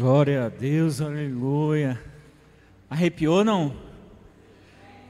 Glória 0.00 0.46
a 0.46 0.48
Deus, 0.48 1.02
aleluia. 1.02 2.00
Arrepiou 2.88 3.44
não? 3.44 3.76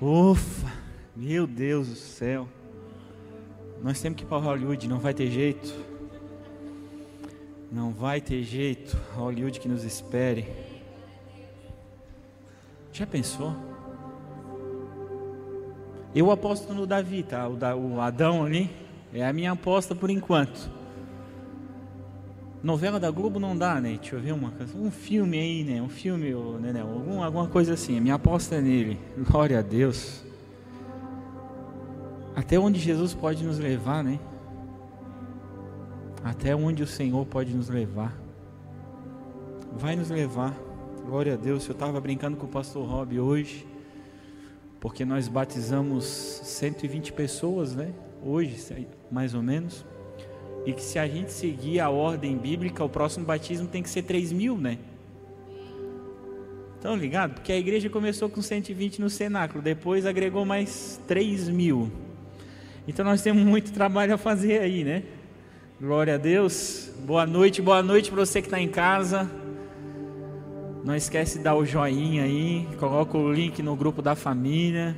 Ufa, 0.02 0.66
meu 1.14 1.46
Deus 1.46 1.86
do 1.86 1.94
céu. 1.94 2.48
Nós 3.84 4.00
temos 4.00 4.16
que 4.16 4.24
ir 4.24 4.26
para 4.26 4.38
Hollywood, 4.38 4.88
não 4.88 4.98
vai 4.98 5.14
ter 5.14 5.30
jeito. 5.30 5.72
Não 7.70 7.92
vai 7.92 8.20
ter 8.20 8.42
jeito. 8.42 8.98
Hollywood 9.14 9.60
que 9.60 9.68
nos 9.68 9.84
espere. 9.84 10.48
Já 12.92 13.06
pensou? 13.06 13.54
Eu 16.12 16.32
aposto 16.32 16.74
no 16.74 16.84
Davi, 16.84 17.22
tá? 17.22 17.46
O, 17.46 17.94
o 17.94 18.00
Adão 18.00 18.44
ali 18.44 18.68
é 19.14 19.24
a 19.24 19.32
minha 19.32 19.52
aposta 19.52 19.94
por 19.94 20.10
enquanto. 20.10 20.79
Novela 22.62 23.00
da 23.00 23.10
Globo 23.10 23.40
não 23.40 23.56
dá, 23.56 23.80
né? 23.80 23.96
Deixa 23.98 24.16
eu 24.16 24.20
ver 24.20 24.32
uma 24.32 24.52
um 24.76 24.90
filme 24.90 25.38
aí, 25.38 25.64
né? 25.64 25.80
Um 25.80 25.88
filme, 25.88 26.30
né, 26.60 26.74
né? 26.74 26.80
Algum, 26.82 27.22
alguma 27.22 27.48
coisa 27.48 27.72
assim. 27.72 27.98
Minha 28.00 28.16
aposta 28.16 28.56
é 28.56 28.60
nele. 28.60 28.98
Glória 29.18 29.58
a 29.58 29.62
Deus. 29.62 30.22
Até 32.36 32.58
onde 32.58 32.78
Jesus 32.78 33.14
pode 33.14 33.42
nos 33.44 33.58
levar, 33.58 34.04
né? 34.04 34.20
Até 36.22 36.54
onde 36.54 36.82
o 36.82 36.86
Senhor 36.86 37.24
pode 37.24 37.54
nos 37.54 37.70
levar. 37.70 38.14
Vai 39.72 39.96
nos 39.96 40.10
levar. 40.10 40.54
Glória 41.06 41.34
a 41.34 41.36
Deus. 41.36 41.66
Eu 41.66 41.72
estava 41.72 41.98
brincando 41.98 42.36
com 42.36 42.44
o 42.44 42.48
pastor 42.48 42.86
Rob 42.86 43.18
hoje, 43.18 43.66
porque 44.78 45.02
nós 45.04 45.28
batizamos 45.28 46.04
120 46.04 47.14
pessoas, 47.14 47.74
né? 47.74 47.94
Hoje, 48.22 48.86
mais 49.10 49.32
ou 49.32 49.42
menos. 49.42 49.84
E 50.66 50.72
que 50.72 50.82
se 50.82 50.98
a 50.98 51.06
gente 51.06 51.32
seguir 51.32 51.80
a 51.80 51.90
ordem 51.90 52.36
bíblica, 52.36 52.84
o 52.84 52.88
próximo 52.88 53.24
batismo 53.24 53.66
tem 53.66 53.82
que 53.82 53.88
ser 53.88 54.02
3 54.02 54.32
mil, 54.32 54.58
né? 54.58 54.78
Estão 56.76 56.96
ligados? 56.96 57.34
Porque 57.34 57.52
a 57.52 57.58
igreja 57.58 57.90
começou 57.90 58.28
com 58.28 58.40
120 58.40 59.00
no 59.00 59.10
cenáculo, 59.10 59.62
depois 59.62 60.06
agregou 60.06 60.44
mais 60.44 61.00
3 61.06 61.48
mil. 61.48 61.90
Então 62.88 63.04
nós 63.04 63.22
temos 63.22 63.42
muito 63.42 63.72
trabalho 63.72 64.14
a 64.14 64.18
fazer 64.18 64.60
aí, 64.60 64.82
né? 64.82 65.02
Glória 65.80 66.14
a 66.14 66.18
Deus. 66.18 66.90
Boa 67.06 67.26
noite, 67.26 67.62
boa 67.62 67.82
noite 67.82 68.10
para 68.10 68.24
você 68.24 68.40
que 68.40 68.46
está 68.46 68.60
em 68.60 68.68
casa. 68.68 69.30
Não 70.84 70.96
esquece 70.96 71.38
de 71.38 71.44
dar 71.44 71.54
o 71.54 71.64
joinha 71.64 72.24
aí, 72.24 72.66
coloca 72.78 73.16
o 73.16 73.32
link 73.32 73.62
no 73.62 73.76
grupo 73.76 74.00
da 74.00 74.14
família. 74.14 74.96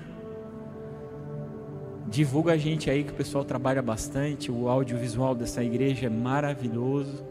Divulga 2.12 2.52
a 2.52 2.58
gente 2.58 2.90
aí 2.90 3.04
que 3.04 3.10
o 3.10 3.14
pessoal 3.14 3.42
trabalha 3.42 3.80
bastante. 3.80 4.52
O 4.52 4.68
audiovisual 4.68 5.34
dessa 5.34 5.64
igreja 5.64 6.08
é 6.08 6.10
maravilhoso, 6.10 7.24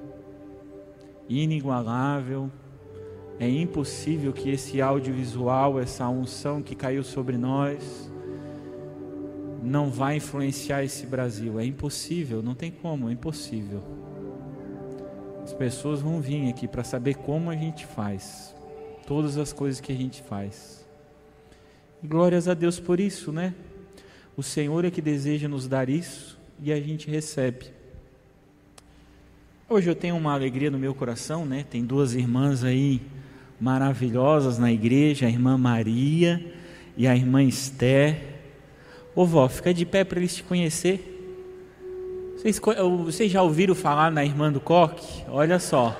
inigualável. 1.29 2.49
É 3.39 3.47
impossível 3.47 4.33
que 4.33 4.49
esse 4.49 4.81
audiovisual, 4.81 5.79
essa 5.79 6.09
unção 6.09 6.63
que 6.63 6.73
caiu 6.73 7.03
sobre 7.03 7.37
nós, 7.37 8.11
não 9.61 9.91
vai 9.91 10.15
influenciar 10.15 10.83
esse 10.83 11.05
Brasil. 11.05 11.59
É 11.59 11.65
impossível, 11.65 12.41
não 12.41 12.55
tem 12.55 12.71
como, 12.71 13.07
é 13.07 13.13
impossível. 13.13 13.83
As 15.43 15.53
pessoas 15.53 16.01
vão 16.01 16.19
vir 16.19 16.49
aqui 16.49 16.67
para 16.67 16.83
saber 16.83 17.17
como 17.17 17.51
a 17.51 17.55
gente 17.55 17.85
faz, 17.85 18.55
todas 19.05 19.37
as 19.37 19.53
coisas 19.53 19.79
que 19.79 19.91
a 19.91 19.95
gente 19.95 20.23
faz. 20.23 20.83
E 22.01 22.07
glórias 22.07 22.47
a 22.47 22.55
Deus 22.55 22.79
por 22.79 22.99
isso, 22.99 23.31
né? 23.31 23.53
O 24.41 24.43
Senhor 24.43 24.83
é 24.83 24.89
que 24.89 25.03
deseja 25.03 25.47
nos 25.47 25.67
dar 25.67 25.87
isso 25.87 26.35
e 26.59 26.73
a 26.73 26.81
gente 26.81 27.07
recebe. 27.07 27.67
Hoje 29.69 29.87
eu 29.87 29.93
tenho 29.93 30.17
uma 30.17 30.33
alegria 30.33 30.71
no 30.71 30.79
meu 30.79 30.95
coração, 30.95 31.45
né? 31.45 31.63
Tem 31.69 31.85
duas 31.85 32.15
irmãs 32.15 32.63
aí 32.63 33.03
maravilhosas 33.59 34.57
na 34.57 34.71
igreja, 34.71 35.27
a 35.27 35.29
irmã 35.29 35.59
Maria 35.59 36.43
e 36.97 37.05
a 37.05 37.15
irmã 37.15 37.43
Esther. 37.43 38.19
Ô 39.13 39.27
vó, 39.27 39.47
fica 39.47 39.71
de 39.71 39.85
pé 39.85 40.03
para 40.03 40.17
eles 40.17 40.37
te 40.37 40.41
conhecer. 40.41 41.07
Vocês, 42.35 42.59
vocês 43.05 43.31
já 43.31 43.43
ouviram 43.43 43.75
falar 43.75 44.11
na 44.11 44.25
irmã 44.25 44.51
do 44.51 44.59
Coque? 44.59 45.23
Olha 45.29 45.59
só. 45.59 45.95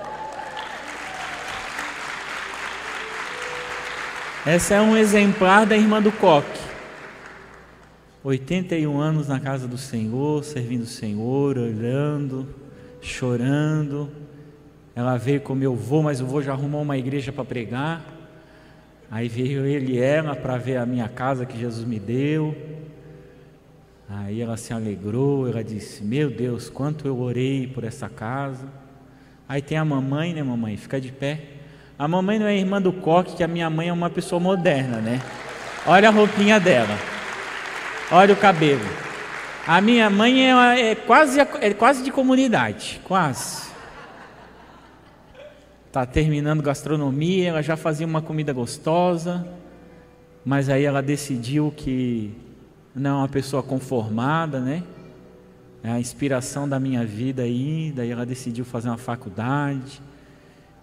Essa 4.47 4.73
é 4.73 4.81
um 4.81 4.97
exemplar 4.97 5.67
da 5.67 5.77
irmã 5.77 6.01
do 6.01 6.11
Coque. 6.11 6.70
81 8.23 8.99
anos 8.99 9.27
na 9.27 9.39
casa 9.39 9.67
do 9.67 9.79
Senhor, 9.79 10.43
servindo 10.43 10.83
o 10.83 10.87
Senhor, 10.87 11.57
orando, 11.57 12.47
chorando. 13.01 14.09
Ela 14.95 15.17
veio 15.17 15.41
com 15.41 15.55
meu 15.55 15.73
avô, 15.73 16.03
mas 16.03 16.21
o 16.21 16.25
avô 16.25 16.39
já 16.39 16.51
arrumou 16.51 16.83
uma 16.83 16.97
igreja 16.97 17.31
para 17.31 17.43
pregar. 17.43 18.05
Aí 19.09 19.27
veio 19.27 19.65
ele 19.65 19.93
e 19.93 19.99
ela 19.99 20.35
para 20.35 20.55
ver 20.57 20.77
a 20.77 20.85
minha 20.85 21.09
casa 21.09 21.47
que 21.47 21.57
Jesus 21.57 21.83
me 21.83 21.99
deu. 21.99 22.55
Aí 24.07 24.39
ela 24.39 24.55
se 24.55 24.71
alegrou, 24.71 25.47
ela 25.47 25.63
disse: 25.63 26.03
Meu 26.03 26.29
Deus, 26.29 26.69
quanto 26.69 27.07
eu 27.07 27.19
orei 27.19 27.65
por 27.65 27.83
essa 27.83 28.07
casa. 28.07 28.67
Aí 29.49 29.63
tem 29.63 29.77
a 29.79 29.83
mamãe, 29.83 30.33
né, 30.33 30.43
mamãe? 30.43 30.77
Fica 30.77 31.01
de 31.01 31.11
pé. 31.11 31.41
A 31.97 32.07
mamãe 32.07 32.37
não 32.37 32.45
é 32.45 32.55
irmã 32.55 32.79
do 32.79 32.93
coque, 32.93 33.35
que 33.35 33.43
a 33.43 33.47
minha 33.47 33.69
mãe 33.69 33.89
é 33.89 33.93
uma 33.93 34.09
pessoa 34.09 34.39
moderna, 34.39 34.97
né? 34.97 35.21
Olha 35.87 36.09
a 36.09 36.11
roupinha 36.11 36.59
dela. 36.59 36.95
Olha 38.13 38.33
o 38.33 38.37
cabelo. 38.37 38.83
A 39.65 39.79
minha 39.79 40.09
mãe 40.09 40.51
é, 40.51 40.91
é 40.91 40.95
quase, 40.95 41.39
é 41.39 41.73
quase 41.73 42.03
de 42.03 42.11
comunidade, 42.11 42.99
quase. 43.05 43.71
Está 45.87 46.05
terminando 46.05 46.61
gastronomia, 46.61 47.47
ela 47.47 47.61
já 47.61 47.77
fazia 47.77 48.05
uma 48.05 48.21
comida 48.21 48.51
gostosa, 48.51 49.47
mas 50.43 50.67
aí 50.67 50.83
ela 50.83 51.01
decidiu 51.01 51.73
que 51.75 52.35
não 52.93 53.11
é 53.11 53.13
uma 53.13 53.29
pessoa 53.29 53.63
conformada, 53.63 54.59
né? 54.59 54.83
É 55.81 55.89
a 55.89 55.97
inspiração 55.97 56.67
da 56.67 56.81
minha 56.81 57.05
vida 57.05 57.43
aí, 57.43 57.93
daí 57.95 58.11
ela 58.11 58.25
decidiu 58.25 58.65
fazer 58.65 58.89
uma 58.89 58.97
faculdade, 58.97 60.01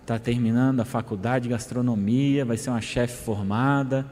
está 0.00 0.19
terminando 0.19 0.81
a 0.81 0.84
faculdade 0.87 1.43
de 1.43 1.50
gastronomia, 1.50 2.47
vai 2.47 2.56
ser 2.56 2.71
uma 2.71 2.81
chefe 2.81 3.22
formada. 3.22 4.06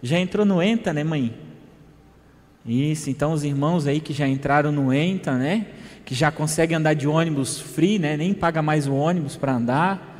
Já 0.00 0.16
entrou 0.16 0.46
no 0.46 0.62
ENTA, 0.62 0.92
né, 0.92 1.02
mãe? 1.02 1.50
Isso, 2.64 3.10
então 3.10 3.32
os 3.32 3.42
irmãos 3.42 3.86
aí 3.86 4.00
que 4.00 4.12
já 4.12 4.26
entraram 4.28 4.70
no 4.70 4.92
ENTA, 4.92 5.32
né? 5.36 5.66
Que 6.04 6.14
já 6.14 6.30
conseguem 6.30 6.76
andar 6.76 6.94
de 6.94 7.08
ônibus 7.08 7.60
free, 7.60 7.98
né? 7.98 8.16
Nem 8.16 8.32
paga 8.32 8.62
mais 8.62 8.86
o 8.86 8.94
ônibus 8.94 9.36
para 9.36 9.54
andar. 9.54 10.12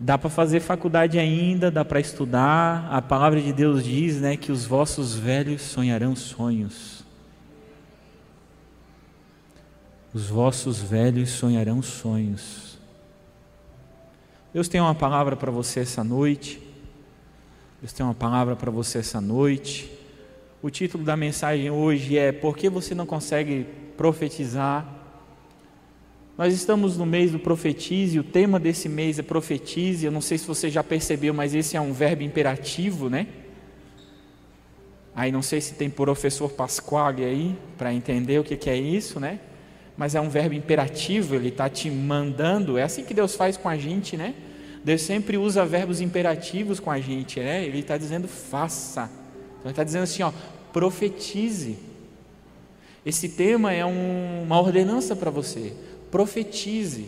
Dá 0.00 0.16
para 0.16 0.30
fazer 0.30 0.60
faculdade 0.60 1.18
ainda, 1.18 1.70
dá 1.70 1.84
para 1.84 1.98
estudar. 1.98 2.88
A 2.90 3.02
palavra 3.02 3.40
de 3.40 3.52
Deus 3.52 3.82
diz, 3.82 4.20
né, 4.20 4.36
que 4.36 4.52
os 4.52 4.64
vossos 4.64 5.16
velhos 5.16 5.62
sonharão 5.62 6.14
sonhos. 6.14 7.04
Os 10.14 10.28
vossos 10.28 10.78
velhos 10.80 11.30
sonharão 11.30 11.82
sonhos. 11.82 12.78
Deus 14.54 14.68
tem 14.68 14.80
uma 14.80 14.94
palavra 14.94 15.34
para 15.34 15.50
você 15.50 15.80
essa 15.80 16.04
noite. 16.04 16.62
Deus 17.80 17.92
tem 17.92 18.06
uma 18.06 18.14
palavra 18.14 18.54
para 18.54 18.70
você 18.70 18.98
essa 18.98 19.20
noite. 19.20 19.97
O 20.60 20.70
título 20.70 21.04
da 21.04 21.16
mensagem 21.16 21.70
hoje 21.70 22.18
é 22.18 22.32
Por 22.32 22.56
que 22.56 22.68
você 22.68 22.92
não 22.92 23.06
consegue 23.06 23.64
profetizar? 23.96 24.92
Nós 26.36 26.52
estamos 26.52 26.96
no 26.96 27.06
mês 27.06 27.30
do 27.30 27.38
profetize, 27.38 28.18
o 28.18 28.24
tema 28.24 28.58
desse 28.58 28.88
mês 28.88 29.20
é 29.20 29.22
profetize. 29.22 30.04
Eu 30.04 30.10
não 30.10 30.20
sei 30.20 30.36
se 30.36 30.46
você 30.46 30.68
já 30.68 30.82
percebeu, 30.82 31.32
mas 31.32 31.54
esse 31.54 31.76
é 31.76 31.80
um 31.80 31.92
verbo 31.92 32.24
imperativo, 32.24 33.08
né? 33.08 33.28
Aí 35.14 35.30
não 35.30 35.42
sei 35.42 35.60
se 35.60 35.74
tem 35.74 35.88
professor 35.88 36.50
Pasquale 36.50 37.24
aí 37.24 37.56
para 37.76 37.94
entender 37.94 38.40
o 38.40 38.44
que, 38.44 38.56
que 38.56 38.68
é 38.68 38.76
isso, 38.76 39.20
né? 39.20 39.38
Mas 39.96 40.16
é 40.16 40.20
um 40.20 40.28
verbo 40.28 40.54
imperativo, 40.54 41.36
ele 41.36 41.48
está 41.48 41.68
te 41.68 41.88
mandando. 41.88 42.76
É 42.76 42.82
assim 42.82 43.04
que 43.04 43.14
Deus 43.14 43.36
faz 43.36 43.56
com 43.56 43.68
a 43.68 43.76
gente, 43.76 44.16
né? 44.16 44.34
Deus 44.82 45.02
sempre 45.02 45.36
usa 45.36 45.64
verbos 45.64 46.00
imperativos 46.00 46.80
com 46.80 46.90
a 46.90 46.98
gente, 46.98 47.38
né? 47.38 47.64
Ele 47.64 47.78
está 47.78 47.96
dizendo 47.96 48.26
faça. 48.26 49.17
Então 49.58 49.66
ele 49.66 49.70
está 49.70 49.84
dizendo 49.84 50.04
assim, 50.04 50.22
ó, 50.22 50.32
profetize. 50.72 51.78
Esse 53.04 53.28
tema 53.28 53.72
é 53.72 53.84
um, 53.84 54.42
uma 54.42 54.60
ordenança 54.60 55.16
para 55.16 55.30
você. 55.30 55.72
Profetize. 56.10 57.06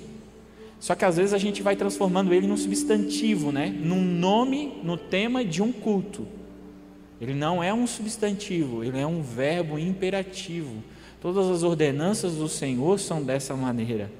Só 0.78 0.94
que 0.94 1.04
às 1.04 1.16
vezes 1.16 1.34
a 1.34 1.38
gente 1.38 1.62
vai 1.62 1.76
transformando 1.76 2.32
ele 2.32 2.46
num 2.46 2.56
substantivo, 2.56 3.52
né? 3.52 3.68
Num 3.68 4.02
nome, 4.02 4.80
no 4.82 4.96
tema 4.96 5.44
de 5.44 5.62
um 5.62 5.70
culto. 5.70 6.26
Ele 7.20 7.34
não 7.34 7.62
é 7.62 7.72
um 7.72 7.86
substantivo, 7.86 8.82
ele 8.82 8.98
é 8.98 9.06
um 9.06 9.20
verbo 9.20 9.78
imperativo. 9.78 10.82
Todas 11.20 11.50
as 11.50 11.62
ordenanças 11.62 12.36
do 12.36 12.48
Senhor 12.48 12.98
são 12.98 13.22
dessa 13.22 13.54
maneira, 13.54 14.10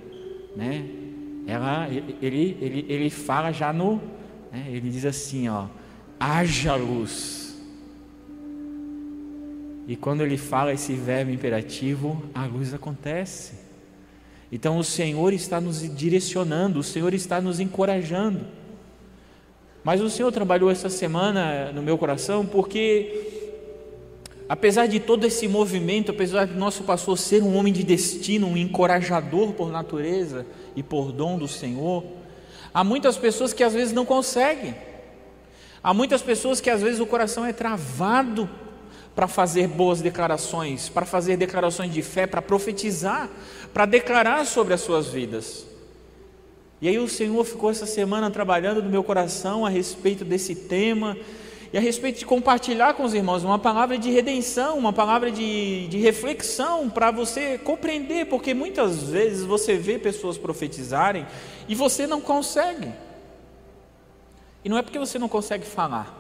né? 0.55 0.85
Ela, 1.47 1.89
ele, 2.21 2.59
ele, 2.61 2.87
ele 2.87 3.09
fala 3.09 3.53
já 3.53 3.73
no, 3.73 3.97
né? 4.53 4.67
ele 4.69 4.91
diz 4.91 5.07
assim, 5.07 5.49
ó, 5.49 5.65
haja 6.19 6.75
luz. 6.75 7.40
E 9.91 9.97
quando 9.97 10.21
ele 10.21 10.37
fala 10.37 10.73
esse 10.73 10.93
verbo 10.93 11.33
imperativo, 11.33 12.23
a 12.33 12.47
luz 12.47 12.73
acontece. 12.73 13.55
Então 14.53 14.79
o 14.79 14.85
Senhor 14.85 15.33
está 15.33 15.61
nos 15.61 15.81
direcionando, 15.97 16.79
o 16.79 16.83
Senhor 16.85 17.13
está 17.13 17.41
nos 17.41 17.59
encorajando. 17.59 18.47
Mas 19.83 20.01
o 20.01 20.09
Senhor 20.09 20.31
trabalhou 20.31 20.71
essa 20.71 20.89
semana 20.89 21.73
no 21.73 21.83
meu 21.83 21.99
coração 21.99 22.47
porque, 22.47 23.51
apesar 24.49 24.87
de 24.87 25.01
todo 25.01 25.27
esse 25.27 25.49
movimento, 25.49 26.13
apesar 26.13 26.47
de 26.47 26.55
nosso 26.55 26.85
pastor 26.85 27.19
ser 27.19 27.43
um 27.43 27.57
homem 27.57 27.73
de 27.73 27.83
destino, 27.83 28.47
um 28.47 28.57
encorajador 28.57 29.55
por 29.55 29.73
natureza 29.73 30.47
e 30.77 30.85
por 30.85 31.11
dom 31.11 31.37
do 31.37 31.49
Senhor, 31.49 32.05
há 32.73 32.85
muitas 32.85 33.17
pessoas 33.17 33.53
que 33.53 33.65
às 33.65 33.75
vezes 33.75 33.93
não 33.93 34.07
conseguem. 34.07 34.73
Há 35.83 35.93
muitas 35.93 36.23
pessoas 36.23 36.61
que 36.61 36.71
às 36.71 36.81
vezes 36.81 37.01
o 37.01 37.07
coração 37.07 37.45
é 37.45 37.53
travado 37.53 38.49
para 39.15 39.27
fazer 39.27 39.67
boas 39.69 40.01
declarações, 40.01 40.89
para 40.89 41.05
fazer 41.05 41.37
declarações 41.37 41.93
de 41.93 42.03
fé, 42.03 42.27
para 42.27 42.41
profetizar, 42.41 43.29
para 43.73 43.87
declarar 43.87 44.47
sobre 44.47 44.75
as 44.75 44.81
suas 44.81 45.09
vidas. 45.09 45.67
E 46.81 46.89
aí 46.89 46.99
o 46.99 47.09
Senhor 47.09 47.45
ficou 47.45 47.71
essa 47.71 47.85
semana 47.85 48.31
trabalhando 48.31 48.83
no 48.83 48.89
meu 48.89 49.05
coração 49.05 49.67
a 49.67 49.69
respeito 49.69 50.25
desse 50.25 50.55
tema 50.55 51.17
e 51.73 51.79
a 51.79 51.81
respeito 51.81 52.19
de 52.19 52.27
compartilhar 52.27 52.95
com 52.95 53.05
os 53.05 53.15
irmãos 53.15 53.45
uma 53.45 53.59
palavra 53.59 53.97
de 53.97 54.11
redenção, 54.11 54.77
uma 54.77 54.93
palavra 54.93 55.31
de, 55.31 55.87
de 55.89 55.99
reflexão 55.99 56.89
para 56.91 57.11
você 57.11 57.59
compreender, 57.59 58.27
porque 58.27 58.55
muitas 58.55 59.05
vezes 59.05 59.45
você 59.45 59.77
vê 59.77 59.99
pessoas 59.99 60.37
profetizarem 60.37 61.27
e 61.69 61.75
você 61.75 62.07
não 62.07 62.21
consegue. 62.21 62.93
E 64.65 64.69
não 64.69 64.77
é 64.77 64.83
porque 64.83 64.99
você 64.99 65.19
não 65.19 65.29
consegue 65.29 65.65
falar, 65.65 66.20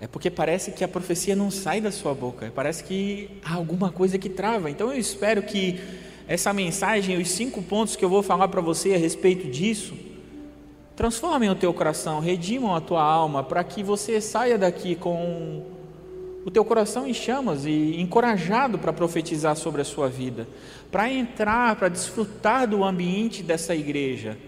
é 0.00 0.06
porque 0.06 0.30
parece 0.30 0.72
que 0.72 0.82
a 0.82 0.88
profecia 0.88 1.36
não 1.36 1.50
sai 1.50 1.80
da 1.80 1.92
sua 1.92 2.14
boca, 2.14 2.50
parece 2.54 2.82
que 2.82 3.30
há 3.44 3.54
alguma 3.54 3.92
coisa 3.92 4.16
que 4.16 4.30
trava. 4.30 4.70
Então 4.70 4.90
eu 4.90 4.98
espero 4.98 5.42
que 5.42 5.78
essa 6.26 6.52
mensagem, 6.54 7.20
os 7.20 7.28
cinco 7.28 7.62
pontos 7.62 7.96
que 7.96 8.04
eu 8.04 8.08
vou 8.08 8.22
falar 8.22 8.48
para 8.48 8.62
você 8.62 8.94
a 8.94 8.98
respeito 8.98 9.48
disso, 9.50 9.94
transformem 10.96 11.50
o 11.50 11.54
teu 11.54 11.74
coração, 11.74 12.18
redimam 12.18 12.74
a 12.74 12.80
tua 12.80 13.02
alma, 13.02 13.44
para 13.44 13.62
que 13.62 13.82
você 13.82 14.20
saia 14.22 14.56
daqui 14.56 14.94
com 14.94 15.66
o 16.46 16.50
teu 16.50 16.64
coração 16.64 17.06
em 17.06 17.12
chamas 17.12 17.66
e 17.66 18.00
encorajado 18.00 18.78
para 18.78 18.94
profetizar 18.94 19.54
sobre 19.54 19.82
a 19.82 19.84
sua 19.84 20.08
vida, 20.08 20.48
para 20.90 21.12
entrar, 21.12 21.76
para 21.76 21.88
desfrutar 21.88 22.66
do 22.66 22.82
ambiente 22.82 23.42
dessa 23.42 23.74
igreja 23.74 24.38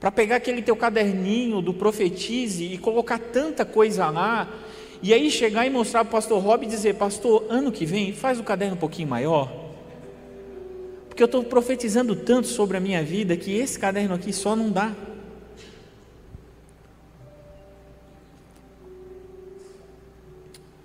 para 0.00 0.10
pegar 0.10 0.36
aquele 0.36 0.62
teu 0.62 0.74
caderninho 0.74 1.60
do 1.60 1.74
profetize 1.74 2.64
e 2.64 2.78
colocar 2.78 3.18
tanta 3.18 3.66
coisa 3.66 4.08
lá, 4.08 4.50
e 5.02 5.12
aí 5.12 5.30
chegar 5.30 5.66
e 5.66 5.70
mostrar 5.70 6.04
para 6.04 6.08
o 6.08 6.12
pastor 6.12 6.42
Rob 6.42 6.64
e 6.64 6.68
dizer, 6.68 6.94
pastor, 6.94 7.44
ano 7.50 7.70
que 7.70 7.84
vem 7.84 8.12
faz 8.14 8.40
o 8.40 8.42
caderno 8.42 8.76
um 8.76 8.78
pouquinho 8.78 9.08
maior, 9.08 9.52
porque 11.06 11.22
eu 11.22 11.26
estou 11.26 11.44
profetizando 11.44 12.16
tanto 12.16 12.48
sobre 12.48 12.78
a 12.78 12.80
minha 12.80 13.02
vida 13.04 13.36
que 13.36 13.54
esse 13.54 13.78
caderno 13.78 14.14
aqui 14.14 14.32
só 14.32 14.56
não 14.56 14.70
dá. 14.70 14.96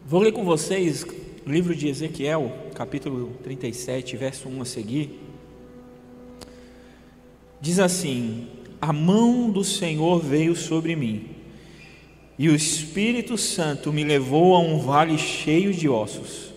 Vou 0.05 0.21
ler 0.21 0.33
com 0.33 0.43
vocês 0.43 1.03
o 1.03 1.49
livro 1.49 1.73
de 1.73 1.87
Ezequiel, 1.87 2.51
capítulo 2.75 3.31
37, 3.43 4.17
verso 4.17 4.49
1 4.49 4.61
a 4.61 4.65
seguir. 4.65 5.19
Diz 7.61 7.79
assim: 7.79 8.47
a 8.81 8.93
mão 8.93 9.49
do 9.49 9.63
Senhor 9.63 10.19
veio 10.19 10.55
sobre 10.55 10.95
mim, 10.95 11.29
e 12.37 12.49
o 12.49 12.55
Espírito 12.55 13.37
Santo 13.37 13.93
me 13.93 14.03
levou 14.03 14.55
a 14.55 14.59
um 14.59 14.79
vale 14.79 15.17
cheio 15.17 15.73
de 15.73 15.87
ossos. 15.87 16.53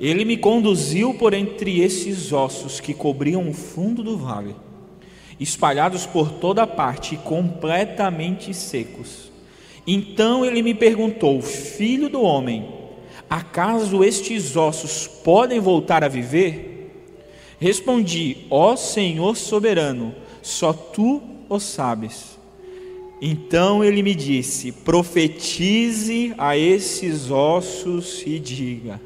Ele 0.00 0.24
me 0.24 0.36
conduziu 0.36 1.14
por 1.14 1.34
entre 1.34 1.80
esses 1.80 2.32
ossos 2.32 2.78
que 2.78 2.94
cobriam 2.94 3.48
o 3.48 3.52
fundo 3.52 4.02
do 4.02 4.16
vale, 4.16 4.54
espalhados 5.40 6.06
por 6.06 6.30
toda 6.30 6.66
parte 6.66 7.16
e 7.16 7.18
completamente 7.18 8.54
secos. 8.54 9.32
Então 9.84 10.44
ele 10.44 10.62
me 10.62 10.74
perguntou: 10.74 11.42
Filho 11.42 12.08
do 12.08 12.22
homem, 12.22 12.68
acaso 13.28 14.04
estes 14.04 14.56
ossos 14.56 15.08
podem 15.08 15.58
voltar 15.58 16.04
a 16.04 16.08
viver? 16.08 16.92
Respondi: 17.58 18.46
Ó 18.50 18.76
Senhor 18.76 19.36
soberano, 19.36 20.14
só 20.40 20.72
tu 20.72 21.37
o 21.48 21.58
sabes? 21.58 22.38
Então 23.20 23.82
ele 23.82 24.02
me 24.02 24.14
disse: 24.14 24.70
profetize 24.70 26.34
a 26.38 26.56
esses 26.56 27.30
ossos 27.30 28.22
e 28.26 28.38
diga: 28.38 29.00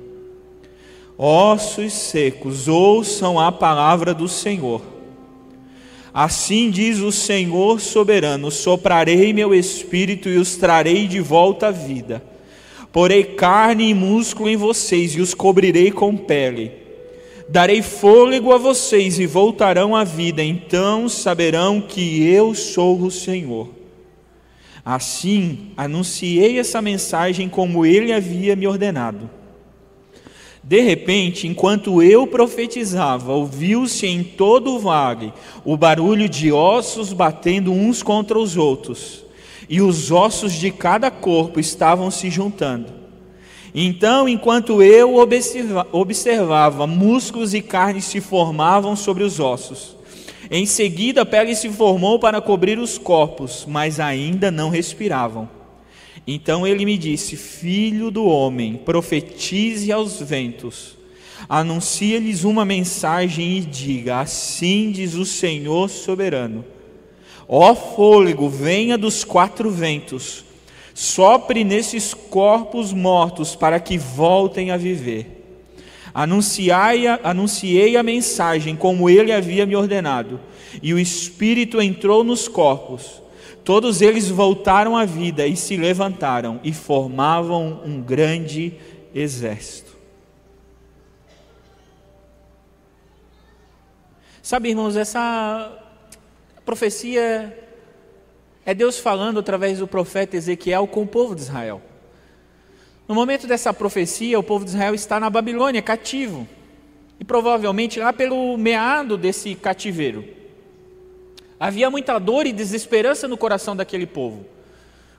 Ossos 1.16 1.92
secos, 1.92 2.68
ouçam 2.68 3.38
a 3.38 3.50
palavra 3.50 4.12
do 4.12 4.28
Senhor. 4.28 4.82
Assim 6.12 6.70
diz 6.70 6.98
o 6.98 7.12
Senhor 7.12 7.80
soberano: 7.80 8.50
soprarei 8.50 9.32
meu 9.32 9.54
espírito 9.54 10.28
e 10.28 10.36
os 10.36 10.56
trarei 10.56 11.06
de 11.06 11.20
volta 11.20 11.68
à 11.68 11.70
vida. 11.70 12.22
Porei 12.92 13.24
carne 13.24 13.88
e 13.88 13.94
músculo 13.94 14.50
em 14.50 14.56
vocês 14.56 15.14
e 15.14 15.20
os 15.20 15.32
cobrirei 15.32 15.90
com 15.90 16.14
pele 16.14 16.81
Darei 17.52 17.82
fôlego 17.82 18.50
a 18.50 18.56
vocês 18.56 19.18
e 19.18 19.26
voltarão 19.26 19.94
à 19.94 20.04
vida, 20.04 20.42
então 20.42 21.06
saberão 21.06 21.82
que 21.82 22.26
eu 22.26 22.54
sou 22.54 22.98
o 23.02 23.10
Senhor. 23.10 23.68
Assim, 24.82 25.70
anunciei 25.76 26.58
essa 26.58 26.80
mensagem 26.80 27.50
como 27.50 27.84
ele 27.84 28.10
havia 28.10 28.56
me 28.56 28.66
ordenado. 28.66 29.28
De 30.64 30.80
repente, 30.80 31.46
enquanto 31.46 32.02
eu 32.02 32.26
profetizava, 32.26 33.34
ouviu-se 33.34 34.06
em 34.06 34.24
todo 34.24 34.74
o 34.74 34.78
vale 34.78 35.30
o 35.62 35.76
barulho 35.76 36.30
de 36.30 36.50
ossos 36.50 37.12
batendo 37.12 37.70
uns 37.70 38.02
contra 38.02 38.38
os 38.38 38.56
outros, 38.56 39.26
e 39.68 39.82
os 39.82 40.10
ossos 40.10 40.54
de 40.54 40.70
cada 40.70 41.10
corpo 41.10 41.60
estavam 41.60 42.10
se 42.10 42.30
juntando. 42.30 43.01
Então, 43.74 44.28
enquanto 44.28 44.82
eu 44.82 45.16
observava, 45.92 46.86
músculos 46.86 47.54
e 47.54 47.62
carne 47.62 48.02
se 48.02 48.20
formavam 48.20 48.94
sobre 48.94 49.22
os 49.22 49.40
ossos. 49.40 49.96
Em 50.50 50.66
seguida, 50.66 51.22
a 51.22 51.26
pele 51.26 51.54
se 51.54 51.70
formou 51.70 52.18
para 52.18 52.40
cobrir 52.40 52.78
os 52.78 52.98
corpos, 52.98 53.64
mas 53.66 53.98
ainda 53.98 54.50
não 54.50 54.68
respiravam. 54.68 55.48
Então 56.26 56.66
ele 56.66 56.84
me 56.84 56.98
disse: 56.98 57.36
Filho 57.36 58.10
do 58.10 58.26
homem, 58.26 58.76
profetize 58.76 59.90
aos 59.90 60.20
ventos, 60.20 60.98
anuncie-lhes 61.48 62.44
uma 62.44 62.66
mensagem 62.66 63.56
e 63.56 63.60
diga: 63.60 64.20
Assim 64.20 64.90
diz 64.92 65.14
o 65.14 65.24
Senhor 65.24 65.88
soberano. 65.88 66.62
Ó 67.48 67.74
fôlego, 67.74 68.48
venha 68.50 68.98
dos 68.98 69.24
quatro 69.24 69.70
ventos 69.70 70.44
Sopre 70.94 71.64
nesses 71.64 72.12
corpos 72.12 72.92
mortos 72.92 73.56
para 73.56 73.80
que 73.80 73.96
voltem 73.96 74.70
a 74.70 74.76
viver. 74.76 75.40
Anunciai, 76.14 77.06
anunciei 77.22 77.96
a 77.96 78.02
mensagem 78.02 78.76
como 78.76 79.08
ele 79.08 79.32
havia 79.32 79.64
me 79.64 79.74
ordenado, 79.74 80.38
e 80.82 80.92
o 80.92 80.98
Espírito 80.98 81.80
entrou 81.80 82.22
nos 82.22 82.48
corpos. 82.48 83.22
Todos 83.64 84.02
eles 84.02 84.28
voltaram 84.28 84.96
à 84.96 85.04
vida 85.04 85.46
e 85.46 85.56
se 85.56 85.76
levantaram 85.76 86.60
e 86.62 86.72
formavam 86.72 87.80
um 87.84 88.02
grande 88.02 88.74
exército. 89.14 89.96
Sabe, 94.42 94.70
irmãos, 94.70 94.96
essa 94.96 95.72
profecia 96.64 97.56
é 98.64 98.74
Deus 98.74 98.98
falando 98.98 99.40
através 99.40 99.78
do 99.78 99.88
profeta 99.88 100.36
Ezequiel 100.36 100.86
com 100.86 101.02
o 101.02 101.06
povo 101.06 101.34
de 101.34 101.42
Israel. 101.42 101.82
No 103.08 103.14
momento 103.14 103.46
dessa 103.46 103.74
profecia, 103.74 104.38
o 104.38 104.42
povo 104.42 104.64
de 104.64 104.70
Israel 104.70 104.94
está 104.94 105.18
na 105.18 105.28
Babilônia, 105.28 105.82
cativo. 105.82 106.46
E 107.18 107.24
provavelmente 107.24 108.00
lá 108.00 108.12
pelo 108.12 108.56
meado 108.56 109.16
desse 109.16 109.54
cativeiro. 109.54 110.24
Havia 111.58 111.90
muita 111.90 112.18
dor 112.18 112.46
e 112.46 112.52
desesperança 112.52 113.28
no 113.28 113.36
coração 113.36 113.76
daquele 113.76 114.04
povo, 114.06 114.44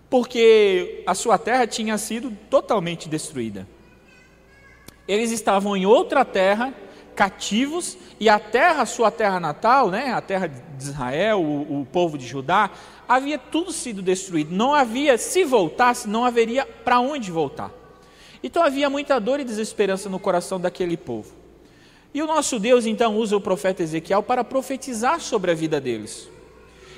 porque 0.10 1.02
a 1.08 1.16
sua 1.16 1.38
terra 1.38 1.66
tinha 1.66 1.98
sido 1.98 2.36
totalmente 2.50 3.08
destruída. 3.08 3.66
Eles 5.08 5.32
estavam 5.32 5.78
em 5.78 5.86
outra 5.86 6.26
terra, 6.26 6.74
cativos, 7.16 7.98
e 8.20 8.28
a 8.28 8.40
terra, 8.40 8.86
sua 8.86 9.10
terra 9.10 9.40
natal, 9.40 9.90
né, 9.90 10.12
a 10.14 10.20
terra 10.20 10.48
de 10.48 10.84
Israel, 10.84 11.42
o, 11.42 11.82
o 11.82 11.86
povo 11.86 12.18
de 12.18 12.28
Judá, 12.28 12.72
havia 13.08 13.38
tudo 13.38 13.72
sido 13.72 14.02
destruído. 14.02 14.54
Não 14.54 14.74
havia, 14.74 15.18
se 15.18 15.44
voltasse, 15.44 16.08
não 16.08 16.26
haveria 16.26 16.66
para 16.66 17.00
onde 17.00 17.32
voltar. 17.32 17.72
Então 18.44 18.62
havia 18.62 18.90
muita 18.90 19.20
dor 19.20 19.40
e 19.40 19.44
desesperança 19.44 20.10
no 20.10 20.20
coração 20.20 20.60
daquele 20.60 20.98
povo. 20.98 21.32
E 22.14 22.22
o 22.22 22.28
nosso 22.28 22.60
Deus 22.60 22.86
então 22.86 23.18
usa 23.18 23.36
o 23.36 23.42
profeta 23.42 23.82
Ezequiel 23.82 24.22
para 24.22 24.44
profetizar 24.44 25.20
sobre 25.20 25.52
a 25.52 25.56
vida 25.56 25.82
deles. 25.82 26.30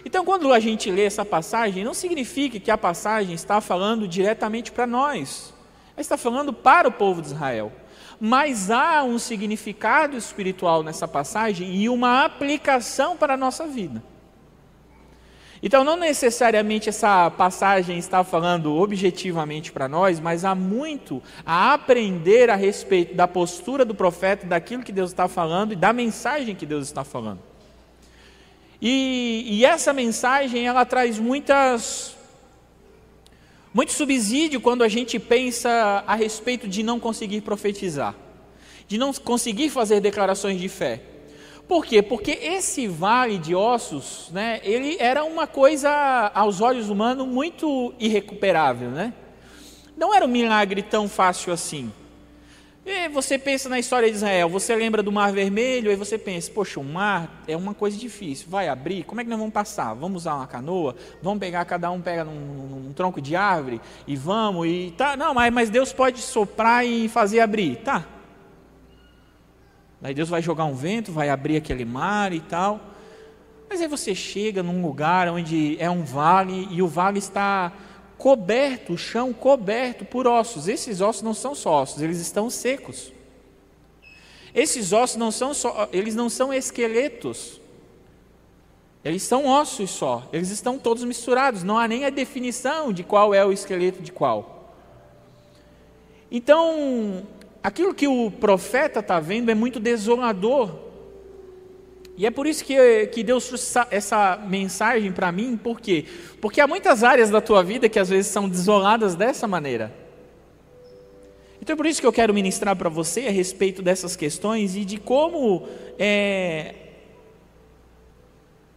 Então, 0.04 0.24
quando 0.24 0.54
a 0.54 0.60
gente 0.60 0.92
lê 0.92 1.04
essa 1.04 1.26
passagem, 1.26 1.84
não 1.84 1.94
significa 1.94 2.60
que 2.60 2.70
a 2.70 2.78
passagem 2.78 3.34
está 3.34 3.60
falando 3.60 4.08
diretamente 4.08 4.72
para 4.72 4.86
nós, 4.86 5.52
ela 5.94 6.02
está 6.02 6.16
falando 6.16 6.54
para 6.54 6.88
o 6.88 6.92
povo 6.92 7.22
de 7.22 7.30
Israel. 7.30 7.72
mas 8.20 8.72
há 8.72 9.04
um 9.04 9.20
significado 9.20 10.16
espiritual 10.16 10.82
nessa 10.84 11.06
passagem 11.06 11.76
e 11.76 11.90
uma 11.90 12.24
aplicação 12.24 13.18
para 13.18 13.34
a 13.34 13.38
nossa 13.38 13.68
vida. 13.68 14.02
Então, 15.66 15.84
não 15.84 15.98
necessariamente 15.98 16.90
essa 16.90 17.32
passagem 17.32 17.98
está 17.98 18.24
falando 18.24 18.76
objetivamente 18.76 19.72
para 19.72 19.90
nós, 19.90 20.20
mas 20.20 20.46
há 20.46 20.54
muito 20.54 21.24
a 21.44 21.74
aprender 21.74 22.52
a 22.52 22.56
respeito 22.56 23.16
da 23.16 23.28
postura 23.28 23.84
do 23.84 23.96
profeta, 23.96 24.46
daquilo 24.46 24.84
que 24.84 24.92
Deus 24.92 25.10
está 25.10 25.28
falando 25.28 25.74
e 25.74 25.76
da 25.76 25.92
mensagem 25.92 26.54
que 26.54 26.68
Deus 26.68 26.86
está 26.86 27.04
falando. 27.04 27.40
E, 28.80 29.44
e 29.48 29.66
essa 29.66 29.92
mensagem 29.92 30.68
ela 30.68 30.86
traz 30.86 31.18
muitas 31.18 32.16
muito 33.74 33.92
subsídio 33.92 34.62
quando 34.62 34.84
a 34.84 34.88
gente 34.88 35.18
pensa 35.18 36.04
a 36.06 36.14
respeito 36.14 36.68
de 36.68 36.84
não 36.84 37.00
conseguir 37.00 37.42
profetizar, 37.42 38.14
de 38.88 39.00
não 39.00 39.12
conseguir 39.12 39.72
fazer 39.72 40.00
declarações 40.00 40.62
de 40.62 40.70
fé. 40.70 41.15
Por 41.68 41.86
quê? 41.86 42.02
Porque 42.02 42.32
esse 42.32 42.88
vale 42.88 43.38
de 43.38 43.56
ossos, 43.56 44.30
né, 44.32 44.60
ele 44.64 44.98
era 45.00 45.24
uma 45.24 45.48
coisa 45.48 46.32
aos 46.34 46.62
olhos 46.62 46.90
humanos 46.90 47.28
muito 47.28 47.94
irrecuperável, 48.00 48.90
né? 48.90 49.14
Não 49.98 50.14
era 50.14 50.26
um 50.26 50.28
milagre 50.28 50.84
tão 50.84 51.08
fácil 51.10 51.52
assim. 51.52 51.92
E 52.86 53.10
você 53.10 53.40
pensa 53.40 53.68
na 53.68 53.80
história 53.80 54.08
de 54.08 54.16
Israel, 54.16 54.48
você 54.48 54.76
lembra 54.76 55.02
do 55.02 55.12
Mar 55.12 55.34
Vermelho, 55.34 55.90
aí 55.90 55.96
você 55.96 56.20
pensa, 56.20 56.52
poxa, 56.52 56.80
o 56.80 56.84
mar 56.84 57.42
é 57.48 57.58
uma 57.58 57.74
coisa 57.74 57.98
difícil, 57.98 58.48
vai 58.48 58.68
abrir, 58.68 59.04
como 59.04 59.20
é 59.20 59.24
que 59.24 59.30
nós 59.30 59.40
vamos 59.40 59.54
passar? 59.54 59.96
Vamos 59.96 60.22
usar 60.22 60.36
uma 60.36 60.46
canoa? 60.46 60.96
Vamos 61.20 61.40
pegar, 61.40 61.66
cada 61.66 61.90
um 61.90 62.00
pega 62.00 62.24
num, 62.24 62.32
num, 62.86 62.94
tronco 62.94 63.20
de 63.20 63.36
árvore 63.36 63.82
e 64.06 64.16
vamos, 64.16 64.68
e 64.68 64.94
tá, 64.96 65.18
não, 65.18 65.34
mas, 65.34 65.52
mas 65.52 65.70
Deus 65.72 65.92
pode 65.92 66.22
soprar 66.22 66.86
e 66.86 67.10
fazer 67.10 67.40
abrir, 67.40 67.78
tá, 67.78 68.06
Aí 70.02 70.14
Deus 70.14 70.30
vai 70.30 70.42
jogar 70.42 70.66
um 70.66 70.76
vento, 70.76 71.12
vai 71.12 71.30
abrir 71.30 71.58
aquele 71.58 71.86
mar 71.86 72.34
e 72.34 72.40
tal. 72.40 72.80
Mas 73.70 73.82
aí 73.82 73.88
você 73.88 74.14
chega 74.14 74.62
num 74.62 74.82
lugar 74.82 75.28
onde 75.30 75.76
é 75.80 75.90
um 75.90 76.04
vale 76.04 76.68
e 76.72 76.82
o 76.82 76.88
vale 76.88 77.20
está 77.20 77.72
coberto, 78.18 78.94
o 78.94 78.98
chão 78.98 79.34
coberto 79.34 80.06
por 80.06 80.28
ossos. 80.28 80.68
Esses 80.68 81.02
ossos 81.02 81.22
não 81.22 81.34
são 81.34 81.56
só 81.56 81.82
ossos, 81.82 82.02
eles 82.02 82.20
estão 82.20 82.50
secos. 82.50 83.12
Esses 84.54 84.94
ossos 84.94 85.18
não 85.18 85.32
são 85.32 85.54
só, 85.54 85.90
eles 85.92 86.16
não 86.16 86.30
são 86.30 86.54
esqueletos. 86.54 87.60
Eles 89.04 89.22
são 89.22 89.46
ossos 89.46 89.92
só, 89.92 90.28
eles 90.34 90.50
estão 90.50 90.80
todos 90.80 91.04
misturados, 91.04 91.62
não 91.62 91.78
há 91.78 91.88
nem 91.88 92.06
a 92.06 92.10
definição 92.10 92.92
de 92.92 93.04
qual 93.04 93.34
é 93.34 93.46
o 93.46 93.52
esqueleto 93.52 94.02
de 94.02 94.12
qual. 94.12 94.74
Então, 96.32 97.24
aquilo 97.66 97.96
que 97.96 98.08
o 98.08 98.30
profeta 98.30 99.00
está 99.00 99.20
vendo 99.20 99.50
é 99.50 99.56
muito 99.56 99.80
desolador. 99.80 100.86
E 102.16 102.24
é 102.24 102.30
por 102.30 102.46
isso 102.46 102.64
que, 102.64 103.08
que 103.08 103.24
Deus 103.24 103.48
trouxe 103.48 103.80
essa 103.90 104.38
mensagem 104.38 105.12
para 105.12 105.32
mim, 105.32 105.58
por 105.58 105.82
quê? 105.82 106.06
Porque 106.40 106.62
há 106.62 106.68
muitas 106.68 107.04
áreas 107.04 107.32
da 107.32 107.42
tua 107.42 107.64
vida 107.64 107.90
que 107.90 107.98
às 107.98 108.08
vezes 108.08 108.28
são 108.32 108.48
desoladas 108.48 109.16
dessa 109.16 109.48
maneira. 109.48 109.92
Então 111.60 111.74
é 111.74 111.76
por 111.76 111.88
isso 111.88 112.00
que 112.00 112.06
eu 112.06 112.14
quero 112.14 112.36
ministrar 112.36 112.76
para 112.76 112.88
você 112.88 113.22
a 113.22 113.32
respeito 113.32 113.82
dessas 113.82 114.16
questões 114.16 114.76
e 114.76 114.86
de 114.86 114.98
como 114.98 115.68
é, 115.98 116.76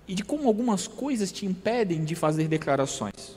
e 0.09 0.15
de 0.15 0.25
como 0.25 0.49
algumas 0.49 0.89
coisas 0.89 1.31
te 1.31 1.45
impedem 1.45 2.05
de 2.07 2.15
fazer 2.15 2.49
declarações. 2.49 3.37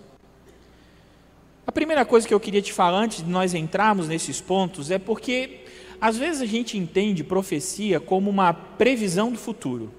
A 1.65 1.71
primeira 1.71 2.03
coisa 2.03 2.27
que 2.27 2.33
eu 2.33 2.39
queria 2.39 2.61
te 2.61 2.73
falar 2.73 2.99
antes 2.99 3.23
de 3.23 3.29
nós 3.29 3.53
entrarmos 3.53 4.07
nesses 4.07 4.41
pontos 4.41 4.89
é 4.89 4.97
porque 4.97 5.61
às 5.99 6.17
vezes 6.17 6.41
a 6.41 6.45
gente 6.45 6.77
entende 6.77 7.23
profecia 7.23 7.99
como 7.99 8.29
uma 8.29 8.51
previsão 8.51 9.31
do 9.31 9.37
futuro. 9.37 9.91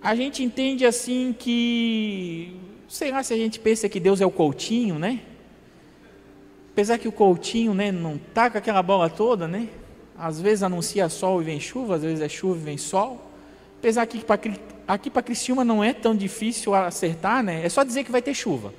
A 0.00 0.14
gente 0.14 0.44
entende 0.44 0.86
assim 0.86 1.34
que, 1.36 2.56
sei 2.88 3.10
lá 3.10 3.22
se 3.24 3.34
a 3.34 3.36
gente 3.36 3.58
pensa 3.58 3.88
que 3.88 3.98
Deus 3.98 4.20
é 4.20 4.26
o 4.26 4.30
Coutinho, 4.30 4.96
né? 4.96 5.20
Apesar 6.72 6.98
que 6.98 7.08
o 7.08 7.12
Coutinho, 7.12 7.74
né, 7.74 7.90
não 7.90 8.16
tá 8.16 8.48
com 8.48 8.56
aquela 8.56 8.80
bola 8.80 9.10
toda, 9.10 9.48
né? 9.48 9.68
Às 10.16 10.40
vezes 10.40 10.62
anuncia 10.62 11.08
sol 11.08 11.42
e 11.42 11.44
vem 11.44 11.58
chuva, 11.58 11.96
às 11.96 12.02
vezes 12.02 12.20
é 12.20 12.28
chuva 12.28 12.60
e 12.60 12.62
vem 12.62 12.78
sol. 12.78 13.28
Apesar 13.80 14.06
que 14.06 14.24
aqui 14.86 15.10
para 15.10 15.22
Criciúma 15.22 15.64
não 15.64 15.82
é 15.82 15.92
tão 15.92 16.14
difícil 16.14 16.76
acertar, 16.76 17.42
né? 17.42 17.64
É 17.64 17.68
só 17.68 17.82
dizer 17.82 18.04
que 18.04 18.12
vai 18.12 18.22
ter 18.22 18.34
chuva. 18.34 18.72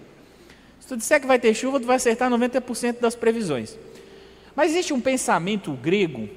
Tu 0.90 0.98
disser 0.98 1.22
que 1.22 1.28
vai 1.28 1.38
ter 1.38 1.54
chuva, 1.54 1.80
tu 1.80 1.86
vai 1.86 1.98
acertar 1.98 2.32
90% 2.32 3.00
das 3.00 3.14
previsões. 3.14 3.78
Mas 4.56 4.72
existe 4.72 4.92
um 4.92 5.00
pensamento 5.00 5.72
grego 5.74 6.28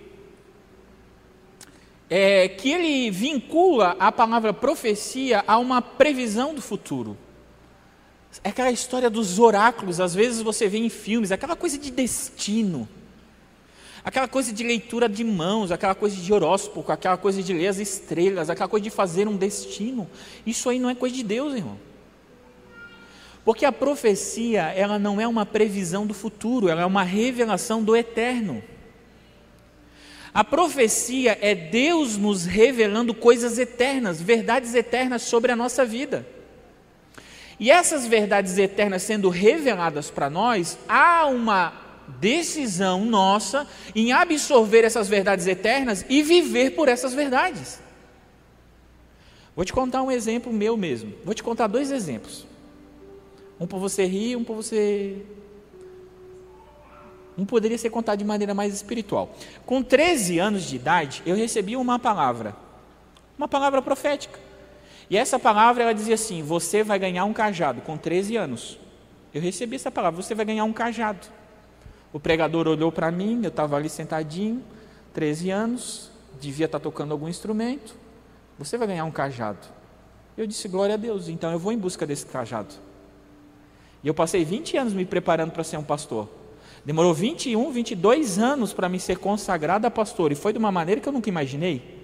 é, 2.11 2.49
que 2.49 2.71
ele 2.71 3.11
vincula 3.11 3.97
a 3.99 4.12
palavra 4.12 4.52
profecia 4.52 5.42
a 5.47 5.56
uma 5.56 5.80
previsão 5.80 6.54
do 6.54 6.61
futuro. 6.61 7.16
É 8.44 8.50
aquela 8.50 8.71
história 8.71 9.09
dos 9.09 9.38
oráculos, 9.38 10.00
às 10.00 10.14
vezes 10.14 10.42
você 10.42 10.68
vê 10.68 10.76
em 10.76 10.90
filmes, 10.90 11.32
aquela 11.32 11.56
coisa 11.56 11.78
de 11.78 11.90
destino, 11.90 12.87
aquela 14.04 14.28
coisa 14.28 14.52
de 14.52 14.62
leitura 14.62 15.09
de 15.09 15.25
mãos, 15.25 15.73
aquela 15.73 15.94
coisa 15.94 16.14
de 16.14 16.30
horóscopo, 16.30 16.92
aquela 16.92 17.16
coisa 17.16 17.42
de 17.42 17.54
ler 17.54 17.68
as 17.68 17.78
estrelas, 17.78 18.50
aquela 18.50 18.68
coisa 18.68 18.85
de 18.85 18.90
fazer 18.90 19.26
um 19.26 19.37
destino. 19.38 20.06
Isso 20.44 20.68
aí 20.68 20.78
não 20.78 20.90
é 20.90 20.94
coisa 20.94 21.16
de 21.16 21.23
Deus, 21.23 21.54
irmão. 21.54 21.78
Porque 23.45 23.65
a 23.65 23.73
profecia, 23.73 24.73
ela 24.77 24.99
não 24.99 25.21
é 25.21 25.27
uma 25.27 25.45
previsão 25.45 26.07
do 26.07 26.15
futuro, 26.15 26.69
ela 26.69 26.83
é 26.83 26.87
uma 26.87 27.03
revelação 27.03 27.83
do 27.83 27.97
eterno. 27.97 28.63
A 30.33 30.43
profecia 30.43 31.37
é 31.41 31.55
Deus 31.55 32.17
nos 32.17 32.47
revelando 32.47 33.13
coisas 33.13 33.59
eternas, 33.59 34.23
verdades 34.23 34.75
eternas 34.75 35.23
sobre 35.23 35.53
a 35.53 35.57
nossa 35.57 35.85
vida. 35.85 36.27
E 37.61 37.71
essas 37.71 38.07
verdades 38.07 38.57
eternas 38.57 39.03
sendo 39.03 39.29
reveladas 39.29 40.11
para 40.11 40.31
nós, 40.31 40.79
há 40.89 41.27
uma 41.27 41.73
decisão 42.19 43.05
nossa 43.05 43.69
em 43.95 44.13
absorver 44.13 44.85
essas 44.85 45.09
verdades 45.09 45.47
eternas 45.47 46.05
e 46.09 46.23
viver 46.23 46.71
por 46.71 46.89
essas 46.89 47.13
verdades. 47.13 47.81
Vou 49.55 49.65
te 49.65 49.73
contar 49.73 50.03
um 50.03 50.11
exemplo 50.11 50.53
meu 50.53 50.77
mesmo. 50.77 51.13
Vou 51.25 51.35
te 51.35 51.43
contar 51.43 51.67
dois 51.67 51.91
exemplos. 51.93 52.47
Um 53.62 53.66
para 53.69 53.78
você 53.78 54.04
rir, 54.04 54.35
um 54.35 54.42
para 54.42 54.57
você. 54.57 55.25
Um 57.38 57.47
poderia 57.47 57.78
ser 57.78 57.90
contado 57.90 58.19
de 58.19 58.25
maneira 58.25 58.52
mais 58.52 58.75
espiritual. 58.75 59.33
Com 59.64 59.85
13 59.85 60.40
anos 60.40 60.64
de 60.64 60.75
idade, 60.75 61.23
eu 61.25 61.37
recebi 61.37 61.76
uma 61.76 61.97
palavra, 61.97 62.57
uma 63.38 63.47
palavra 63.47 63.81
profética. 63.81 64.37
E 65.09 65.16
essa 65.16 65.38
palavra 65.38 65.85
ela 65.85 65.92
dizia 65.92 66.16
assim: 66.16 66.42
Você 66.42 66.83
vai 66.83 66.99
ganhar 66.99 67.25
um 67.25 67.33
cajado. 67.33 67.81
Com 67.83 67.97
13 67.97 68.37
anos, 68.37 68.81
eu 69.33 69.40
recebi 69.40 69.76
essa 69.76 69.92
palavra: 69.92 70.21
Você 70.21 70.35
vai 70.35 70.45
ganhar 70.45 70.64
um 70.64 70.73
cajado. 70.73 71.28
O 72.12 72.19
pregador 72.19 72.66
olhou 72.66 72.90
para 72.90 73.12
mim, 73.12 73.42
eu 73.45 73.49
estava 73.49 73.76
ali 73.76 73.88
sentadinho, 73.88 74.61
13 75.14 75.50
anos, 75.50 76.11
devia 76.40 76.66
estar 76.66 76.81
tá 76.81 76.83
tocando 76.83 77.12
algum 77.12 77.28
instrumento. 77.28 77.95
Você 78.59 78.76
vai 78.76 78.88
ganhar 78.88 79.04
um 79.04 79.12
cajado. 79.12 79.69
Eu 80.37 80.49
disse: 80.49 80.66
Glória 80.66 80.97
a 80.97 80.99
Deus, 80.99 81.28
então 81.28 81.52
eu 81.52 81.61
vou 81.61 81.71
em 81.71 81.78
busca 81.78 82.04
desse 82.04 82.26
cajado. 82.26 82.90
E 84.02 84.09
eu 84.09 84.14
passei 84.14 84.44
20 84.44 84.76
anos 84.76 84.92
me 84.92 85.04
preparando 85.04 85.52
para 85.52 85.62
ser 85.62 85.76
um 85.76 85.82
pastor. 85.82 86.28
Demorou 86.85 87.14
21, 87.14 87.71
22 87.71 88.38
anos 88.38 88.73
para 88.73 88.88
me 88.88 88.99
ser 88.99 89.18
consagrado 89.18 89.87
a 89.87 89.90
pastor. 89.90 90.32
E 90.32 90.35
foi 90.35 90.52
de 90.52 90.59
uma 90.59 90.73
maneira 90.73 91.00
que 91.00 91.09
eu 91.09 91.12
nunca 91.12 91.28
imaginei. 91.28 92.02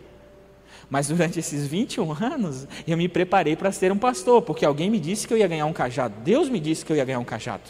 Mas 0.89 1.09
durante 1.09 1.39
esses 1.39 1.67
21 1.67 2.13
anos, 2.13 2.67
eu 2.87 2.97
me 2.97 3.09
preparei 3.09 3.57
para 3.57 3.73
ser 3.73 3.93
um 3.93 3.99
pastor, 3.99 4.41
porque 4.43 4.65
alguém 4.65 4.89
me 4.89 4.99
disse 4.99 5.27
que 5.27 5.35
eu 5.35 5.39
ia 5.39 5.49
ganhar 5.49 5.67
um 5.67 5.73
cajado. 5.73 6.15
Deus 6.23 6.49
me 6.49 6.61
disse 6.61 6.85
que 6.85 6.93
eu 6.93 6.97
ia 6.97 7.05
ganhar 7.05 7.19
um 7.19 7.25
cajado. 7.25 7.65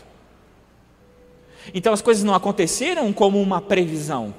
Então 1.75 1.93
as 1.93 2.03
coisas 2.03 2.23
não 2.23 2.35
aconteceram 2.35 3.13
como 3.13 3.41
uma 3.41 3.61
previsão. 3.61 4.35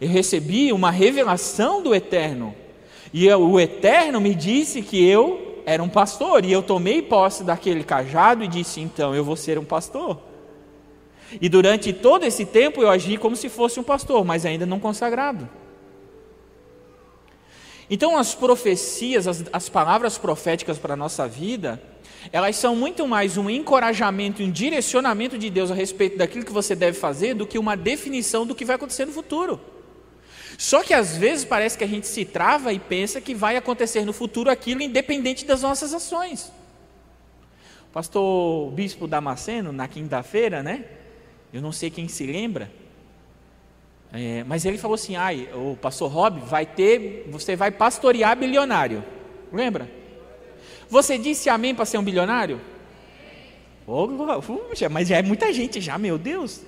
Eu 0.00 0.08
recebi 0.08 0.72
uma 0.72 0.90
revelação 0.90 1.82
do 1.82 1.94
Eterno. 1.94 2.54
E 3.12 3.30
o 3.32 3.58
Eterno 3.58 4.20
me 4.20 4.34
disse 4.34 4.82
que 4.82 5.04
eu 5.04 5.49
era 5.66 5.82
um 5.82 5.88
pastor, 5.88 6.44
e 6.44 6.52
eu 6.52 6.62
tomei 6.62 7.02
posse 7.02 7.44
daquele 7.44 7.84
cajado 7.84 8.44
e 8.44 8.48
disse: 8.48 8.80
então 8.80 9.14
eu 9.14 9.24
vou 9.24 9.36
ser 9.36 9.58
um 9.58 9.64
pastor. 9.64 10.18
E 11.40 11.48
durante 11.48 11.92
todo 11.92 12.24
esse 12.24 12.44
tempo 12.44 12.82
eu 12.82 12.90
agi 12.90 13.16
como 13.16 13.36
se 13.36 13.48
fosse 13.48 13.78
um 13.78 13.82
pastor, 13.82 14.24
mas 14.24 14.44
ainda 14.44 14.66
não 14.66 14.80
consagrado. 14.80 15.48
Então 17.88 18.16
as 18.16 18.34
profecias, 18.34 19.26
as, 19.26 19.44
as 19.52 19.68
palavras 19.68 20.16
proféticas 20.16 20.78
para 20.78 20.94
a 20.94 20.96
nossa 20.96 21.26
vida, 21.26 21.80
elas 22.32 22.56
são 22.56 22.76
muito 22.76 23.06
mais 23.06 23.36
um 23.36 23.48
encorajamento, 23.48 24.42
um 24.42 24.50
direcionamento 24.50 25.38
de 25.38 25.50
Deus 25.50 25.70
a 25.70 25.74
respeito 25.74 26.18
daquilo 26.18 26.44
que 26.44 26.52
você 26.52 26.74
deve 26.74 26.98
fazer, 26.98 27.34
do 27.34 27.46
que 27.46 27.58
uma 27.58 27.76
definição 27.76 28.46
do 28.46 28.54
que 28.54 28.64
vai 28.64 28.76
acontecer 28.76 29.06
no 29.06 29.12
futuro. 29.12 29.60
Só 30.60 30.82
que 30.82 30.92
às 30.92 31.16
vezes 31.16 31.42
parece 31.42 31.78
que 31.78 31.84
a 31.84 31.86
gente 31.86 32.06
se 32.06 32.22
trava 32.22 32.70
e 32.70 32.78
pensa 32.78 33.18
que 33.18 33.34
vai 33.34 33.56
acontecer 33.56 34.04
no 34.04 34.12
futuro 34.12 34.50
aquilo 34.50 34.82
independente 34.82 35.46
das 35.46 35.62
nossas 35.62 35.94
ações. 35.94 36.52
O 37.88 37.92
pastor 37.94 38.70
Bispo 38.72 39.08
Damasceno, 39.08 39.72
na 39.72 39.88
quinta-feira, 39.88 40.62
né? 40.62 40.84
Eu 41.50 41.62
não 41.62 41.72
sei 41.72 41.88
quem 41.88 42.08
se 42.08 42.26
lembra, 42.26 42.70
É, 44.12 44.44
mas 44.44 44.66
ele 44.66 44.76
falou 44.76 44.96
assim: 44.96 45.16
ai, 45.16 45.48
o 45.54 45.78
pastor 45.80 46.10
Rob 46.10 46.40
vai 46.40 46.66
ter, 46.66 47.26
você 47.30 47.56
vai 47.56 47.70
pastorear 47.70 48.36
bilionário. 48.36 49.02
Lembra? 49.50 49.90
Você 50.90 51.16
disse 51.16 51.48
amém 51.48 51.74
para 51.74 51.86
ser 51.86 51.96
um 51.96 52.02
bilionário? 52.02 52.60
Oh, 53.86 54.08
mas 54.90 55.08
já 55.08 55.16
é 55.16 55.22
muita 55.22 55.50
gente 55.54 55.80
já, 55.80 55.96
meu 55.96 56.18
Deus. 56.18 56.60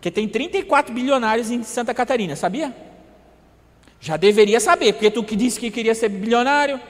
Porque 0.00 0.10
tem 0.10 0.26
34 0.26 0.94
bilionários 0.94 1.50
em 1.50 1.62
Santa 1.62 1.92
Catarina, 1.92 2.34
sabia? 2.34 2.74
Já 4.00 4.16
deveria 4.16 4.58
saber, 4.58 4.94
porque 4.94 5.10
tu 5.10 5.22
que 5.22 5.36
disse 5.36 5.60
que 5.60 5.70
queria 5.70 5.94
ser 5.94 6.08
bilionário. 6.08 6.80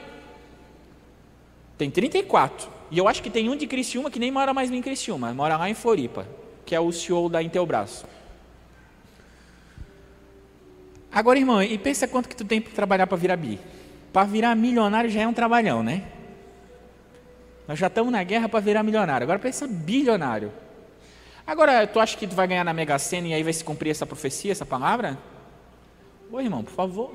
Tem 1.77 1.91
34. 1.91 2.69
E 2.89 2.97
eu 2.97 3.09
acho 3.09 3.21
que 3.21 3.29
tem 3.29 3.49
um 3.49 3.55
de 3.57 3.67
Criciúma 3.67 4.09
que 4.09 4.17
nem 4.17 4.31
mora 4.31 4.53
mais 4.53 4.71
em 4.71 4.81
Criciúma, 4.81 5.33
mora 5.33 5.57
lá 5.57 5.69
em 5.69 5.73
Floripa, 5.73 6.25
que 6.65 6.73
é 6.73 6.79
o 6.79 6.89
CEO 6.93 7.27
da 7.27 7.43
Intelbras. 7.43 8.05
Agora, 11.11 11.37
irmão, 11.37 11.61
e 11.61 11.77
pensa 11.77 12.07
quanto 12.07 12.29
que 12.29 12.35
tu 12.35 12.45
tem 12.45 12.61
para 12.61 12.71
trabalhar 12.71 13.07
para 13.07 13.17
virar 13.17 13.35
bi. 13.35 13.59
Para 14.13 14.23
virar 14.25 14.55
milionário 14.55 15.09
já 15.09 15.19
é 15.19 15.27
um 15.27 15.33
trabalhão, 15.33 15.83
né? 15.83 16.05
Nós 17.67 17.77
já 17.77 17.87
estamos 17.87 18.09
na 18.09 18.23
guerra 18.23 18.47
para 18.47 18.61
virar 18.61 18.83
milionário. 18.83 19.25
Agora 19.25 19.37
pensa 19.37 19.67
bilionário. 19.67 20.53
Agora, 21.51 21.85
tu 21.85 21.99
acha 21.99 22.17
que 22.17 22.25
tu 22.25 22.33
vai 22.33 22.47
ganhar 22.47 22.63
na 22.63 22.71
Mega 22.71 22.97
Sena 22.97 23.27
e 23.27 23.33
aí 23.33 23.43
vai 23.43 23.51
se 23.51 23.61
cumprir 23.61 23.89
essa 23.89 24.05
profecia, 24.05 24.53
essa 24.53 24.65
palavra? 24.65 25.17
Ô 26.31 26.39
irmão, 26.39 26.63
por 26.63 26.71
favor. 26.71 27.11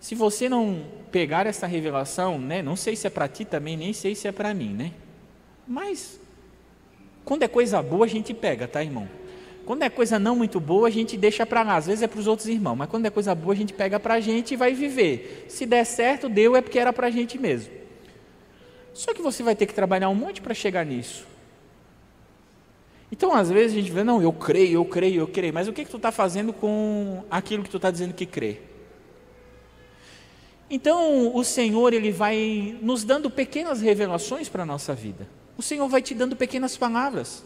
Se 0.00 0.16
você 0.16 0.48
não 0.48 0.84
pegar 1.12 1.46
essa 1.46 1.64
revelação, 1.64 2.36
né, 2.36 2.60
não 2.60 2.74
sei 2.74 2.96
se 2.96 3.06
é 3.06 3.10
para 3.10 3.28
ti 3.28 3.44
também, 3.44 3.76
nem 3.76 3.92
sei 3.92 4.16
se 4.16 4.26
é 4.26 4.32
para 4.32 4.52
mim, 4.52 4.70
né? 4.70 4.90
Mas 5.64 6.18
quando 7.24 7.44
é 7.44 7.48
coisa 7.48 7.80
boa 7.80 8.04
a 8.04 8.08
gente 8.08 8.34
pega, 8.34 8.66
tá, 8.66 8.82
irmão? 8.82 9.08
Quando 9.64 9.84
é 9.84 9.88
coisa 9.88 10.18
não 10.18 10.34
muito 10.34 10.58
boa, 10.58 10.88
a 10.88 10.90
gente 10.90 11.16
deixa 11.16 11.46
para 11.46 11.62
lá. 11.62 11.76
Às 11.76 11.86
vezes 11.86 12.02
é 12.02 12.08
para 12.08 12.18
os 12.18 12.26
outros 12.26 12.48
irmãos, 12.48 12.74
mas 12.74 12.90
quando 12.90 13.06
é 13.06 13.10
coisa 13.10 13.32
boa, 13.32 13.54
a 13.54 13.56
gente 13.56 13.72
pega 13.72 14.00
para 14.00 14.14
a 14.14 14.20
gente 14.20 14.54
e 14.54 14.56
vai 14.56 14.74
viver. 14.74 15.46
Se 15.48 15.64
der 15.64 15.84
certo, 15.84 16.28
deu, 16.28 16.56
é 16.56 16.60
porque 16.60 16.80
era 16.80 16.92
para 16.92 17.06
a 17.06 17.10
gente 17.10 17.38
mesmo. 17.38 17.72
Só 18.92 19.14
que 19.14 19.22
você 19.22 19.44
vai 19.44 19.54
ter 19.54 19.66
que 19.66 19.72
trabalhar 19.72 20.08
um 20.08 20.16
monte 20.16 20.42
para 20.42 20.52
chegar 20.52 20.84
nisso. 20.84 21.32
Então, 23.14 23.32
às 23.32 23.48
vezes 23.48 23.76
a 23.76 23.80
gente 23.80 23.92
vê, 23.92 24.02
não, 24.02 24.20
eu 24.20 24.32
creio, 24.32 24.80
eu 24.80 24.84
creio, 24.84 25.20
eu 25.20 25.28
creio, 25.28 25.54
mas 25.54 25.68
o 25.68 25.72
que, 25.72 25.84
que 25.84 25.90
tu 25.92 25.98
está 25.98 26.10
fazendo 26.10 26.52
com 26.52 27.22
aquilo 27.30 27.62
que 27.62 27.70
tu 27.70 27.76
está 27.76 27.88
dizendo 27.88 28.12
que 28.12 28.26
crê? 28.26 28.58
Então, 30.68 31.32
o 31.32 31.44
Senhor, 31.44 31.94
Ele 31.94 32.10
vai 32.10 32.76
nos 32.82 33.04
dando 33.04 33.30
pequenas 33.30 33.80
revelações 33.80 34.48
para 34.48 34.64
a 34.64 34.66
nossa 34.66 34.96
vida. 34.96 35.28
O 35.56 35.62
Senhor 35.62 35.86
vai 35.86 36.02
te 36.02 36.12
dando 36.12 36.34
pequenas 36.34 36.76
palavras. 36.76 37.44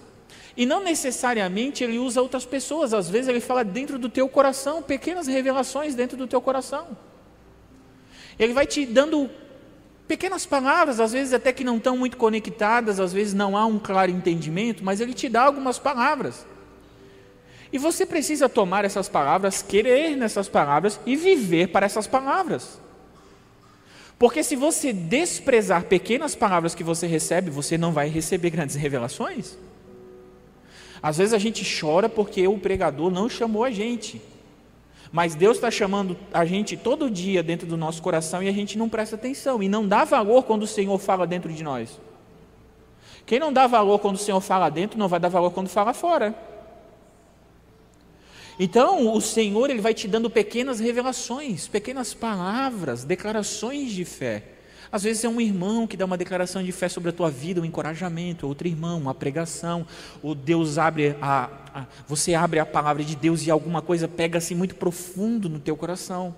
E 0.56 0.64
não 0.64 0.82
necessariamente 0.82 1.84
Ele 1.84 1.98
usa 1.98 2.22
outras 2.22 2.46
pessoas, 2.46 2.94
às 2.94 3.10
vezes 3.10 3.28
Ele 3.28 3.38
fala 3.38 3.62
dentro 3.62 3.98
do 3.98 4.08
teu 4.08 4.26
coração, 4.26 4.82
pequenas 4.82 5.26
revelações 5.26 5.94
dentro 5.94 6.16
do 6.16 6.26
teu 6.26 6.40
coração. 6.40 6.96
Ele 8.38 8.54
vai 8.54 8.66
te 8.66 8.86
dando 8.86 9.28
pequenas 10.08 10.46
palavras, 10.46 10.98
às 10.98 11.12
vezes 11.12 11.34
até 11.34 11.52
que 11.52 11.62
não 11.62 11.76
estão 11.76 11.96
muito 11.96 12.16
conectadas, 12.16 12.98
às 12.98 13.12
vezes 13.12 13.34
não 13.34 13.56
há 13.56 13.66
um 13.66 13.78
claro 13.78 14.10
entendimento, 14.10 14.82
mas 14.82 15.00
ele 15.00 15.12
te 15.12 15.28
dá 15.28 15.42
algumas 15.42 15.78
palavras. 15.78 16.46
E 17.70 17.76
você 17.76 18.06
precisa 18.06 18.48
tomar 18.48 18.86
essas 18.86 19.08
palavras, 19.08 19.60
querer 19.60 20.16
nessas 20.16 20.48
palavras 20.48 20.98
e 21.04 21.14
viver 21.14 21.68
para 21.68 21.84
essas 21.84 22.06
palavras. 22.06 22.80
Porque 24.18 24.42
se 24.42 24.56
você 24.56 24.92
desprezar 24.92 25.84
pequenas 25.84 26.34
palavras 26.34 26.74
que 26.74 26.82
você 26.82 27.06
recebe, 27.06 27.50
você 27.50 27.76
não 27.76 27.92
vai 27.92 28.08
receber 28.08 28.50
grandes 28.50 28.74
revelações. 28.74 29.56
Às 31.02 31.18
vezes 31.18 31.34
a 31.34 31.38
gente 31.38 31.64
chora 31.78 32.08
porque 32.08 32.48
o 32.48 32.58
pregador 32.58 33.10
não 33.10 33.28
chamou 33.28 33.62
a 33.62 33.70
gente. 33.70 34.20
Mas 35.10 35.34
Deus 35.34 35.56
está 35.56 35.70
chamando 35.70 36.16
a 36.32 36.44
gente 36.44 36.76
todo 36.76 37.10
dia 37.10 37.42
dentro 37.42 37.66
do 37.66 37.76
nosso 37.76 38.02
coração 38.02 38.42
e 38.42 38.48
a 38.48 38.52
gente 38.52 38.76
não 38.76 38.88
presta 38.88 39.16
atenção 39.16 39.62
e 39.62 39.68
não 39.68 39.86
dá 39.86 40.04
valor 40.04 40.44
quando 40.44 40.64
o 40.64 40.66
Senhor 40.66 40.98
fala 40.98 41.26
dentro 41.26 41.52
de 41.52 41.62
nós. 41.62 42.00
Quem 43.24 43.38
não 43.38 43.52
dá 43.52 43.66
valor 43.66 43.98
quando 43.98 44.16
o 44.16 44.18
Senhor 44.18 44.40
fala 44.40 44.68
dentro, 44.70 44.98
não 44.98 45.08
vai 45.08 45.20
dar 45.20 45.28
valor 45.28 45.50
quando 45.50 45.68
fala 45.68 45.92
fora. 45.92 46.34
Então, 48.58 49.14
o 49.14 49.20
Senhor 49.20 49.70
ele 49.70 49.80
vai 49.80 49.94
te 49.94 50.08
dando 50.08 50.28
pequenas 50.28 50.80
revelações, 50.80 51.68
pequenas 51.68 52.12
palavras, 52.12 53.04
declarações 53.04 53.92
de 53.92 54.04
fé. 54.04 54.57
Às 54.90 55.02
vezes 55.02 55.22
é 55.24 55.28
um 55.28 55.40
irmão 55.40 55.86
que 55.86 55.96
dá 55.96 56.04
uma 56.04 56.16
declaração 56.16 56.62
de 56.62 56.72
fé 56.72 56.88
sobre 56.88 57.10
a 57.10 57.12
tua 57.12 57.30
vida, 57.30 57.60
um 57.60 57.64
encorajamento, 57.64 58.46
outro 58.46 58.66
irmão, 58.66 58.98
uma 58.98 59.14
pregação, 59.14 59.86
ou 60.22 60.34
Deus 60.34 60.78
abre 60.78 61.14
a, 61.20 61.50
a, 61.74 61.86
você 62.06 62.34
abre 62.34 62.58
a 62.58 62.66
palavra 62.66 63.04
de 63.04 63.14
Deus 63.14 63.46
e 63.46 63.50
alguma 63.50 63.82
coisa 63.82 64.08
pega 64.08 64.38
assim 64.38 64.54
muito 64.54 64.74
profundo 64.74 65.48
no 65.48 65.60
teu 65.60 65.76
coração. 65.76 66.34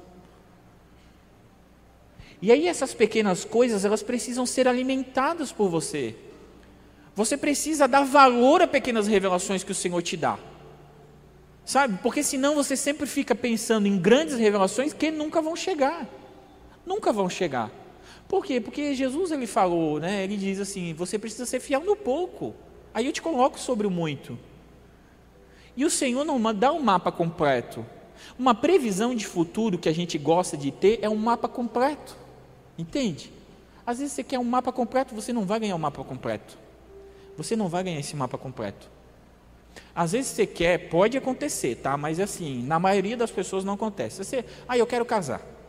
E 2.42 2.50
aí 2.50 2.66
essas 2.66 2.92
pequenas 2.92 3.44
coisas, 3.44 3.84
elas 3.84 4.02
precisam 4.02 4.44
ser 4.46 4.66
alimentadas 4.66 5.52
por 5.52 5.68
você. 5.68 6.16
Você 7.14 7.36
precisa 7.36 7.86
dar 7.86 8.04
valor 8.04 8.62
a 8.62 8.66
pequenas 8.66 9.06
revelações 9.06 9.62
que 9.62 9.72
o 9.72 9.74
Senhor 9.74 10.00
te 10.02 10.16
dá. 10.16 10.38
Sabe? 11.64 11.98
Porque 12.02 12.22
senão 12.22 12.54
você 12.54 12.76
sempre 12.76 13.06
fica 13.06 13.34
pensando 13.34 13.86
em 13.86 13.98
grandes 13.98 14.36
revelações 14.36 14.92
que 14.92 15.10
nunca 15.10 15.40
vão 15.42 15.54
chegar. 15.54 16.08
Nunca 16.84 17.12
vão 17.12 17.28
chegar. 17.28 17.70
Por 18.30 18.44
quê? 18.44 18.60
Porque 18.60 18.94
Jesus 18.94 19.32
ele 19.32 19.44
falou, 19.44 19.98
né? 19.98 20.22
Ele 20.22 20.36
diz 20.36 20.60
assim: 20.60 20.94
você 20.94 21.18
precisa 21.18 21.44
ser 21.44 21.58
fiel 21.58 21.80
no 21.80 21.96
pouco. 21.96 22.54
Aí 22.94 23.04
eu 23.04 23.12
te 23.12 23.20
coloco 23.20 23.58
sobre 23.58 23.88
o 23.88 23.90
muito. 23.90 24.38
E 25.76 25.84
o 25.84 25.90
Senhor 25.90 26.24
não 26.24 26.40
dá 26.54 26.72
um 26.72 26.80
mapa 26.80 27.10
completo. 27.10 27.84
Uma 28.38 28.54
previsão 28.54 29.16
de 29.16 29.26
futuro 29.26 29.76
que 29.78 29.88
a 29.88 29.92
gente 29.92 30.16
gosta 30.16 30.56
de 30.56 30.70
ter 30.70 31.00
é 31.02 31.08
um 31.10 31.16
mapa 31.16 31.48
completo. 31.48 32.16
Entende? 32.78 33.32
Às 33.84 33.98
vezes 33.98 34.12
você 34.12 34.22
quer 34.22 34.38
um 34.38 34.44
mapa 34.44 34.70
completo, 34.70 35.12
você 35.12 35.32
não 35.32 35.44
vai 35.44 35.58
ganhar 35.58 35.74
um 35.74 35.78
mapa 35.78 36.04
completo. 36.04 36.56
Você 37.36 37.56
não 37.56 37.66
vai 37.66 37.82
ganhar 37.82 37.98
esse 37.98 38.14
mapa 38.14 38.38
completo. 38.38 38.88
Às 39.92 40.12
vezes 40.12 40.30
você 40.30 40.46
quer, 40.46 40.88
pode 40.88 41.18
acontecer, 41.18 41.74
tá? 41.76 41.96
Mas 41.96 42.20
assim, 42.20 42.62
na 42.62 42.78
maioria 42.78 43.16
das 43.16 43.32
pessoas 43.32 43.64
não 43.64 43.74
acontece. 43.74 44.22
Você, 44.22 44.44
ah, 44.68 44.78
eu 44.78 44.86
quero 44.86 45.04
casar. 45.04 45.59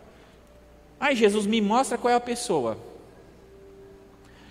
Ai, 1.01 1.15
Jesus, 1.15 1.47
me 1.47 1.59
mostra 1.59 1.97
qual 1.97 2.13
é 2.13 2.15
a 2.15 2.19
pessoa. 2.19 2.77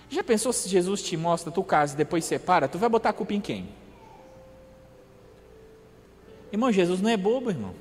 Já 0.09 0.25
pensou 0.25 0.53
se 0.53 0.69
Jesus 0.69 1.01
te 1.01 1.17
mostra, 1.17 1.53
tu 1.53 1.63
casa 1.63 1.95
e 1.95 1.97
depois 1.97 2.25
separa, 2.25 2.67
tu 2.67 2.77
vai 2.77 2.89
botar 2.89 3.11
a 3.11 3.13
culpa 3.13 3.33
em 3.33 3.41
quem? 3.41 3.69
Irmão, 6.53 6.73
Jesus 6.73 7.01
não 7.01 7.09
é 7.09 7.17
bobo, 7.17 7.51
irmão. 7.51 7.73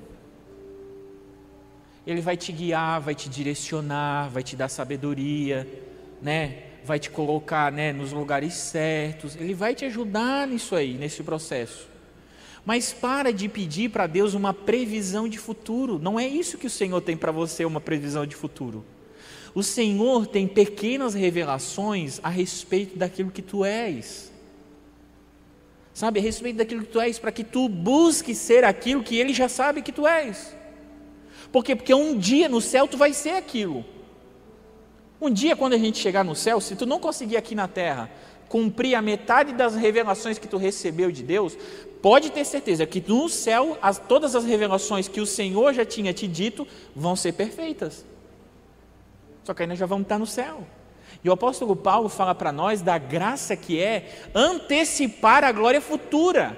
Ele 2.05 2.21
vai 2.21 2.37
te 2.37 2.51
guiar, 2.51 3.01
vai 3.01 3.15
te 3.15 3.27
direcionar, 3.27 4.29
vai 4.29 4.43
te 4.43 4.55
dar 4.55 4.69
sabedoria, 4.69 5.67
né? 6.21 6.65
Vai 6.85 6.99
te 6.99 7.09
colocar, 7.09 7.71
né, 7.71 7.91
nos 7.91 8.11
lugares 8.11 8.53
certos. 8.53 9.35
Ele 9.35 9.55
vai 9.55 9.73
te 9.73 9.83
ajudar 9.85 10.47
nisso 10.47 10.75
aí, 10.75 10.93
nesse 10.93 11.23
processo. 11.23 11.89
Mas 12.69 12.93
para 12.93 13.33
de 13.33 13.49
pedir 13.49 13.89
para 13.89 14.05
Deus 14.05 14.35
uma 14.35 14.53
previsão 14.53 15.27
de 15.27 15.39
futuro. 15.39 15.97
Não 15.97 16.19
é 16.19 16.27
isso 16.27 16.55
que 16.55 16.67
o 16.67 16.69
Senhor 16.69 17.01
tem 17.01 17.17
para 17.17 17.31
você, 17.31 17.65
uma 17.65 17.81
previsão 17.81 18.27
de 18.27 18.35
futuro. 18.35 18.85
O 19.55 19.63
Senhor 19.63 20.27
tem 20.27 20.47
pequenas 20.47 21.15
revelações 21.15 22.19
a 22.21 22.29
respeito 22.29 22.95
daquilo 22.95 23.31
que 23.31 23.41
tu 23.41 23.65
és. 23.65 24.31
Sabe, 25.95 26.19
a 26.19 26.21
respeito 26.21 26.57
daquilo 26.57 26.83
que 26.83 26.91
tu 26.91 27.01
és, 27.01 27.17
para 27.17 27.31
que 27.31 27.43
tu 27.43 27.67
busque 27.67 28.35
ser 28.35 28.63
aquilo 28.63 29.01
que 29.01 29.17
Ele 29.17 29.33
já 29.33 29.49
sabe 29.49 29.81
que 29.81 29.91
tu 29.91 30.05
és. 30.05 30.55
Por 31.51 31.63
quê? 31.63 31.75
Porque 31.75 31.95
um 31.95 32.15
dia 32.15 32.47
no 32.47 32.61
céu 32.61 32.87
tu 32.87 32.97
vai 32.99 33.13
ser 33.13 33.31
aquilo. 33.31 33.83
Um 35.19 35.31
dia, 35.31 35.55
quando 35.55 35.73
a 35.73 35.77
gente 35.79 35.97
chegar 35.97 36.23
no 36.23 36.35
céu, 36.35 36.61
se 36.61 36.75
tu 36.75 36.85
não 36.85 36.99
conseguir 36.99 37.35
aqui 37.35 37.55
na 37.55 37.67
terra 37.67 38.11
cumprir 38.49 38.95
a 38.95 39.01
metade 39.01 39.53
das 39.53 39.75
revelações 39.75 40.37
que 40.39 40.47
tu 40.47 40.57
recebeu 40.57 41.11
de 41.11 41.23
Deus, 41.23 41.55
pode 42.01 42.31
ter 42.31 42.43
certeza 42.43 42.85
que 42.85 43.03
no 43.07 43.29
céu 43.29 43.77
as, 43.81 43.99
todas 43.99 44.35
as 44.35 44.43
revelações 44.43 45.07
que 45.07 45.21
o 45.21 45.25
Senhor 45.25 45.73
já 45.73 45.85
tinha 45.85 46.11
te 46.11 46.27
dito 46.27 46.67
vão 46.95 47.15
ser 47.15 47.33
perfeitas. 47.33 48.03
Só 49.43 49.53
que 49.53 49.61
aí 49.61 49.67
nós 49.67 49.79
já 49.79 49.85
vamos 49.85 50.03
estar 50.03 50.19
no 50.19 50.25
céu. 50.25 50.65
E 51.23 51.29
o 51.29 51.33
apóstolo 51.33 51.75
Paulo 51.75 52.09
fala 52.09 52.33
para 52.33 52.51
nós 52.51 52.81
da 52.81 52.97
graça 52.97 53.55
que 53.55 53.81
é 53.81 54.29
antecipar 54.33 55.43
a 55.43 55.51
glória 55.51 55.81
futura. 55.81 56.57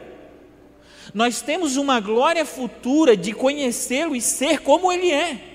Nós 1.14 1.42
temos 1.42 1.76
uma 1.78 2.00
glória 2.00 2.46
futura 2.46 3.18
de 3.18 3.34
conhecê-lo 3.34 4.16
e 4.16 4.22
ser 4.22 4.62
como 4.62 4.92
ele 4.92 5.12
é. 5.12 5.51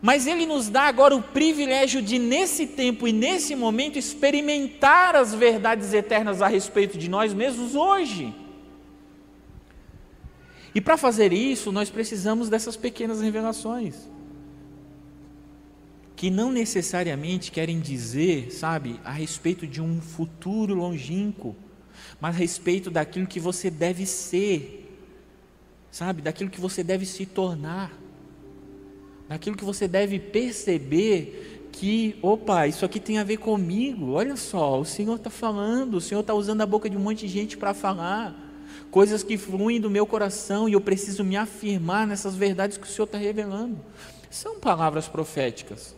Mas 0.00 0.26
Ele 0.26 0.46
nos 0.46 0.68
dá 0.68 0.82
agora 0.82 1.14
o 1.16 1.22
privilégio 1.22 2.00
de, 2.00 2.18
nesse 2.18 2.66
tempo 2.66 3.08
e 3.08 3.12
nesse 3.12 3.54
momento, 3.54 3.98
experimentar 3.98 5.16
as 5.16 5.34
verdades 5.34 5.92
eternas 5.92 6.40
a 6.40 6.46
respeito 6.46 6.96
de 6.96 7.08
nós 7.08 7.34
mesmos 7.34 7.74
hoje. 7.74 8.34
E 10.74 10.80
para 10.80 10.96
fazer 10.96 11.32
isso, 11.32 11.72
nós 11.72 11.90
precisamos 11.90 12.48
dessas 12.48 12.76
pequenas 12.76 13.20
revelações, 13.20 13.96
que 16.14 16.30
não 16.30 16.52
necessariamente 16.52 17.50
querem 17.50 17.80
dizer, 17.80 18.52
sabe, 18.52 19.00
a 19.04 19.10
respeito 19.10 19.66
de 19.66 19.80
um 19.80 20.00
futuro 20.00 20.74
longínquo, 20.74 21.56
mas 22.20 22.36
a 22.36 22.38
respeito 22.38 22.90
daquilo 22.90 23.26
que 23.26 23.40
você 23.40 23.70
deve 23.70 24.06
ser 24.06 24.84
sabe? 25.90 26.22
Daquilo 26.22 26.50
que 26.50 26.60
você 26.60 26.82
deve 26.82 27.06
se 27.06 27.26
tornar, 27.26 27.92
daquilo 29.28 29.56
que 29.56 29.64
você 29.64 29.86
deve 29.86 30.18
perceber 30.18 31.68
que, 31.70 32.16
opa, 32.22 32.66
isso 32.66 32.84
aqui 32.84 32.98
tem 32.98 33.18
a 33.18 33.24
ver 33.24 33.36
comigo. 33.36 34.12
Olha 34.12 34.36
só, 34.36 34.80
o 34.80 34.84
Senhor 34.84 35.16
está 35.16 35.30
falando, 35.30 35.94
o 35.94 36.00
Senhor 36.00 36.22
está 36.22 36.34
usando 36.34 36.62
a 36.62 36.66
boca 36.66 36.88
de 36.88 36.96
um 36.96 37.00
monte 37.00 37.20
de 37.20 37.28
gente 37.28 37.56
para 37.56 37.74
falar 37.74 38.46
coisas 38.90 39.22
que 39.22 39.36
fluem 39.36 39.80
do 39.80 39.90
meu 39.90 40.06
coração 40.06 40.68
e 40.68 40.72
eu 40.72 40.80
preciso 40.80 41.22
me 41.22 41.36
afirmar 41.36 42.06
nessas 42.06 42.34
verdades 42.34 42.78
que 42.78 42.84
o 42.84 42.90
Senhor 42.90 43.04
está 43.04 43.18
revelando. 43.18 43.78
São 44.30 44.58
palavras 44.58 45.06
proféticas. 45.08 45.94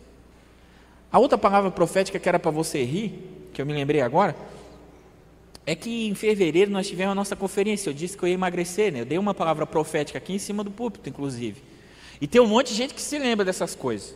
A 1.11 1.19
outra 1.19 1.39
palavra 1.39 1.71
profética 1.71 2.19
que 2.19 2.29
era 2.29 2.39
para 2.39 2.51
você 2.51 2.85
rir, 2.85 3.49
que 3.53 3.63
eu 3.63 3.67
me 3.67 3.73
lembrei 3.73 4.01
agora, 4.01 4.37
é 5.67 5.75
que 5.75 6.09
em 6.09 6.15
fevereiro 6.15 6.71
nós 6.71 6.89
tivemos 6.89 7.13
a 7.13 7.15
nossa 7.15 7.37
conferência. 7.37 7.91
Eu 7.91 7.95
disse 7.95 8.17
que 8.17 8.23
eu 8.23 8.29
ia 8.29 8.35
emagrecer, 8.35 8.93
né? 8.93 9.01
Eu 9.01 9.05
dei 9.05 9.19
uma 9.19 9.35
palavra 9.35 9.67
profética 9.67 10.19
aqui 10.19 10.33
em 10.33 10.39
cima 10.39 10.63
do 10.63 10.71
púlpito, 10.71 11.09
inclusive. 11.09 11.70
E 12.21 12.27
tem 12.27 12.41
um 12.41 12.47
monte 12.47 12.69
de 12.69 12.75
gente 12.75 12.95
que 12.95 13.01
se 13.01 13.19
lembra 13.19 13.45
dessas 13.45 13.75
coisas. 13.75 14.15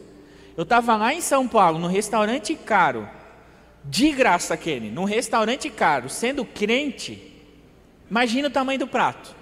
Eu 0.57 0.63
estava 0.63 0.97
lá 0.97 1.15
em 1.15 1.21
São 1.21 1.49
Paulo, 1.49 1.79
num 1.79 1.89
restaurante 1.89 2.55
caro, 2.55 3.09
de 3.85 4.11
graça, 4.13 4.57
Kenny, 4.57 4.91
num 4.91 5.05
restaurante 5.05 5.69
caro, 5.71 6.09
sendo 6.09 6.45
crente. 6.45 7.33
Imagina 8.11 8.49
o 8.49 8.51
tamanho 8.51 8.79
do 8.79 8.87
prato. 8.87 9.35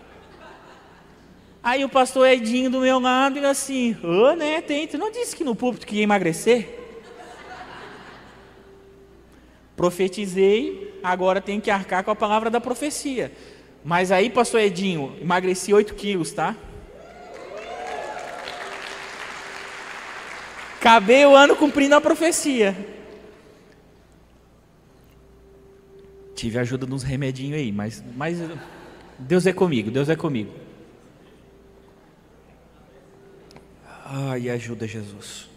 Aí 1.63 1.85
o 1.85 1.89
pastor 1.89 2.27
Edinho 2.27 2.71
do 2.71 2.81
meu 2.81 2.99
lado, 2.99 3.39
e 3.39 3.45
assim, 3.45 3.97
ô, 4.03 4.31
oh, 4.31 4.35
né, 4.35 4.61
tem, 4.61 4.89
tu 4.89 4.99
não 4.99 5.13
disse 5.13 5.37
que 5.37 5.45
no 5.45 5.55
púlpito 5.55 5.87
que 5.87 5.97
ia 5.97 6.03
emagrecer? 6.03 6.81
Profetizei, 9.77 10.99
agora 11.03 11.41
tenho 11.41 11.61
que 11.61 11.71
arcar 11.71 12.03
com 12.03 12.11
a 12.11 12.17
palavra 12.17 12.51
da 12.51 12.61
profecia. 12.61 13.33
Mas 13.85 14.11
aí, 14.11 14.29
pastor 14.29 14.61
Edinho, 14.61 15.17
emagreci 15.21 15.73
8 15.73 15.95
quilos, 15.95 16.33
tá? 16.33 16.57
Acabei 20.83 21.25
o 21.25 21.37
ano 21.37 21.55
cumprindo 21.55 21.95
a 21.95 22.01
profecia. 22.01 22.77
Tive 26.35 26.59
ajuda 26.59 26.89
nos 26.89 27.05
remedinhos 27.05 27.57
aí, 27.57 27.71
mas, 27.71 28.03
mas 28.17 28.39
Deus 29.17 29.47
é 29.47 29.53
comigo, 29.53 29.93
Deus 29.93 30.09
é 30.09 30.17
comigo. 30.17 30.53
Ai, 34.05 34.51
ajuda 34.51 34.89
Jesus. 34.89 35.49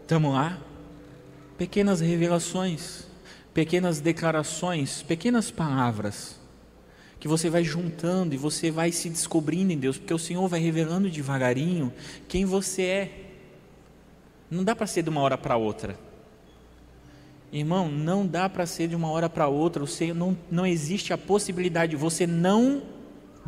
Estamos 0.00 0.34
lá? 0.34 0.58
Pequenas 1.56 2.00
revelações, 2.00 3.06
pequenas 3.54 4.00
declarações, 4.00 5.00
pequenas 5.00 5.48
palavras 5.48 6.39
que 7.20 7.28
você 7.28 7.50
vai 7.50 7.62
juntando 7.62 8.34
e 8.34 8.38
você 8.38 8.70
vai 8.70 8.90
se 8.90 9.10
descobrindo 9.10 9.72
em 9.72 9.76
Deus, 9.76 9.98
porque 9.98 10.14
o 10.14 10.18
Senhor 10.18 10.48
vai 10.48 10.58
revelando 10.58 11.10
devagarinho 11.10 11.92
quem 12.26 12.46
você 12.46 12.82
é. 12.82 13.10
Não 14.50 14.64
dá 14.64 14.74
para 14.74 14.86
ser 14.86 15.02
de 15.02 15.10
uma 15.10 15.20
hora 15.20 15.36
para 15.36 15.56
outra. 15.56 15.98
Irmão, 17.52 17.90
não 17.90 18.26
dá 18.26 18.48
para 18.48 18.64
ser 18.64 18.88
de 18.88 18.96
uma 18.96 19.10
hora 19.10 19.28
para 19.28 19.46
outra. 19.48 19.84
Você 19.84 20.14
não, 20.14 20.36
não 20.50 20.66
existe 20.66 21.12
a 21.12 21.18
possibilidade. 21.18 21.94
Você 21.94 22.26
não 22.26 22.82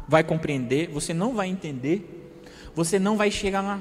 vai 0.06 0.22
compreender, 0.22 0.90
você 0.90 1.14
não 1.14 1.34
vai 1.34 1.48
entender, 1.48 2.30
você 2.74 2.98
não 2.98 3.16
vai 3.16 3.30
chegar 3.30 3.62
lá. 3.62 3.80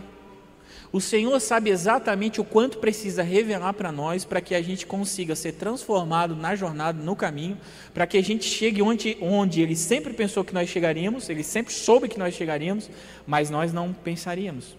O 0.94 1.00
Senhor 1.00 1.40
sabe 1.40 1.70
exatamente 1.70 2.42
o 2.42 2.44
quanto 2.44 2.78
precisa 2.78 3.24
revelar 3.24 3.74
para 3.74 3.94
nós 3.94 4.26
para 4.26 4.42
que 4.42 4.54
a 4.54 4.62
gente 4.62 4.86
consiga 4.86 5.36
ser 5.36 5.54
transformado 5.54 6.36
na 6.36 6.54
jornada, 6.54 7.02
no 7.02 7.16
caminho, 7.16 7.58
para 7.94 8.06
que 8.06 8.18
a 8.18 8.24
gente 8.24 8.44
chegue 8.44 8.82
onde, 8.82 9.18
onde 9.22 9.62
Ele 9.62 9.76
sempre 9.76 10.14
pensou 10.14 10.44
que 10.44 10.54
nós 10.54 10.70
chegaríamos, 10.70 11.30
Ele 11.30 11.44
sempre 11.44 11.74
soube 11.74 12.10
que 12.10 12.20
nós 12.20 12.34
chegaríamos, 12.34 12.90
mas 13.26 13.50
nós 13.50 13.72
não 13.72 13.94
pensaríamos. 13.94 14.76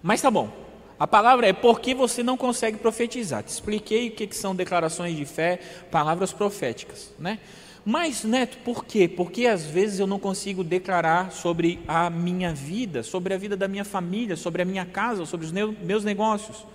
Mas 0.00 0.22
tá 0.22 0.30
bom, 0.30 0.48
a 0.98 1.08
palavra 1.08 1.48
é 1.48 1.52
porque 1.52 1.92
você 1.92 2.22
não 2.22 2.36
consegue 2.36 2.78
profetizar. 2.78 3.42
Te 3.42 3.48
expliquei 3.48 4.08
o 4.08 4.12
que, 4.12 4.34
são 4.34 4.54
declarações 4.54 5.16
de 5.16 5.24
fé, 5.24 5.58
palavras 5.90 6.32
proféticas, 6.32 7.12
né? 7.18 7.40
Mas, 7.90 8.22
Neto, 8.22 8.58
por 8.58 8.84
quê? 8.84 9.08
Porque 9.08 9.46
às 9.46 9.64
vezes 9.64 9.98
eu 9.98 10.06
não 10.06 10.18
consigo 10.18 10.62
declarar 10.62 11.32
sobre 11.32 11.80
a 11.88 12.10
minha 12.10 12.52
vida, 12.52 13.02
sobre 13.02 13.32
a 13.32 13.38
vida 13.38 13.56
da 13.56 13.66
minha 13.66 13.82
família, 13.82 14.36
sobre 14.36 14.60
a 14.60 14.64
minha 14.66 14.84
casa, 14.84 15.24
sobre 15.24 15.46
os 15.46 15.52
meus 15.52 16.04
negócios. 16.04 16.66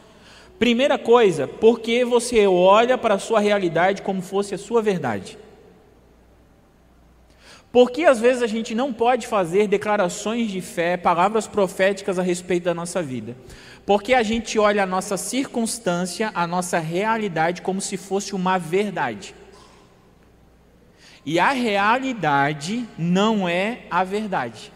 Primeira 0.57 0.97
coisa, 0.97 1.47
porque 1.47 2.03
você 2.03 2.47
olha 2.47 2.97
para 2.97 3.13
a 3.13 3.19
sua 3.19 3.39
realidade 3.39 4.01
como 4.01 4.23
fosse 4.23 4.55
a 4.55 4.57
sua 4.57 4.81
verdade. 4.81 5.37
Porque 7.71 8.05
às 8.05 8.19
vezes 8.19 8.41
a 8.41 8.47
gente 8.47 8.73
não 8.73 8.91
pode 8.91 9.27
fazer 9.27 9.67
declarações 9.67 10.49
de 10.49 10.61
fé, 10.61 10.97
palavras 10.97 11.45
proféticas 11.45 12.17
a 12.17 12.23
respeito 12.23 12.63
da 12.63 12.73
nossa 12.73 13.03
vida. 13.03 13.37
Porque 13.85 14.15
a 14.15 14.23
gente 14.23 14.57
olha 14.57 14.81
a 14.81 14.87
nossa 14.87 15.15
circunstância, 15.15 16.31
a 16.33 16.47
nossa 16.47 16.79
realidade 16.79 17.61
como 17.61 17.79
se 17.79 17.97
fosse 17.97 18.33
uma 18.33 18.57
verdade. 18.57 19.35
E 21.25 21.39
a 21.39 21.51
realidade 21.51 22.85
não 22.97 23.47
é 23.47 23.83
a 23.89 24.03
verdade. 24.03 24.71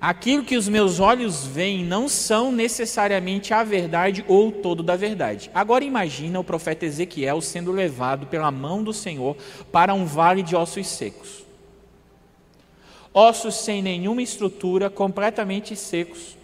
Aquilo 0.00 0.44
que 0.44 0.56
os 0.56 0.68
meus 0.68 1.00
olhos 1.00 1.44
veem 1.44 1.84
não 1.84 2.08
são 2.08 2.52
necessariamente 2.52 3.52
a 3.52 3.64
verdade 3.64 4.24
ou 4.28 4.50
todo 4.50 4.82
da 4.82 4.94
verdade. 4.94 5.50
Agora 5.52 5.84
imagina 5.84 6.38
o 6.38 6.44
profeta 6.44 6.86
Ezequiel 6.86 7.40
sendo 7.40 7.72
levado 7.72 8.26
pela 8.26 8.50
mão 8.50 8.82
do 8.82 8.92
Senhor 8.92 9.36
para 9.72 9.94
um 9.94 10.04
vale 10.04 10.42
de 10.42 10.54
ossos 10.54 10.86
secos. 10.86 11.44
Ossos 13.12 13.56
sem 13.56 13.82
nenhuma 13.82 14.22
estrutura, 14.22 14.88
completamente 14.88 15.74
secos. 15.74 16.36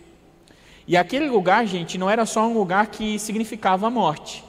E 0.86 0.96
aquele 0.96 1.28
lugar, 1.28 1.64
gente, 1.66 1.96
não 1.96 2.10
era 2.10 2.26
só 2.26 2.46
um 2.46 2.54
lugar 2.54 2.88
que 2.88 3.18
significava 3.18 3.86
a 3.86 3.90
morte 3.90 4.43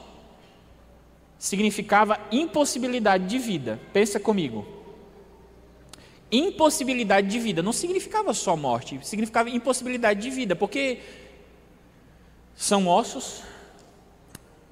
significava 1.38 2.18
impossibilidade 2.30 3.26
de 3.26 3.38
vida. 3.38 3.80
Pensa 3.92 4.18
comigo. 4.18 4.66
Impossibilidade 6.30 7.28
de 7.28 7.38
vida 7.38 7.62
não 7.62 7.72
significava 7.72 8.34
só 8.34 8.56
morte, 8.56 8.98
significava 9.02 9.48
impossibilidade 9.48 10.20
de 10.20 10.30
vida, 10.30 10.56
porque 10.56 10.98
são 12.54 12.88
ossos. 12.88 13.42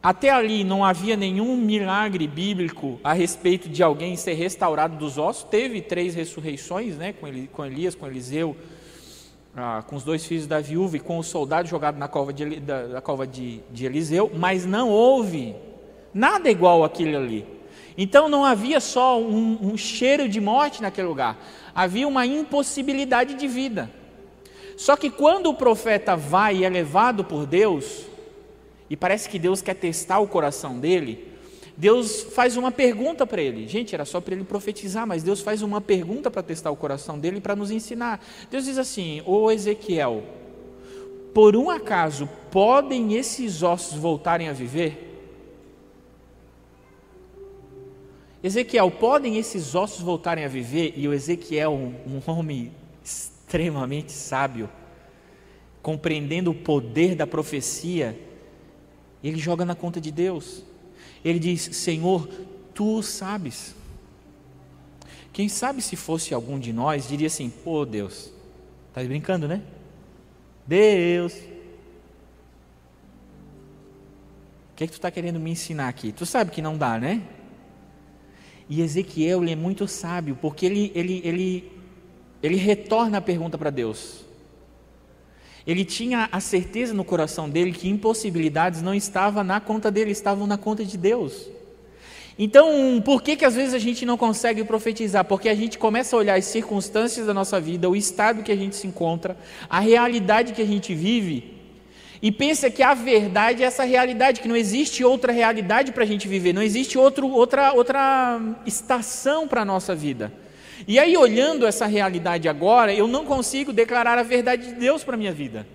Até 0.03 0.31
ali 0.31 0.65
não 0.65 0.85
havia 0.85 1.17
nenhum 1.17 1.57
milagre 1.57 2.27
bíblico 2.27 3.01
a 3.03 3.13
respeito 3.13 3.69
de 3.69 3.83
alguém 3.83 4.17
ser 4.17 4.35
restaurado 4.35 4.97
dos 4.97 5.17
ossos. 5.17 5.45
Teve 5.45 5.81
três 5.81 6.15
ressurreições, 6.15 6.97
né, 6.97 7.15
com 7.53 7.65
Elias, 7.65 7.95
com 7.95 8.07
Eliseu, 8.07 8.57
ah, 9.57 9.83
com 9.87 9.97
os 9.97 10.03
dois 10.03 10.27
filhos 10.27 10.47
da 10.47 10.61
viúva 10.61 10.97
e 10.97 11.01
com 11.01 11.19
o 11.19 11.23
soldado 11.23 11.69
jogado 11.69 11.97
na 11.97 12.09
cova 12.09 12.33
de, 12.33 12.61
da, 12.61 12.87
da 12.87 13.01
cova 13.01 13.27
de, 13.27 13.61
de 13.71 13.87
Eliseu, 13.87 14.31
mas 14.35 14.67
não 14.67 14.91
houve 14.91 15.55
nada 16.15 16.49
igual 16.51 16.85
aquilo 16.85 17.17
ali. 17.17 17.45
Então 17.99 18.29
não 18.29 18.45
havia 18.45 18.81
só 18.81 19.21
um, 19.21 19.59
um 19.61 19.77
cheiro 19.77 20.29
de 20.29 20.41
morte 20.41 20.81
naquele 20.81 21.09
lugar, 21.09 21.39
havia 21.75 22.07
uma 22.09 22.25
impossibilidade 22.25 23.35
de 23.35 23.47
vida. 23.47 23.91
Só 24.77 24.97
que 24.97 25.11
quando 25.11 25.49
o 25.49 25.55
profeta 25.55 26.17
vai 26.17 26.57
e 26.57 26.65
é 26.65 26.69
levado 26.69 27.25
por 27.25 27.47
Deus, 27.47 28.07
e 28.91 28.97
parece 28.97 29.29
que 29.29 29.39
Deus 29.39 29.63
quer 29.63 29.75
testar 29.75 30.19
o 30.19 30.27
coração 30.27 30.79
dele, 30.79 31.33
Deus 31.77 32.23
faz 32.23 32.57
uma 32.57 32.71
pergunta 32.71 33.27
para 33.27 33.43
ele. 33.43 33.67
Gente, 33.67 33.95
era 33.95 34.05
só 34.05 34.21
para 34.21 34.35
ele 34.35 34.45
profetizar, 34.45 35.07
mas 35.07 35.23
Deus 35.23 35.41
faz 35.41 35.63
uma 35.63 35.81
pergunta 35.81 36.31
para 36.31 36.43
testar 36.43 36.71
o 36.71 36.77
coração 36.77 37.19
dele 37.19 37.41
para 37.41 37.57
nos 37.57 37.71
ensinar. 37.71 38.25
Deus 38.51 38.65
diz 38.65 38.79
assim: 38.79 39.23
Ô 39.27 39.51
Ezequiel, 39.51 40.23
por 41.33 41.57
um 41.57 41.71
acaso 41.71 42.29
podem 42.51 43.15
esses 43.15 43.63
ossos 43.63 43.99
voltarem 43.99 44.49
a 44.49 44.53
viver? 44.53 45.14
Ezequiel, 48.45 48.91
podem 48.91 49.39
esses 49.39 49.75
ossos 49.75 50.03
voltarem 50.03 50.45
a 50.45 50.49
viver? 50.49 50.93
E 50.99 51.09
o 51.09 51.15
Ezequiel, 51.15 51.73
um, 51.73 52.21
homem 52.27 52.71
extremamente 53.03 54.13
sábio, 54.13 54.69
compreendendo 55.81 56.51
o 56.51 56.55
poder 56.55 57.15
da 57.15 57.27
profecia, 57.27 58.21
ele 59.23 59.39
joga 59.39 59.65
na 59.65 59.75
conta 59.75 59.99
de 59.99 60.11
Deus. 60.11 60.63
Ele 61.25 61.39
diz: 61.39 61.75
Senhor, 61.75 62.29
tu 62.75 63.03
sabes. 63.03 63.75
Quem 65.33 65.49
sabe 65.49 65.81
se 65.81 65.97
fosse 65.97 66.35
algum 66.35 66.59
de 66.59 66.71
nós, 66.71 67.09
diria 67.09 67.29
assim: 67.29 67.49
Pô, 67.49 67.87
Deus, 67.87 68.31
tá 68.93 69.03
brincando, 69.03 69.49
né? 69.49 69.63
Deus, 70.67 71.33
o 71.33 71.37
que 74.77 74.85
é 74.85 74.87
que 74.87 74.93
tu 74.93 74.97
está 74.97 75.11
querendo 75.11 75.41
me 75.41 75.51
ensinar 75.51 75.89
aqui? 75.89 76.13
Tu 76.13 76.27
sabe 76.27 76.51
que 76.51 76.61
não 76.61 76.77
dá, 76.77 76.99
né? 76.99 77.23
E 78.69 78.81
Ezequiel 78.81 79.43
ele 79.43 79.53
é 79.53 79.57
muito 79.57 79.87
sábio, 79.87 80.39
porque 80.41 80.67
ele, 80.67 80.93
ele, 80.95 81.21
ele, 81.25 81.73
ele 82.43 82.57
retorna 82.57 83.19
a 83.19 83.21
pergunta 83.21 83.59
para 83.59 83.71
Deus. 83.71 84.25
Ele 85.67 85.85
tinha 85.85 86.29
a 86.31 86.41
certeza 86.41 86.93
no 86.93 87.05
coração 87.05 87.49
dele 87.49 87.73
que 87.73 87.89
impossibilidades 87.89 88.83
não 88.83 88.95
estavam 88.95 89.43
na 89.43 89.61
conta 89.61 89.91
dele, 89.91 90.11
estavam 90.11 90.47
na 90.47 90.59
conta 90.59 90.85
de 90.85 90.99
Deus. 90.99 91.49
Então, 92.39 93.01
por 93.05 93.23
que, 93.23 93.37
que 93.37 93.45
às 93.45 93.55
vezes 93.55 93.75
a 93.75 93.79
gente 93.79 94.05
não 94.05 94.17
consegue 94.19 94.65
profetizar? 94.65 95.25
Porque 95.25 95.49
a 95.49 95.55
gente 95.55 95.79
começa 95.79 96.17
a 96.17 96.19
olhar 96.19 96.35
as 96.37 96.45
circunstâncias 96.45 97.27
da 97.27 97.33
nossa 97.33 97.61
vida, 97.61 97.89
o 97.89 97.95
estado 97.95 98.43
que 98.43 98.51
a 98.51 98.57
gente 98.57 98.75
se 98.77 98.87
encontra, 98.87 99.37
a 99.71 99.79
realidade 99.79 100.53
que 100.53 100.61
a 100.61 100.67
gente 100.67 100.95
vive, 100.95 101.54
e 102.25 102.33
pensa 102.33 102.71
que 102.71 102.83
a 102.83 102.95
verdade 102.95 103.63
é 103.63 103.67
essa 103.67 103.85
realidade, 103.85 104.41
que 104.41 104.49
não 104.49 104.57
existe 104.57 105.05
outra 105.05 105.31
realidade 105.31 105.93
para 105.93 106.05
a 106.05 106.07
gente 106.07 106.27
viver, 106.27 106.55
não 106.55 106.63
existe 106.63 106.97
outro, 106.97 107.29
outra, 107.29 107.75
outra 107.75 108.41
estação 108.65 109.47
para 109.47 109.61
a 109.61 109.65
nossa 109.65 109.95
vida. 109.95 110.33
E 110.89 110.99
aí, 110.99 111.15
olhando 111.19 111.67
essa 111.67 111.85
realidade 111.85 112.49
agora, 112.49 112.95
eu 112.95 113.07
não 113.07 113.27
consigo 113.27 113.75
declarar 113.75 114.17
a 114.17 114.23
verdade 114.23 114.69
de 114.69 114.73
Deus 114.73 115.05
para 115.05 115.17
a 115.17 115.19
minha 115.19 115.35
vida. 115.35 115.67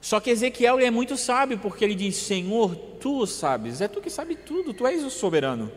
Só 0.00 0.18
que 0.18 0.30
Ezequiel 0.30 0.80
é 0.80 0.90
muito 0.90 1.16
sábio, 1.16 1.56
porque 1.56 1.84
ele 1.84 1.94
diz: 1.94 2.16
Senhor, 2.16 2.74
tu 2.74 3.24
sabes, 3.28 3.80
é 3.80 3.86
tu 3.86 4.00
que 4.00 4.10
sabe 4.10 4.34
tudo, 4.34 4.74
tu 4.74 4.88
és 4.88 5.04
o 5.04 5.08
soberano. 5.08 5.70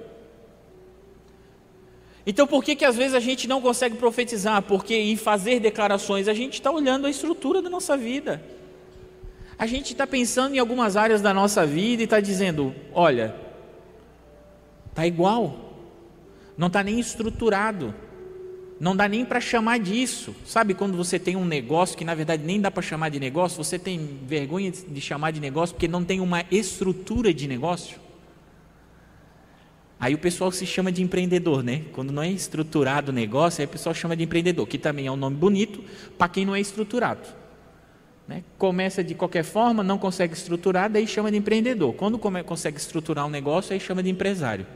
Então, 2.26 2.48
por 2.48 2.64
que, 2.64 2.76
que 2.76 2.84
às 2.84 2.96
vezes 2.96 3.14
a 3.14 3.20
gente 3.20 3.48
não 3.48 3.62
consegue 3.62 3.96
profetizar? 3.96 4.64
Porque 4.64 4.96
em 4.96 5.16
fazer 5.16 5.60
declarações, 5.60 6.28
a 6.28 6.34
gente 6.34 6.56
está 6.56 6.72
olhando 6.72 7.06
a 7.06 7.12
estrutura 7.12 7.62
da 7.62 7.70
nossa 7.70 7.96
vida. 7.96 8.57
A 9.58 9.66
gente 9.66 9.94
está 9.94 10.06
pensando 10.06 10.56
em 10.56 10.60
algumas 10.60 10.96
áreas 10.96 11.22
da 11.22 11.34
nossa 11.34 11.66
vida 11.66 12.04
e 12.04 12.06
está 12.06 12.20
dizendo: 12.20 12.76
olha, 12.94 13.36
está 14.90 15.08
igual, 15.08 15.74
não 16.58 16.68
está 16.68 16.84
nem 16.84 17.00
estruturado. 17.00 17.94
Não 18.80 18.96
dá 18.96 19.08
nem 19.08 19.26
para 19.26 19.40
chamar 19.40 19.80
disso. 19.80 20.36
Sabe 20.46 20.76
quando 20.76 20.96
você 20.96 21.18
tem 21.18 21.36
um 21.36 21.46
negócio 21.46 21.98
que 21.98 22.06
na 22.06 22.14
verdade 22.14 22.44
nem 22.46 22.62
dá 22.62 22.70
para 22.70 22.84
chamar 22.84 23.10
de 23.10 23.20
negócio, 23.20 23.58
você 23.58 23.80
tem 23.80 24.20
vergonha 24.28 24.72
de 24.72 25.02
chamar 25.02 25.32
de 25.32 25.40
negócio 25.40 25.74
porque 25.74 25.88
não 25.88 26.04
tem 26.04 26.20
uma 26.20 26.44
estrutura 26.52 27.34
de 27.34 27.48
negócio? 27.48 28.00
Aí 30.00 30.14
o 30.14 30.18
pessoal 30.20 30.52
se 30.52 30.64
chama 30.64 30.92
de 30.92 31.02
empreendedor, 31.02 31.64
né? 31.64 31.86
Quando 31.92 32.14
não 32.14 32.22
é 32.22 32.30
estruturado 32.30 33.12
o 33.12 33.14
negócio, 33.14 33.62
aí 33.62 33.66
o 33.66 33.70
pessoal 33.70 33.96
chama 33.96 34.16
de 34.16 34.24
empreendedor, 34.24 34.68
que 34.68 34.78
também 34.78 35.08
é 35.08 35.12
um 35.12 35.16
nome 35.16 35.36
bonito 35.36 35.84
para 36.16 36.30
quem 36.30 36.46
não 36.46 36.56
é 36.56 36.60
estruturado. 36.60 37.28
Né? 38.28 38.44
Começa 38.58 39.04
de 39.04 39.16
qualquer 39.16 39.44
forma, 39.44 39.84
não 39.84 39.98
consegue 39.98 40.34
estruturar, 40.34 40.90
daí 40.90 41.08
chama 41.08 41.32
de 41.32 41.38
empreendedor. 41.38 41.94
Quando 41.94 42.20
consegue 42.20 42.78
estruturar 42.78 43.26
um 43.26 43.30
negócio, 43.30 43.74
aí 43.74 43.80
chama 43.80 44.04
de 44.04 44.10
empresário. 44.10 44.68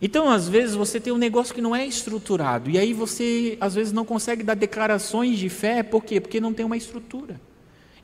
Então, 0.00 0.28
às 0.28 0.48
vezes, 0.48 0.74
você 0.74 1.00
tem 1.00 1.12
um 1.12 1.18
negócio 1.18 1.54
que 1.54 1.62
não 1.62 1.74
é 1.74 1.86
estruturado, 1.86 2.68
e 2.70 2.78
aí 2.78 2.92
você, 2.92 3.56
às 3.60 3.74
vezes, 3.74 3.92
não 3.92 4.04
consegue 4.04 4.42
dar 4.42 4.54
declarações 4.54 5.38
de 5.38 5.48
fé, 5.48 5.82
por 5.82 6.04
quê? 6.04 6.20
Porque 6.20 6.40
não 6.40 6.52
tem 6.52 6.64
uma 6.64 6.76
estrutura. 6.76 7.40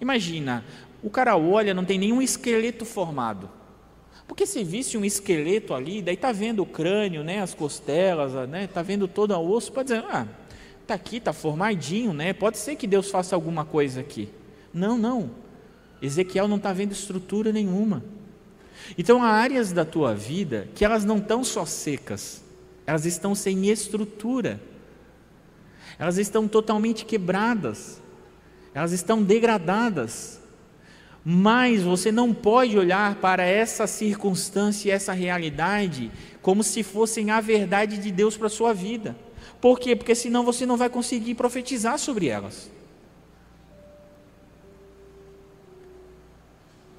Imagina, 0.01 0.65
o 1.03 1.11
cara 1.11 1.37
olha, 1.37 1.75
não 1.75 1.85
tem 1.85 1.99
nenhum 1.99 2.23
esqueleto 2.23 2.85
formado. 2.85 3.51
Porque 4.27 4.47
se 4.47 4.63
visse 4.65 4.97
um 4.97 5.05
esqueleto 5.05 5.75
ali, 5.75 6.01
daí 6.01 6.15
está 6.15 6.33
vendo 6.33 6.63
o 6.63 6.67
crânio, 6.67 7.23
né, 7.23 7.43
as 7.43 7.53
costelas, 7.53 8.33
né, 8.49 8.65
está 8.65 8.81
vendo 8.81 9.09
todo 9.09 9.35
o 9.35 9.51
osso, 9.51 9.73
pode 9.73 9.89
dizer, 9.89 10.05
ah, 10.09 10.27
está 10.91 10.95
aqui, 10.97 11.17
está 11.19 11.33
formadinho, 11.33 12.13
né, 12.13 12.33
pode 12.33 12.59
ser 12.59 12.75
que 12.75 12.87
Deus 12.87 13.11
faça 13.11 13.37
alguma 13.37 13.65
coisa 13.65 14.01
aqui. 14.01 14.29
Não, 14.75 14.99
não. 14.99 15.31
Ezequiel 16.03 16.49
não 16.49 16.57
está 16.57 16.73
vendo 16.73 16.93
estrutura 16.93 17.53
nenhuma. 17.53 18.03
Então 18.99 19.23
há 19.23 19.29
áreas 19.29 19.73
da 19.73 19.85
tua 19.85 20.15
vida 20.15 20.69
que 20.75 20.85
elas 20.85 21.05
não 21.05 21.19
estão 21.19 21.45
só 21.45 21.65
secas, 21.65 22.43
elas 22.87 23.07
estão 23.07 23.35
sem 23.35 23.69
estrutura, 23.69 24.61
elas 25.99 26.19
estão 26.19 26.49
totalmente 26.49 27.05
quebradas, 27.05 28.01
elas 28.75 28.91
estão 28.91 29.23
degradadas. 29.23 30.41
Mas 31.23 31.83
você 31.83 32.11
não 32.11 32.33
pode 32.33 32.79
olhar 32.79 33.17
para 33.17 33.45
essa 33.45 33.87
circunstância 33.87 34.93
essa 34.93 35.13
realidade 35.13 36.11
como 36.41 36.65
se 36.65 36.83
fossem 36.83 37.31
a 37.31 37.43
verdade 37.43 37.99
de 37.99 38.11
Deus 38.11 38.39
para 38.39 38.47
a 38.47 38.51
sua 38.51 38.73
vida. 38.73 39.15
Por 39.61 39.79
quê? 39.79 39.95
Porque 39.95 40.15
senão 40.15 40.45
você 40.45 40.65
não 40.65 40.77
vai 40.77 40.89
conseguir 40.89 41.35
profetizar 41.35 41.99
sobre 41.99 42.29
elas. 42.29 42.71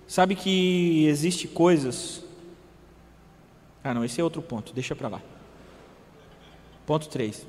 Sabe 0.08 0.36
que 0.36 1.06
existe 1.08 1.47
coisas. 1.47 2.21
Ah, 3.84 3.93
não, 3.93 4.06
esse 4.06 4.19
é 4.19 4.24
outro 4.24 4.41
ponto, 4.41 4.74
deixa 4.74 4.95
para 4.95 5.08
lá. 5.08 5.21
Ponto 6.86 7.08
3. 7.08 7.47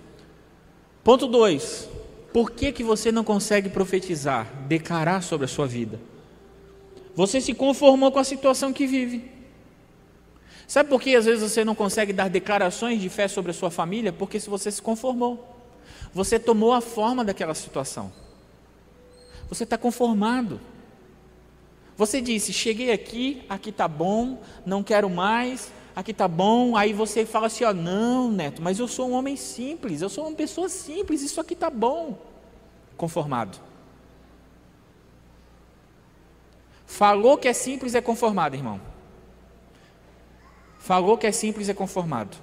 Ponto 1.02 1.26
2. 1.26 1.88
Por 2.32 2.50
que, 2.52 2.72
que 2.72 2.82
você 2.82 3.12
não 3.12 3.24
consegue 3.24 3.68
profetizar, 3.68 4.46
declarar 4.66 5.22
sobre 5.22 5.44
a 5.44 5.48
sua 5.48 5.66
vida? 5.66 6.00
Você 7.14 7.40
se 7.40 7.52
conformou 7.52 8.10
com 8.10 8.18
a 8.18 8.24
situação 8.24 8.72
que 8.72 8.86
vive. 8.86 9.30
Sabe 10.66 10.88
por 10.88 11.00
que 11.00 11.14
às 11.14 11.24
vezes 11.24 11.42
você 11.42 11.64
não 11.64 11.74
consegue 11.74 12.12
dar 12.12 12.30
declarações 12.30 13.00
de 13.00 13.08
fé 13.08 13.28
sobre 13.28 13.50
a 13.50 13.54
sua 13.54 13.70
família? 13.70 14.12
Porque 14.12 14.40
se 14.40 14.48
você 14.48 14.70
se 14.70 14.80
conformou, 14.80 15.56
você 16.12 16.38
tomou 16.38 16.72
a 16.72 16.80
forma 16.80 17.24
daquela 17.24 17.54
situação. 17.54 18.12
Você 19.48 19.64
está 19.64 19.76
conformado. 19.76 20.60
Você 21.96 22.20
disse: 22.20 22.52
Cheguei 22.52 22.90
aqui, 22.90 23.44
aqui 23.48 23.70
está 23.70 23.86
bom, 23.86 24.40
não 24.64 24.82
quero 24.82 25.10
mais, 25.10 25.70
aqui 25.94 26.10
está 26.10 26.26
bom. 26.26 26.76
Aí 26.76 26.92
você 26.92 27.26
fala 27.26 27.48
assim: 27.48 27.64
ó, 27.64 27.72
Não, 27.72 28.30
neto, 28.30 28.62
mas 28.62 28.78
eu 28.78 28.88
sou 28.88 29.10
um 29.10 29.12
homem 29.12 29.36
simples, 29.36 30.00
eu 30.00 30.08
sou 30.08 30.26
uma 30.26 30.36
pessoa 30.36 30.68
simples, 30.68 31.22
isso 31.22 31.40
aqui 31.40 31.54
está 31.54 31.68
bom. 31.68 32.18
Conformado. 32.96 33.58
Falou 36.86 37.38
que 37.38 37.48
é 37.48 37.52
simples, 37.52 37.94
é 37.94 38.00
conformado, 38.00 38.54
irmão. 38.54 38.91
Falou 40.82 41.16
que 41.16 41.28
é 41.28 41.32
simples, 41.32 41.68
é 41.68 41.74
conformado. 41.74 42.36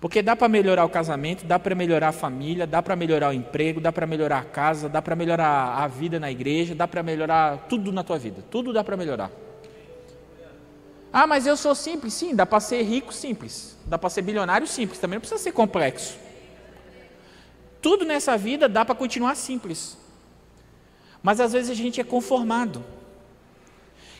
Porque 0.00 0.22
dá 0.22 0.34
para 0.34 0.48
melhorar 0.48 0.86
o 0.86 0.88
casamento, 0.88 1.44
dá 1.44 1.58
para 1.58 1.74
melhorar 1.74 2.08
a 2.08 2.12
família, 2.12 2.66
dá 2.66 2.80
para 2.80 2.96
melhorar 2.96 3.28
o 3.28 3.32
emprego, 3.34 3.82
dá 3.82 3.92
para 3.92 4.06
melhorar 4.06 4.38
a 4.38 4.44
casa, 4.44 4.88
dá 4.88 5.02
para 5.02 5.14
melhorar 5.14 5.82
a 5.82 5.86
vida 5.86 6.18
na 6.18 6.30
igreja, 6.30 6.74
dá 6.74 6.88
para 6.88 7.02
melhorar 7.02 7.66
tudo 7.68 7.92
na 7.92 8.02
tua 8.02 8.18
vida. 8.18 8.42
Tudo 8.50 8.72
dá 8.72 8.82
para 8.82 8.96
melhorar. 8.96 9.30
Ah, 11.12 11.26
mas 11.26 11.46
eu 11.46 11.54
sou 11.54 11.74
simples. 11.74 12.14
Sim, 12.14 12.34
dá 12.34 12.46
para 12.46 12.60
ser 12.60 12.82
rico 12.82 13.12
simples. 13.12 13.76
Dá 13.84 13.98
para 13.98 14.08
ser 14.08 14.22
bilionário 14.22 14.66
simples. 14.66 14.98
Também 14.98 15.16
não 15.16 15.20
precisa 15.20 15.42
ser 15.42 15.52
complexo. 15.52 16.16
Tudo 17.82 18.06
nessa 18.06 18.38
vida 18.38 18.70
dá 18.70 18.86
para 18.86 18.94
continuar 18.94 19.34
simples. 19.34 19.98
Mas 21.22 21.40
às 21.40 21.52
vezes 21.52 21.70
a 21.70 21.74
gente 21.74 22.00
é 22.00 22.04
conformado. 22.04 22.82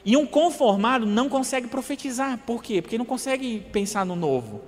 E 0.06 0.16
um 0.16 0.24
conformado 0.24 1.04
não 1.04 1.28
consegue 1.28 1.66
profetizar. 1.66 2.38
Por 2.46 2.62
quê? 2.62 2.80
Porque 2.80 2.96
não 2.96 3.04
consegue 3.04 3.58
pensar 3.72 4.06
no 4.06 4.14
novo. 4.14 4.60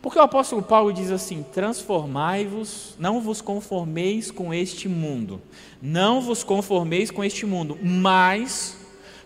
Porque 0.00 0.16
o 0.16 0.22
apóstolo 0.22 0.62
Paulo 0.62 0.92
diz 0.92 1.10
assim: 1.10 1.44
transformai-vos, 1.52 2.94
não 2.96 3.20
vos 3.20 3.40
conformeis 3.40 4.30
com 4.30 4.54
este 4.54 4.88
mundo, 4.88 5.42
não 5.82 6.20
vos 6.20 6.44
conformeis 6.44 7.10
com 7.10 7.24
este 7.24 7.44
mundo, 7.44 7.76
mas 7.82 8.78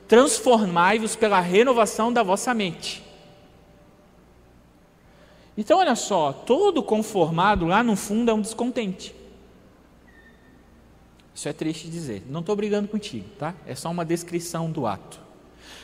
transformai-vos 0.08 1.14
pela 1.14 1.40
renovação 1.40 2.10
da 2.10 2.22
vossa 2.22 2.54
mente. 2.54 3.04
Então, 5.58 5.78
olha 5.78 5.94
só, 5.94 6.32
todo 6.32 6.82
conformado 6.82 7.66
lá 7.66 7.82
no 7.82 7.96
fundo 7.96 8.30
é 8.30 8.34
um 8.34 8.40
descontente. 8.40 9.17
Isso 11.38 11.48
é 11.48 11.52
triste 11.52 11.86
dizer. 11.86 12.24
Não 12.28 12.40
estou 12.40 12.56
brigando 12.56 12.88
contigo, 12.88 13.28
tá? 13.38 13.54
É 13.64 13.72
só 13.72 13.88
uma 13.92 14.04
descrição 14.04 14.68
do 14.68 14.88
ato. 14.88 15.20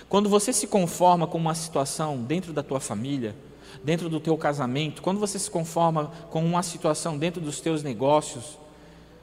Quando 0.09 0.29
você 0.29 0.53
se 0.53 0.67
conforma 0.67 1.29
com 1.29 1.39
uma 1.39 1.55
situação 1.55 2.21
dentro 2.21 2.53
da 2.53 2.61
tua 2.61 2.81
família, 2.81 3.37
dentro 3.85 4.09
do 4.09 4.19
teu 4.19 4.37
casamento, 4.37 5.01
quando 5.01 5.21
você 5.21 5.39
se 5.39 5.49
conforma 5.49 6.11
com 6.29 6.45
uma 6.45 6.61
situação 6.65 7.17
dentro 7.17 7.41
dos 7.41 7.61
teus 7.61 7.85
negócios, 7.85 8.59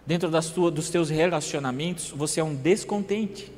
dentro 0.07 0.29
das 0.29 0.49
tua, 0.49 0.71
dos 0.71 0.89
teus 0.89 1.09
relacionamentos, 1.09 2.11
você 2.11 2.39
é 2.39 2.43
um 2.45 2.55
descontente. 2.55 3.51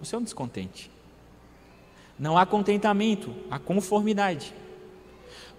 Você 0.00 0.16
é 0.16 0.18
um 0.18 0.24
descontente. 0.24 0.90
Não 2.18 2.36
há 2.36 2.44
contentamento, 2.44 3.32
há 3.48 3.60
conformidade. 3.60 4.52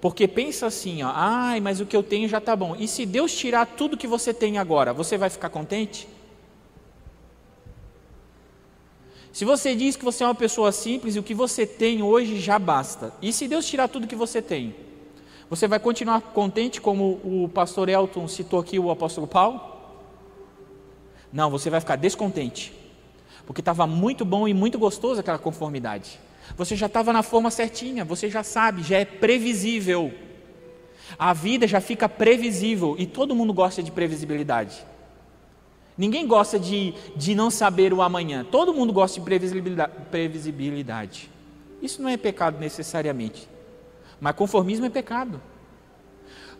Porque 0.01 0.27
pensa 0.27 0.67
assim, 0.67 1.03
ó, 1.03 1.11
ai, 1.13 1.59
mas 1.59 1.81
o 1.81 1.85
que 1.85 1.95
eu 1.95 2.03
tenho 2.03 2.27
já 2.27 2.37
está 2.37 2.55
bom. 2.55 2.75
E 2.77 2.87
se 2.87 3.05
Deus 3.05 3.33
tirar 3.35 3.65
tudo 3.65 3.97
que 3.97 4.07
você 4.07 4.33
tem 4.33 4.57
agora, 4.57 4.93
você 4.93 5.17
vai 5.17 5.29
ficar 5.29 5.49
contente? 5.49 6.07
Se 9.31 9.45
você 9.45 9.75
diz 9.75 9.95
que 9.95 10.05
você 10.05 10.23
é 10.23 10.27
uma 10.27 10.35
pessoa 10.35 10.71
simples 10.71 11.15
e 11.15 11.19
o 11.19 11.23
que 11.23 11.33
você 11.33 11.65
tem 11.65 12.01
hoje 12.01 12.39
já 12.39 12.57
basta, 12.57 13.13
e 13.21 13.31
se 13.31 13.47
Deus 13.47 13.65
tirar 13.65 13.87
tudo 13.87 14.07
que 14.07 14.15
você 14.15 14.41
tem, 14.41 14.75
você 15.49 15.67
vai 15.67 15.79
continuar 15.79 16.21
contente, 16.21 16.79
como 16.79 17.19
o 17.23 17.49
pastor 17.53 17.89
Elton 17.89 18.27
citou 18.27 18.59
aqui 18.59 18.79
o 18.79 18.89
apóstolo 18.91 19.27
Paulo? 19.27 19.61
Não, 21.31 21.49
você 21.49 21.69
vai 21.69 21.79
ficar 21.79 21.95
descontente, 21.95 22.73
porque 23.45 23.61
estava 23.61 23.85
muito 23.85 24.23
bom 24.23 24.47
e 24.47 24.53
muito 24.53 24.79
gostoso 24.79 25.19
aquela 25.19 25.37
conformidade. 25.37 26.19
Você 26.55 26.75
já 26.75 26.85
estava 26.87 27.13
na 27.13 27.23
forma 27.23 27.51
certinha, 27.51 28.03
você 28.03 28.29
já 28.29 28.43
sabe, 28.43 28.83
já 28.83 28.97
é 28.97 29.05
previsível. 29.05 30.13
A 31.17 31.33
vida 31.33 31.67
já 31.67 31.81
fica 31.81 32.07
previsível 32.07 32.95
e 32.97 33.05
todo 33.05 33.35
mundo 33.35 33.53
gosta 33.53 33.81
de 33.81 33.91
previsibilidade. 33.91 34.85
Ninguém 35.97 36.25
gosta 36.25 36.57
de, 36.57 36.93
de 37.15 37.35
não 37.35 37.49
saber 37.49 37.93
o 37.93 38.01
amanhã. 38.01 38.45
Todo 38.49 38.73
mundo 38.73 38.93
gosta 38.93 39.19
de 39.19 39.25
previsibilidade. 40.09 41.29
Isso 41.81 42.01
não 42.01 42.09
é 42.09 42.15
pecado 42.15 42.59
necessariamente. 42.59 43.49
Mas 44.19 44.35
conformismo 44.35 44.85
é 44.85 44.89
pecado. 44.89 45.41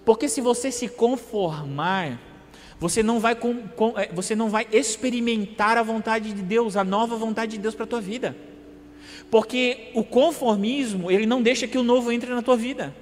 Porque 0.03 0.27
se 0.27 0.41
você 0.41 0.71
se 0.71 0.87
conformar, 0.87 2.19
você 2.79 3.03
não 3.03 3.19
vai, 3.19 3.35
com, 3.35 3.67
com, 3.69 3.97
é, 3.97 4.09
você 4.11 4.35
não 4.35 4.49
vai 4.49 4.67
experimentar 4.71 5.77
a 5.77 5.83
vontade 5.83 6.33
de 6.33 6.41
Deus, 6.41 6.75
a 6.75 6.83
nova 6.83 7.15
vontade 7.15 7.53
de 7.53 7.59
Deus 7.59 7.75
para 7.75 7.83
a 7.83 7.87
tua 7.87 8.01
vida. 8.01 8.35
Porque 9.29 9.91
o 9.93 10.03
conformismo, 10.03 11.11
ele 11.11 11.25
não 11.25 11.41
deixa 11.41 11.67
que 11.67 11.77
o 11.77 11.83
novo 11.83 12.11
entre 12.11 12.33
na 12.33 12.41
tua 12.41 12.57
vida. 12.57 12.95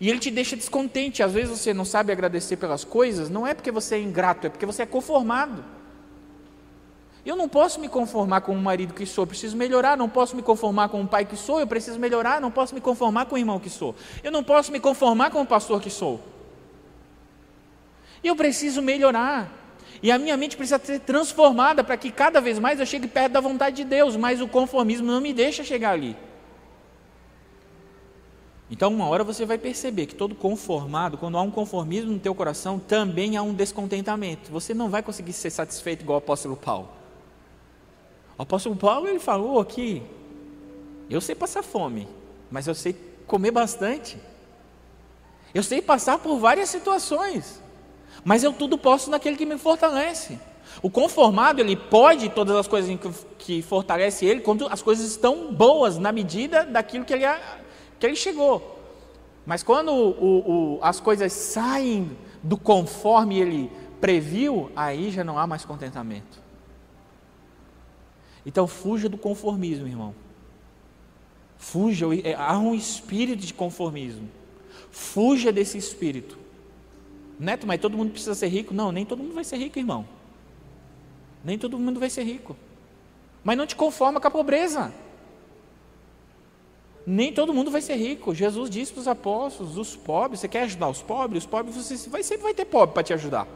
E 0.00 0.08
ele 0.08 0.18
te 0.18 0.30
deixa 0.30 0.56
descontente. 0.56 1.22
Às 1.22 1.32
vezes 1.32 1.58
você 1.58 1.74
não 1.74 1.84
sabe 1.84 2.10
agradecer 2.10 2.56
pelas 2.56 2.84
coisas, 2.84 3.28
não 3.28 3.46
é 3.46 3.52
porque 3.52 3.70
você 3.70 3.96
é 3.96 4.00
ingrato, 4.00 4.46
é 4.46 4.50
porque 4.50 4.64
você 4.64 4.82
é 4.82 4.86
conformado. 4.86 5.62
Eu 7.24 7.36
não 7.36 7.50
posso 7.50 7.78
me 7.78 7.88
conformar 7.88 8.40
com 8.40 8.52
o 8.52 8.58
marido 8.58 8.94
que 8.94 9.04
sou, 9.04 9.24
eu 9.24 9.26
preciso 9.26 9.54
melhorar. 9.56 9.94
Não 9.96 10.08
posso 10.08 10.34
me 10.34 10.40
conformar 10.40 10.88
com 10.88 11.02
o 11.02 11.06
pai 11.06 11.26
que 11.26 11.36
sou, 11.36 11.60
eu 11.60 11.66
preciso 11.66 11.98
melhorar. 11.98 12.40
Não 12.40 12.50
posso 12.50 12.74
me 12.74 12.80
conformar 12.80 13.26
com 13.26 13.34
o 13.34 13.38
irmão 13.38 13.60
que 13.60 13.68
sou. 13.68 13.94
Eu 14.24 14.32
não 14.32 14.42
posso 14.42 14.72
me 14.72 14.80
conformar 14.80 15.30
com 15.30 15.42
o 15.42 15.46
pastor 15.46 15.82
que 15.82 15.90
sou. 15.90 16.18
Eu 18.24 18.34
preciso 18.34 18.80
melhorar. 18.80 19.59
E 20.02 20.10
a 20.10 20.18
minha 20.18 20.36
mente 20.36 20.56
precisa 20.56 20.80
ser 20.82 21.00
transformada 21.00 21.84
para 21.84 21.96
que 21.96 22.10
cada 22.10 22.40
vez 22.40 22.58
mais 22.58 22.80
eu 22.80 22.86
chegue 22.86 23.06
perto 23.06 23.32
da 23.32 23.40
vontade 23.40 23.76
de 23.76 23.84
Deus, 23.84 24.16
mas 24.16 24.40
o 24.40 24.48
conformismo 24.48 25.06
não 25.06 25.20
me 25.20 25.32
deixa 25.32 25.62
chegar 25.62 25.92
ali. 25.92 26.16
Então, 28.70 28.92
uma 28.94 29.08
hora 29.08 29.24
você 29.24 29.44
vai 29.44 29.58
perceber 29.58 30.06
que 30.06 30.14
todo 30.14 30.34
conformado, 30.34 31.18
quando 31.18 31.36
há 31.36 31.42
um 31.42 31.50
conformismo 31.50 32.12
no 32.12 32.20
teu 32.20 32.34
coração, 32.34 32.78
também 32.78 33.36
há 33.36 33.42
um 33.42 33.52
descontentamento. 33.52 34.50
Você 34.52 34.72
não 34.72 34.88
vai 34.88 35.02
conseguir 35.02 35.32
ser 35.32 35.50
satisfeito 35.50 36.02
igual 36.02 36.16
o 36.16 36.22
apóstolo 36.22 36.56
Paulo. 36.56 36.88
O 38.38 38.42
apóstolo 38.42 38.76
Paulo 38.76 39.08
ele 39.08 39.18
falou 39.18 39.60
aqui: 39.60 40.02
eu 41.10 41.20
sei 41.20 41.34
passar 41.34 41.64
fome, 41.64 42.06
mas 42.50 42.68
eu 42.68 42.74
sei 42.74 42.94
comer 43.26 43.50
bastante. 43.50 44.16
Eu 45.52 45.64
sei 45.64 45.82
passar 45.82 46.18
por 46.18 46.38
várias 46.38 46.70
situações, 46.70 47.60
mas 48.24 48.42
eu 48.42 48.52
tudo 48.52 48.76
posso 48.76 49.10
naquele 49.10 49.36
que 49.36 49.46
me 49.46 49.58
fortalece. 49.58 50.38
O 50.82 50.90
conformado, 50.90 51.60
ele 51.60 51.76
pode 51.76 52.28
todas 52.30 52.56
as 52.56 52.68
coisas 52.68 52.96
que, 53.38 53.60
fortalece 53.62 54.24
ele, 54.24 54.40
quando 54.40 54.66
as 54.68 54.80
coisas 54.82 55.10
estão 55.10 55.52
boas, 55.52 55.98
na 55.98 56.12
medida 56.12 56.64
daquilo 56.64 57.04
que 57.04 57.12
ele 57.12 57.24
que 57.98 58.06
ele 58.06 58.16
chegou. 58.16 58.78
Mas 59.44 59.62
quando 59.62 59.92
o, 59.92 60.76
o, 60.76 60.78
as 60.80 61.00
coisas 61.00 61.32
saem 61.32 62.16
do 62.42 62.56
conforme 62.56 63.38
ele 63.38 63.72
previu, 64.00 64.70
aí 64.74 65.10
já 65.10 65.22
não 65.22 65.38
há 65.38 65.46
mais 65.46 65.64
contentamento. 65.64 66.40
Então 68.44 68.66
fuja 68.66 69.08
do 69.08 69.18
conformismo, 69.18 69.86
irmão. 69.86 70.14
Fuja, 71.58 72.06
é, 72.24 72.34
há 72.34 72.58
um 72.58 72.74
espírito 72.74 73.44
de 73.44 73.52
conformismo. 73.52 74.28
Fuja 74.90 75.52
desse 75.52 75.76
espírito. 75.76 76.39
Neto, 77.40 77.66
mas 77.66 77.80
todo 77.80 77.96
mundo 77.96 78.10
precisa 78.10 78.34
ser 78.34 78.48
rico? 78.48 78.74
Não, 78.74 78.92
nem 78.92 79.06
todo 79.06 79.22
mundo 79.22 79.34
vai 79.34 79.44
ser 79.44 79.56
rico, 79.56 79.78
irmão. 79.78 80.06
Nem 81.42 81.58
todo 81.58 81.78
mundo 81.78 81.98
vai 81.98 82.10
ser 82.10 82.22
rico. 82.22 82.54
Mas 83.42 83.56
não 83.56 83.66
te 83.66 83.74
conforma 83.74 84.20
com 84.20 84.28
a 84.28 84.30
pobreza. 84.30 84.92
Nem 87.06 87.32
todo 87.32 87.54
mundo 87.54 87.70
vai 87.70 87.80
ser 87.80 87.96
rico. 87.96 88.34
Jesus 88.34 88.68
disse 88.68 88.92
para 88.92 89.00
os 89.00 89.08
apóstolos, 89.08 89.78
os 89.78 89.96
pobres, 89.96 90.40
você 90.40 90.48
quer 90.48 90.64
ajudar 90.64 90.90
os 90.90 91.00
pobres? 91.00 91.44
Os 91.44 91.48
pobres, 91.48 91.74
você 91.74 92.10
vai, 92.10 92.22
sempre 92.22 92.42
vai 92.42 92.52
ter 92.52 92.66
pobre 92.66 92.92
para 92.92 93.02
te 93.02 93.14
ajudar. 93.14 93.48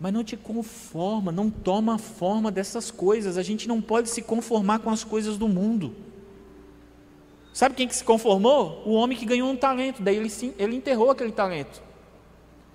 Mas 0.00 0.10
não 0.10 0.24
te 0.24 0.38
conforma, 0.38 1.30
não 1.30 1.50
toma 1.50 1.98
forma 1.98 2.50
dessas 2.50 2.90
coisas. 2.90 3.36
A 3.36 3.42
gente 3.42 3.68
não 3.68 3.82
pode 3.82 4.08
se 4.08 4.22
conformar 4.22 4.78
com 4.78 4.88
as 4.88 5.04
coisas 5.04 5.36
do 5.36 5.48
mundo. 5.48 5.94
Sabe 7.52 7.74
quem 7.74 7.86
que 7.86 7.94
se 7.94 8.02
conformou? 8.02 8.82
O 8.86 8.92
homem 8.94 9.16
que 9.16 9.26
ganhou 9.26 9.50
um 9.50 9.56
talento, 9.56 10.02
daí 10.02 10.16
ele, 10.16 10.54
ele 10.58 10.76
enterrou 10.76 11.10
aquele 11.10 11.32
talento. 11.32 11.82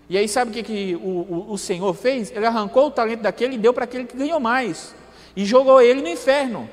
E 0.09 0.17
aí 0.17 0.27
sabe 0.27 0.51
o 0.51 0.53
que, 0.53 0.63
que 0.63 0.95
o, 0.95 0.99
o, 0.99 1.51
o 1.53 1.57
Senhor 1.57 1.93
fez? 1.93 2.31
Ele 2.31 2.45
arrancou 2.45 2.87
o 2.87 2.91
talento 2.91 3.21
daquele 3.21 3.55
e 3.55 3.57
deu 3.57 3.73
para 3.73 3.83
aquele 3.85 4.05
que 4.05 4.15
ganhou 4.15 4.39
mais. 4.39 4.95
E 5.35 5.45
jogou 5.45 5.81
ele 5.81 6.01
no 6.01 6.07
inferno. 6.07 6.69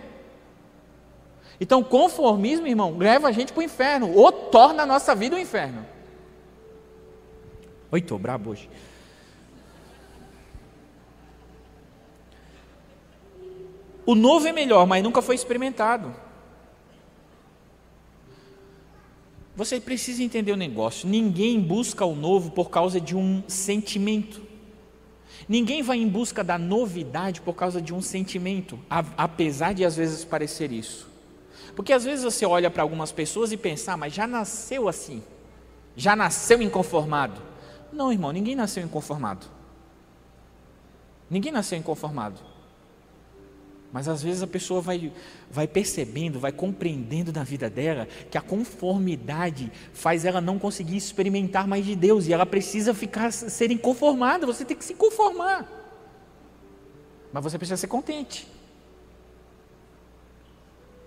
Então, 1.61 1.83
conformismo, 1.83 2.67
irmão, 2.67 2.97
leva 2.99 3.29
a 3.29 3.33
gente 3.33 3.53
para 3.53 3.61
o 3.61 3.65
inferno, 3.65 4.13
ou 4.15 4.31
torna 4.31 4.83
a 4.83 4.87
nossa 4.87 5.15
vida 5.15 5.37
um 5.37 5.39
inferno. 5.39 5.87
Oi, 7.91 8.01
estou 8.01 8.19
brabo 8.19 8.51
hoje. 8.51 8.69
O 14.05 14.15
novo 14.15 14.47
é 14.47 14.53
melhor, 14.53 14.87
mas 14.87 15.03
nunca 15.03 15.23
foi 15.23 15.35
experimentado. 15.35 16.15
Você 19.57 19.79
precisa 19.81 20.23
entender 20.23 20.53
o 20.53 20.57
negócio. 20.57 21.09
Ninguém 21.09 21.61
busca 21.61 22.05
o 22.05 22.15
novo 22.15 22.51
por 22.51 22.71
causa 22.71 23.01
de 23.01 23.17
um 23.17 23.43
sentimento. 23.47 24.43
Ninguém 25.49 25.83
vai 25.83 25.99
em 25.99 26.09
busca 26.09 26.43
da 26.43 26.59
novidade 26.59 27.41
por 27.41 27.55
causa 27.55 27.81
de 27.81 27.95
um 27.95 28.01
sentimento, 28.01 28.79
apesar 29.17 29.75
de 29.75 29.85
às 29.85 29.97
vezes 29.97 30.25
parecer 30.25 30.73
isso. 30.73 31.09
Porque 31.77 31.93
às 31.93 32.05
vezes 32.05 32.25
você 32.25 32.47
olha 32.47 32.71
para 32.71 32.83
algumas 32.83 33.13
pessoas 33.13 33.53
e 33.53 33.57
pensa, 33.57 33.93
ah, 33.93 33.97
mas 33.97 34.13
já 34.13 34.27
nasceu 34.27 34.89
assim, 34.89 35.23
já 35.97 36.17
nasceu 36.17 36.63
inconformado. 36.63 37.41
Não, 37.93 38.13
irmão, 38.13 38.33
ninguém 38.33 38.55
nasceu 38.57 38.83
inconformado. 38.83 39.47
Ninguém 41.29 41.53
nasceu 41.53 41.79
inconformado. 41.79 42.41
Mas 43.95 44.09
às 44.09 44.25
vezes 44.25 44.43
a 44.43 44.47
pessoa 44.49 44.81
vai, 44.81 45.13
vai 45.49 45.69
percebendo, 45.69 46.41
vai 46.41 46.51
compreendendo 46.51 47.33
na 47.33 47.45
vida 47.45 47.71
dela 47.71 48.09
que 48.29 48.37
a 48.37 48.41
conformidade 48.41 49.71
faz 49.93 50.25
ela 50.25 50.41
não 50.41 50.59
conseguir 50.59 50.97
experimentar 50.97 51.69
mais 51.69 51.87
de 51.87 51.95
Deus 51.95 52.27
e 52.27 52.33
ela 52.33 52.45
precisa 52.45 52.93
ficar 52.93 53.31
ser 53.31 53.71
inconformada. 53.71 54.47
Você 54.47 54.65
tem 54.65 54.77
que 54.77 54.85
se 54.85 54.95
conformar, 54.95 55.71
mas 57.33 57.45
você 57.45 57.57
precisa 57.57 57.77
ser 57.77 57.87
contente. 57.87 58.49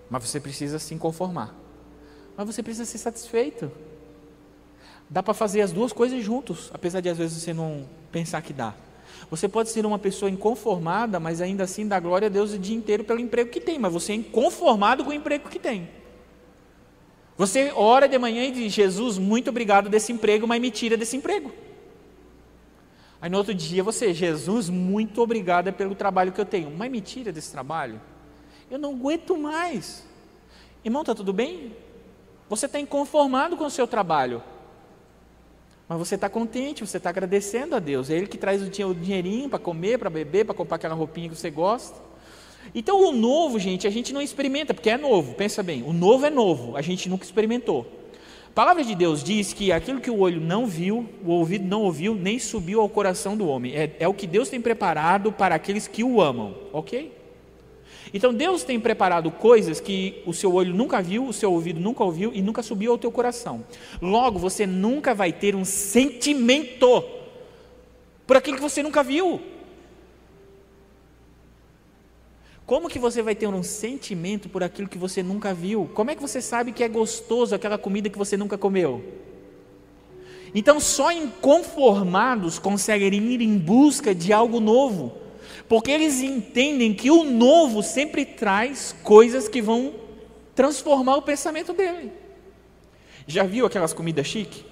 Mas 0.09 0.23
você 0.23 0.39
precisa 0.39 0.79
se 0.79 0.95
conformar. 0.95 1.53
Mas 2.37 2.47
você 2.47 2.63
precisa 2.63 2.85
ser 2.85 2.99
satisfeito. 2.99 3.69
Dá 5.09 5.21
para 5.21 5.33
fazer 5.33 5.59
as 5.59 5.73
duas 5.73 5.91
coisas 5.91 6.23
juntos, 6.23 6.71
apesar 6.73 7.01
de 7.01 7.09
às 7.09 7.17
vezes 7.17 7.43
você 7.43 7.53
não 7.53 7.85
pensar 8.13 8.41
que 8.41 8.53
dá. 8.53 8.73
Você 9.29 9.47
pode 9.47 9.69
ser 9.69 9.85
uma 9.85 9.99
pessoa 9.99 10.31
inconformada, 10.31 11.19
mas 11.19 11.41
ainda 11.41 11.65
assim 11.65 11.87
dá 11.87 11.99
glória 11.99 12.27
a 12.27 12.29
Deus 12.29 12.53
o 12.53 12.57
dia 12.57 12.75
inteiro 12.75 13.03
pelo 13.03 13.19
emprego 13.19 13.49
que 13.49 13.59
tem, 13.59 13.77
mas 13.77 13.91
você 13.91 14.13
é 14.13 14.15
inconformado 14.15 15.03
com 15.03 15.09
o 15.09 15.13
emprego 15.13 15.49
que 15.49 15.59
tem. 15.59 15.89
Você 17.37 17.71
ora 17.75 18.07
de 18.07 18.17
manhã 18.17 18.45
e 18.45 18.51
diz: 18.51 18.73
Jesus, 18.73 19.17
muito 19.17 19.49
obrigado 19.49 19.89
desse 19.89 20.11
emprego, 20.11 20.47
mas 20.47 20.61
me 20.61 20.71
tira 20.71 20.95
desse 20.95 21.17
emprego. 21.17 21.51
Aí 23.21 23.29
no 23.29 23.37
outro 23.37 23.53
dia 23.53 23.83
você, 23.83 24.13
Jesus, 24.13 24.69
muito 24.69 25.21
obrigado 25.21 25.71
pelo 25.73 25.93
trabalho 25.93 26.31
que 26.31 26.39
eu 26.39 26.45
tenho, 26.45 26.71
mas 26.71 26.89
me 26.89 27.01
tira 27.01 27.31
desse 27.31 27.51
trabalho. 27.51 27.99
Eu 28.71 28.79
não 28.79 28.91
aguento 28.91 29.37
mais. 29.37 30.03
Irmão, 30.85 31.01
está 31.01 31.13
tudo 31.13 31.33
bem? 31.33 31.75
Você 32.49 32.65
está 32.65 32.79
inconformado 32.79 33.57
com 33.57 33.65
o 33.65 33.69
seu 33.69 33.87
trabalho. 33.87 34.41
Mas 35.87 35.97
você 35.97 36.15
está 36.15 36.27
contente, 36.27 36.85
você 36.85 36.97
está 36.97 37.09
agradecendo 37.09 37.75
a 37.75 37.79
Deus. 37.79 38.09
É 38.09 38.15
Ele 38.15 38.27
que 38.27 38.37
traz 38.37 38.61
o 38.61 38.93
dinheirinho 38.93 39.49
para 39.49 39.59
comer, 39.59 39.97
para 39.97 40.09
beber, 40.09 40.45
para 40.45 40.53
comprar 40.53 40.75
aquela 40.75 40.95
roupinha 40.95 41.29
que 41.29 41.35
você 41.35 41.49
gosta. 41.49 41.97
Então 42.75 43.07
o 43.07 43.11
novo, 43.13 43.57
gente, 43.57 43.87
a 43.87 43.89
gente 43.89 44.13
não 44.13 44.21
experimenta, 44.21 44.73
porque 44.73 44.89
é 44.89 44.97
novo. 44.97 45.33
Pensa 45.33 45.63
bem, 45.63 45.83
o 45.83 45.93
novo 45.93 46.25
é 46.25 46.29
novo, 46.29 46.75
a 46.75 46.81
gente 46.81 47.07
nunca 47.07 47.23
experimentou. 47.23 47.87
A 48.49 48.53
palavra 48.53 48.83
de 48.83 48.95
Deus 48.95 49.23
diz 49.23 49.53
que 49.53 49.71
aquilo 49.71 50.01
que 50.01 50.09
o 50.09 50.19
olho 50.19 50.41
não 50.41 50.65
viu, 50.65 51.07
o 51.23 51.31
ouvido 51.31 51.65
não 51.65 51.83
ouviu, 51.83 52.15
nem 52.15 52.39
subiu 52.39 52.81
ao 52.81 52.89
coração 52.89 53.37
do 53.37 53.47
homem. 53.47 53.73
É, 53.75 53.95
é 53.99 54.07
o 54.07 54.13
que 54.13 54.27
Deus 54.27 54.49
tem 54.49 54.59
preparado 54.59 55.31
para 55.31 55.55
aqueles 55.55 55.87
que 55.87 56.03
o 56.03 56.19
amam, 56.19 56.55
ok? 56.73 57.16
Então 58.13 58.33
Deus 58.33 58.63
tem 58.63 58.79
preparado 58.79 59.29
coisas 59.31 59.79
que 59.79 60.21
o 60.25 60.33
seu 60.33 60.53
olho 60.53 60.73
nunca 60.73 61.01
viu, 61.01 61.27
o 61.27 61.33
seu 61.33 61.51
ouvido 61.51 61.79
nunca 61.79 62.03
ouviu 62.03 62.31
e 62.33 62.41
nunca 62.41 62.63
subiu 62.63 62.91
ao 62.91 62.97
teu 62.97 63.11
coração. 63.11 63.63
Logo, 64.01 64.39
você 64.39 64.65
nunca 64.65 65.13
vai 65.13 65.31
ter 65.31 65.55
um 65.55 65.65
sentimento 65.65 67.03
por 68.25 68.37
aquilo 68.37 68.57
que 68.57 68.63
você 68.63 68.81
nunca 68.83 69.03
viu. 69.03 69.41
Como 72.65 72.89
que 72.89 72.99
você 72.99 73.21
vai 73.21 73.33
ter 73.33 73.47
um 73.47 73.63
sentimento 73.63 74.49
por 74.49 74.61
aquilo 74.61 74.89
que 74.89 74.97
você 74.97 75.23
nunca 75.23 75.53
viu? 75.53 75.89
Como 75.93 76.11
é 76.11 76.15
que 76.15 76.21
você 76.21 76.41
sabe 76.41 76.73
que 76.73 76.83
é 76.83 76.89
gostoso 76.89 77.55
aquela 77.55 77.77
comida 77.77 78.09
que 78.09 78.17
você 78.17 78.35
nunca 78.35 78.57
comeu? 78.57 79.03
Então, 80.53 80.79
só 80.79 81.11
inconformados 81.11 82.59
conseguem 82.59 83.13
ir 83.13 83.41
em 83.41 83.57
busca 83.57 84.13
de 84.13 84.33
algo 84.33 84.59
novo 84.59 85.26
porque 85.67 85.91
eles 85.91 86.21
entendem 86.21 86.93
que 86.93 87.11
o 87.11 87.23
novo 87.23 87.83
sempre 87.83 88.25
traz 88.25 88.95
coisas 89.03 89.49
que 89.49 89.61
vão 89.61 89.93
transformar 90.55 91.17
o 91.17 91.21
pensamento 91.21 91.73
dele. 91.73 92.11
Já 93.27 93.43
viu 93.43 93.65
aquelas 93.65 93.93
comidas 93.93 94.25
chique? 94.25 94.65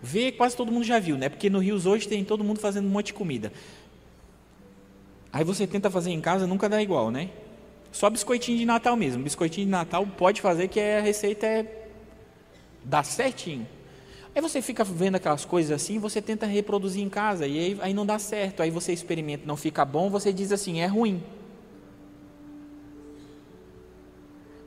Vê, 0.00 0.32
quase 0.32 0.56
todo 0.56 0.72
mundo 0.72 0.84
já 0.84 0.98
viu, 0.98 1.16
né? 1.16 1.28
Porque 1.28 1.50
no 1.50 1.58
Rios 1.58 1.86
hoje 1.86 2.08
tem 2.08 2.24
todo 2.24 2.42
mundo 2.42 2.60
fazendo 2.60 2.86
um 2.86 2.90
monte 2.90 3.06
de 3.06 3.14
comida. 3.14 3.52
Aí 5.32 5.44
você 5.44 5.66
tenta 5.66 5.90
fazer 5.90 6.10
em 6.10 6.20
casa, 6.20 6.46
nunca 6.46 6.68
dá 6.68 6.82
igual, 6.82 7.10
né? 7.10 7.30
Só 7.90 8.08
biscoitinho 8.08 8.58
de 8.58 8.64
Natal 8.64 8.96
mesmo. 8.96 9.22
Biscoitinho 9.22 9.66
de 9.66 9.70
Natal 9.70 10.06
pode 10.06 10.40
fazer 10.40 10.68
que 10.68 10.80
a 10.80 11.00
receita 11.00 11.46
é 11.46 11.88
dá 12.84 13.02
certinho. 13.02 13.66
Aí 14.34 14.40
você 14.40 14.62
fica 14.62 14.82
vendo 14.82 15.16
aquelas 15.16 15.44
coisas 15.44 15.70
assim, 15.72 15.98
você 15.98 16.22
tenta 16.22 16.46
reproduzir 16.46 17.02
em 17.02 17.08
casa 17.08 17.46
e 17.46 17.58
aí, 17.58 17.78
aí 17.82 17.94
não 17.94 18.06
dá 18.06 18.18
certo. 18.18 18.62
Aí 18.62 18.70
você 18.70 18.92
experimenta, 18.92 19.44
não 19.46 19.56
fica 19.56 19.84
bom, 19.84 20.08
você 20.08 20.32
diz 20.32 20.52
assim, 20.52 20.80
é 20.80 20.86
ruim. 20.86 21.22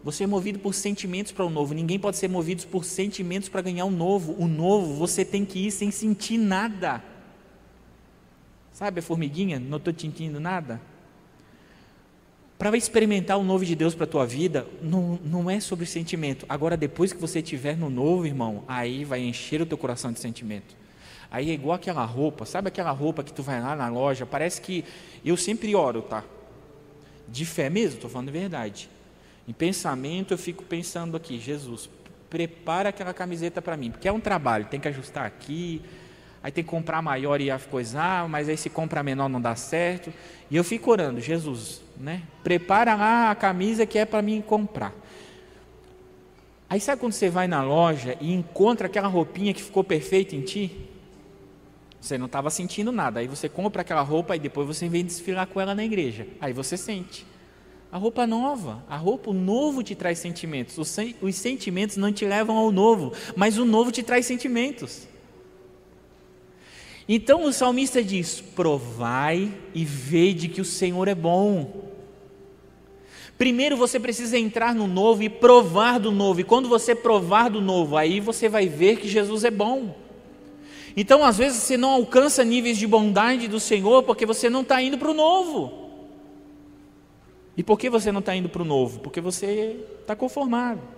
Você 0.03 0.23
é 0.23 0.27
movido 0.27 0.59
por 0.59 0.75
sentimentos 0.75 1.31
para 1.31 1.43
o 1.43 1.49
novo. 1.49 1.73
Ninguém 1.73 1.97
pode 1.97 2.17
ser 2.17 2.27
movido 2.27 2.67
por 2.67 2.85
sentimentos 2.85 3.49
para 3.49 3.63
ganhar 3.63 3.85
o 3.85 3.91
novo. 3.91 4.35
O 4.37 4.47
novo 4.47 4.93
você 4.93 5.25
tem 5.25 5.43
que 5.43 5.65
ir 5.65 5.71
sem 5.71 5.89
sentir 5.89 6.37
nada. 6.37 7.03
Sabe 8.71 8.99
a 8.99 9.01
formiguinha? 9.01 9.59
Não 9.59 9.77
estou 9.77 9.91
sentindo 9.97 10.39
nada. 10.39 10.79
Para 12.65 12.75
experimentar 12.75 13.37
o 13.37 13.43
novo 13.43 13.63
de 13.63 13.75
Deus 13.75 13.93
para 13.93 14.05
a 14.05 14.07
tua 14.07 14.25
vida, 14.25 14.65
não, 14.81 15.19
não 15.23 15.51
é 15.51 15.59
sobre 15.59 15.85
sentimento. 15.85 16.47
Agora, 16.49 16.75
depois 16.75 17.13
que 17.13 17.21
você 17.21 17.37
estiver 17.37 17.77
no 17.77 17.91
novo, 17.91 18.25
irmão, 18.25 18.63
aí 18.67 19.05
vai 19.05 19.19
encher 19.19 19.61
o 19.61 19.67
teu 19.67 19.77
coração 19.77 20.11
de 20.11 20.19
sentimento. 20.19 20.75
Aí 21.29 21.51
é 21.51 21.53
igual 21.53 21.75
aquela 21.75 22.03
roupa, 22.03 22.43
sabe 22.43 22.69
aquela 22.69 22.89
roupa 22.89 23.23
que 23.23 23.31
tu 23.31 23.43
vai 23.43 23.61
lá 23.61 23.75
na 23.75 23.87
loja? 23.87 24.25
Parece 24.25 24.61
que 24.61 24.83
eu 25.23 25.37
sempre 25.37 25.75
oro, 25.75 26.01
tá? 26.01 26.23
De 27.27 27.45
fé 27.45 27.69
mesmo, 27.69 27.97
estou 27.97 28.09
falando 28.09 28.29
a 28.29 28.31
verdade. 28.31 28.89
Em 29.47 29.53
pensamento, 29.53 30.33
eu 30.33 30.37
fico 30.39 30.63
pensando 30.63 31.15
aqui, 31.15 31.39
Jesus, 31.39 31.87
prepara 32.31 32.89
aquela 32.89 33.13
camiseta 33.13 33.61
para 33.61 33.77
mim, 33.77 33.91
porque 33.91 34.07
é 34.07 34.11
um 34.11 34.19
trabalho, 34.19 34.65
tem 34.65 34.79
que 34.79 34.87
ajustar 34.87 35.27
aqui, 35.27 35.83
aí 36.41 36.51
tem 36.51 36.63
que 36.63 36.69
comprar 36.71 36.99
maior 37.03 37.39
e 37.39 37.47
coisar, 37.69 38.27
mas 38.27 38.49
aí 38.49 38.57
se 38.57 38.71
compra 38.71 39.03
menor 39.03 39.29
não 39.29 39.39
dá 39.39 39.55
certo. 39.55 40.11
E 40.49 40.55
eu 40.55 40.63
fico 40.63 40.89
orando, 40.89 41.21
Jesus, 41.21 41.84
né? 41.97 42.23
Prepara 42.43 42.95
lá 42.95 43.31
a 43.31 43.35
camisa 43.35 43.85
que 43.85 43.97
é 43.97 44.05
para 44.05 44.21
mim 44.21 44.41
comprar. 44.41 44.93
Aí 46.69 46.79
sabe 46.79 46.99
quando 46.99 47.13
você 47.13 47.29
vai 47.29 47.47
na 47.47 47.63
loja 47.63 48.17
e 48.19 48.33
encontra 48.33 48.87
aquela 48.87 49.07
roupinha 49.07 49.53
que 49.53 49.61
ficou 49.61 49.83
perfeita 49.83 50.35
em 50.35 50.41
ti? 50.41 50.89
Você 52.01 52.17
não 52.17 52.25
estava 52.25 52.49
sentindo 52.49 52.91
nada. 52.91 53.19
Aí 53.19 53.27
você 53.27 53.47
compra 53.47 53.81
aquela 53.81 54.01
roupa 54.01 54.35
e 54.35 54.39
depois 54.39 54.67
você 54.67 54.87
vem 54.87 55.05
desfilar 55.05 55.47
com 55.47 55.59
ela 55.59 55.73
na 55.73 55.83
igreja. 55.83 56.27
Aí 56.39 56.53
você 56.53 56.77
sente. 56.77 57.25
A 57.91 57.97
roupa 57.97 58.27
nova, 58.27 58.83
a 58.89 58.97
roupa, 58.97 59.29
o 59.29 59.33
novo 59.33 59.81
te 59.81 59.95
traz 59.95 60.19
sentimentos. 60.19 60.77
Os, 60.77 60.95
os 61.21 61.35
sentimentos 61.35 61.97
não 61.97 62.11
te 62.11 62.25
levam 62.25 62.57
ao 62.57 62.71
novo, 62.71 63.13
mas 63.35 63.57
o 63.57 63.65
novo 63.65 63.91
te 63.91 64.03
traz 64.03 64.25
sentimentos. 64.25 65.07
Então 67.07 67.45
o 67.45 67.53
salmista 67.53 68.03
diz: 68.03 68.41
provai 68.41 69.53
e 69.73 69.85
vede 69.85 70.47
que 70.47 70.61
o 70.61 70.65
Senhor 70.65 71.07
é 71.07 71.15
bom. 71.15 71.85
Primeiro 73.37 73.75
você 73.75 73.99
precisa 73.99 74.37
entrar 74.37 74.73
no 74.73 74.87
novo 74.87 75.21
e 75.21 75.29
provar 75.29 75.99
do 75.99 76.11
novo, 76.11 76.39
e 76.39 76.43
quando 76.43 76.69
você 76.69 76.95
provar 76.95 77.49
do 77.49 77.61
novo, 77.61 77.97
aí 77.97 78.19
você 78.19 78.47
vai 78.47 78.67
ver 78.67 78.97
que 78.97 79.07
Jesus 79.07 79.43
é 79.43 79.51
bom. 79.51 79.93
Então, 80.97 81.25
às 81.25 81.37
vezes, 81.37 81.61
você 81.61 81.75
não 81.75 81.89
alcança 81.89 82.43
níveis 82.43 82.77
de 82.77 82.87
bondade 82.87 83.49
do 83.49 83.59
Senhor 83.59 84.03
porque 84.03 84.25
você 84.25 84.49
não 84.49 84.61
está 84.61 84.81
indo 84.81 84.97
para 84.97 85.11
o 85.11 85.13
novo. 85.13 85.89
E 87.57 87.63
por 87.63 87.77
que 87.77 87.89
você 87.89 88.11
não 88.11 88.19
está 88.19 88.33
indo 88.33 88.47
para 88.47 88.61
o 88.61 88.65
novo? 88.65 88.99
Porque 88.99 89.19
você 89.19 89.77
está 89.99 90.15
conformado. 90.15 90.94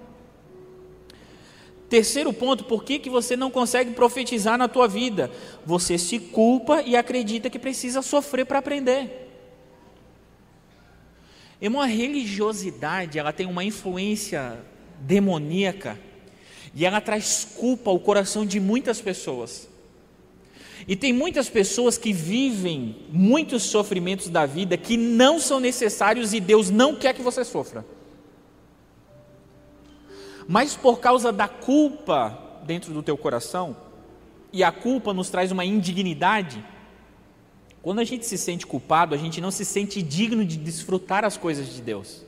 Terceiro 1.89 2.33
ponto, 2.33 2.65
por 2.65 2.83
que, 2.83 2.99
que 2.99 3.09
você 3.09 3.37
não 3.37 3.49
consegue 3.49 3.91
profetizar 3.91 4.57
na 4.57 4.67
tua 4.67 4.87
vida? 4.87 5.31
Você 5.65 5.97
se 5.97 6.19
culpa 6.19 6.81
e 6.81 6.97
acredita 6.97 7.49
que 7.49 7.57
precisa 7.57 8.01
sofrer 8.01 8.45
para 8.45 8.59
aprender. 8.59 9.27
Irmão, 11.61 11.81
a 11.81 11.85
religiosidade, 11.85 13.17
ela 13.17 13.31
tem 13.31 13.47
uma 13.47 13.63
influência 13.63 14.59
demoníaca 14.99 15.97
e 16.75 16.85
ela 16.85 16.99
traz 16.99 17.47
culpa 17.55 17.89
ao 17.89 17.99
coração 17.99 18.45
de 18.45 18.59
muitas 18.59 18.99
pessoas. 18.99 19.69
E 20.87 20.95
tem 20.95 21.13
muitas 21.13 21.49
pessoas 21.49 21.97
que 21.97 22.11
vivem 22.11 22.97
muitos 23.09 23.63
sofrimentos 23.63 24.29
da 24.29 24.45
vida 24.45 24.77
que 24.77 24.97
não 24.97 25.39
são 25.39 25.59
necessários 25.59 26.33
e 26.33 26.39
Deus 26.39 26.69
não 26.69 26.95
quer 26.95 27.13
que 27.13 27.21
você 27.21 27.43
sofra. 27.43 27.83
Mas 30.47 30.75
por 30.75 30.99
causa 30.99 31.31
da 31.31 31.47
culpa 31.47 32.37
dentro 32.63 32.93
do 32.93 33.03
teu 33.03 33.17
coração, 33.17 33.75
e 34.51 34.63
a 34.63 34.71
culpa 34.71 35.13
nos 35.13 35.29
traz 35.29 35.51
uma 35.51 35.65
indignidade, 35.65 36.63
quando 37.81 37.99
a 37.99 38.03
gente 38.03 38.25
se 38.25 38.37
sente 38.37 38.65
culpado, 38.65 39.13
a 39.13 39.17
gente 39.17 39.39
não 39.39 39.51
se 39.51 39.65
sente 39.65 40.01
digno 40.01 40.45
de 40.45 40.57
desfrutar 40.57 41.23
as 41.25 41.37
coisas 41.37 41.73
de 41.73 41.81
Deus. 41.81 42.23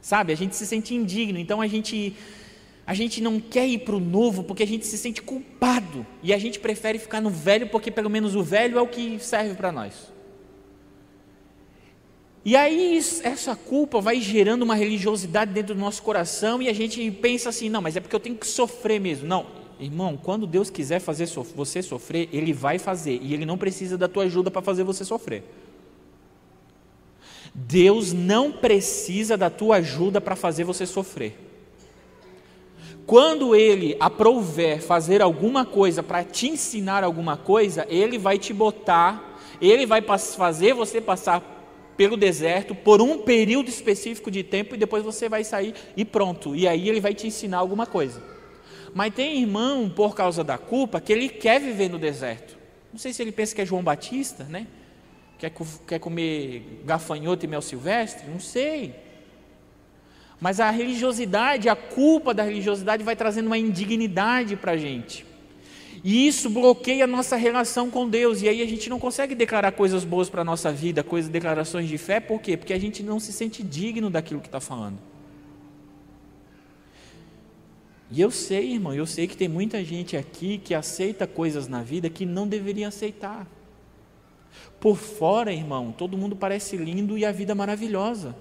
Sabe? 0.00 0.32
A 0.32 0.36
gente 0.36 0.56
se 0.56 0.66
sente 0.66 0.94
indigno, 0.94 1.38
então 1.38 1.60
a 1.60 1.66
gente 1.66 2.16
a 2.86 2.92
gente 2.92 3.22
não 3.22 3.40
quer 3.40 3.66
ir 3.66 3.78
para 3.78 3.96
o 3.96 4.00
novo 4.00 4.44
porque 4.44 4.62
a 4.62 4.66
gente 4.66 4.86
se 4.86 4.98
sente 4.98 5.22
culpado 5.22 6.04
e 6.22 6.34
a 6.34 6.38
gente 6.38 6.60
prefere 6.60 6.98
ficar 6.98 7.18
no 7.18 7.30
velho 7.30 7.68
porque 7.68 7.90
pelo 7.90 8.10
menos 8.10 8.36
o 8.36 8.42
velho 8.42 8.76
é 8.76 8.82
o 8.82 8.86
que 8.86 9.18
serve 9.18 9.54
para 9.54 9.72
nós. 9.72 10.12
E 12.44 12.54
aí 12.54 13.00
essa 13.22 13.56
culpa 13.56 14.00
vai 14.02 14.20
gerando 14.20 14.62
uma 14.62 14.74
religiosidade 14.74 15.52
dentro 15.52 15.74
do 15.74 15.80
nosso 15.80 16.02
coração 16.02 16.60
e 16.60 16.68
a 16.68 16.74
gente 16.74 17.10
pensa 17.10 17.48
assim, 17.48 17.70
não, 17.70 17.80
mas 17.80 17.96
é 17.96 18.00
porque 18.00 18.14
eu 18.14 18.20
tenho 18.20 18.36
que 18.36 18.46
sofrer 18.46 19.00
mesmo. 19.00 19.26
Não, 19.26 19.46
irmão, 19.80 20.18
quando 20.22 20.46
Deus 20.46 20.68
quiser 20.68 21.00
fazer 21.00 21.26
você 21.54 21.82
sofrer, 21.82 22.28
Ele 22.30 22.52
vai 22.52 22.78
fazer 22.78 23.18
e 23.22 23.32
Ele 23.32 23.46
não 23.46 23.56
precisa 23.56 23.96
da 23.96 24.08
tua 24.08 24.24
ajuda 24.24 24.50
para 24.50 24.60
fazer 24.60 24.84
você 24.84 25.06
sofrer. 25.06 25.42
Deus 27.54 28.12
não 28.12 28.52
precisa 28.52 29.36
da 29.36 29.48
tua 29.48 29.76
ajuda 29.76 30.20
para 30.20 30.36
fazer 30.36 30.64
você 30.64 30.84
sofrer. 30.84 31.38
Quando 33.06 33.54
ele 33.54 33.96
aprouver 34.00 34.82
fazer 34.82 35.22
alguma 35.22 35.64
coisa 35.64 36.02
para 36.02 36.24
te 36.24 36.48
ensinar 36.48 37.04
alguma 37.04 37.36
coisa, 37.36 37.86
ele 37.88 38.18
vai 38.18 38.38
te 38.38 38.52
botar, 38.52 39.38
ele 39.60 39.86
vai 39.86 40.02
fazer 40.02 40.74
você 40.74 41.00
passar 41.00 41.53
pelo 41.96 42.16
deserto 42.16 42.74
por 42.74 43.00
um 43.00 43.18
período 43.18 43.68
específico 43.68 44.30
de 44.30 44.42
tempo 44.42 44.74
e 44.74 44.78
depois 44.78 45.04
você 45.04 45.28
vai 45.28 45.44
sair 45.44 45.74
e 45.96 46.04
pronto. 46.04 46.54
E 46.54 46.66
aí 46.66 46.88
ele 46.88 47.00
vai 47.00 47.14
te 47.14 47.26
ensinar 47.26 47.58
alguma 47.58 47.86
coisa. 47.86 48.22
Mas 48.94 49.14
tem 49.14 49.40
irmão, 49.40 49.90
por 49.90 50.14
causa 50.14 50.44
da 50.44 50.56
culpa, 50.56 51.00
que 51.00 51.12
ele 51.12 51.28
quer 51.28 51.60
viver 51.60 51.88
no 51.88 51.98
deserto. 51.98 52.56
Não 52.92 52.98
sei 52.98 53.12
se 53.12 53.22
ele 53.22 53.32
pensa 53.32 53.54
que 53.54 53.60
é 53.60 53.66
João 53.66 53.82
Batista, 53.82 54.44
né? 54.44 54.66
Quer, 55.38 55.52
quer 55.86 55.98
comer 55.98 56.82
gafanhoto 56.84 57.44
e 57.44 57.48
mel 57.48 57.60
silvestre? 57.60 58.30
Não 58.30 58.38
sei. 58.38 58.94
Mas 60.40 60.60
a 60.60 60.70
religiosidade, 60.70 61.68
a 61.68 61.74
culpa 61.74 62.32
da 62.32 62.42
religiosidade 62.42 63.02
vai 63.02 63.16
trazendo 63.16 63.46
uma 63.46 63.58
indignidade 63.58 64.56
para 64.56 64.72
a 64.72 64.76
gente. 64.76 65.26
E 66.04 66.26
isso 66.26 66.50
bloqueia 66.50 67.04
a 67.04 67.06
nossa 67.06 67.34
relação 67.34 67.90
com 67.90 68.06
Deus. 68.06 68.42
E 68.42 68.48
aí 68.48 68.60
a 68.60 68.66
gente 68.66 68.90
não 68.90 69.00
consegue 69.00 69.34
declarar 69.34 69.72
coisas 69.72 70.04
boas 70.04 70.28
para 70.28 70.42
a 70.42 70.44
nossa 70.44 70.70
vida, 70.70 71.02
coisas, 71.02 71.30
declarações 71.30 71.88
de 71.88 71.96
fé. 71.96 72.20
Por 72.20 72.42
quê? 72.42 72.58
Porque 72.58 72.74
a 72.74 72.78
gente 72.78 73.02
não 73.02 73.18
se 73.18 73.32
sente 73.32 73.62
digno 73.62 74.10
daquilo 74.10 74.42
que 74.42 74.48
está 74.48 74.60
falando. 74.60 74.98
E 78.10 78.20
eu 78.20 78.30
sei, 78.30 78.74
irmão, 78.74 78.92
eu 78.92 79.06
sei 79.06 79.26
que 79.26 79.34
tem 79.34 79.48
muita 79.48 79.82
gente 79.82 80.14
aqui 80.14 80.58
que 80.58 80.74
aceita 80.74 81.26
coisas 81.26 81.66
na 81.68 81.82
vida 81.82 82.10
que 82.10 82.26
não 82.26 82.46
deveria 82.46 82.88
aceitar. 82.88 83.46
Por 84.78 84.98
fora, 84.98 85.54
irmão, 85.54 85.90
todo 85.90 86.18
mundo 86.18 86.36
parece 86.36 86.76
lindo 86.76 87.16
e 87.16 87.24
a 87.24 87.32
vida 87.32 87.54
maravilhosa. 87.54 88.36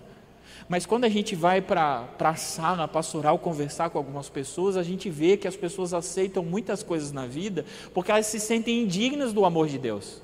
Mas 0.67 0.85
quando 0.85 1.05
a 1.05 1.09
gente 1.09 1.35
vai 1.35 1.61
para 1.61 2.07
a 2.19 2.35
sala 2.35 2.87
pastoral 2.87 3.37
conversar 3.37 3.89
com 3.89 3.97
algumas 3.97 4.29
pessoas, 4.29 4.77
a 4.77 4.83
gente 4.83 5.09
vê 5.09 5.35
que 5.37 5.47
as 5.47 5.55
pessoas 5.55 5.93
aceitam 5.93 6.43
muitas 6.43 6.81
coisas 6.81 7.11
na 7.11 7.27
vida 7.27 7.65
porque 7.93 8.11
elas 8.11 8.27
se 8.27 8.39
sentem 8.39 8.81
indignas 8.81 9.33
do 9.33 9.45
amor 9.45 9.67
de 9.67 9.77
Deus. 9.77 10.21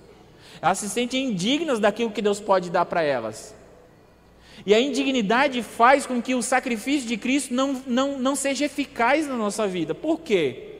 Elas 0.61 0.79
se 0.79 0.89
sentem 0.89 1.25
indignas 1.25 1.79
daquilo 1.79 2.11
que 2.11 2.21
Deus 2.21 2.39
pode 2.39 2.69
dar 2.69 2.85
para 2.85 3.01
elas. 3.01 3.55
E 4.65 4.73
a 4.73 4.79
indignidade 4.79 5.61
faz 5.63 6.05
com 6.05 6.21
que 6.21 6.35
o 6.35 6.41
sacrifício 6.41 7.07
de 7.07 7.17
Cristo 7.17 7.53
não, 7.53 7.81
não, 7.87 8.19
não 8.19 8.35
seja 8.35 8.65
eficaz 8.65 9.27
na 9.27 9.35
nossa 9.35 9.67
vida. 9.67 9.95
Por 9.95 10.19
quê? 10.19 10.79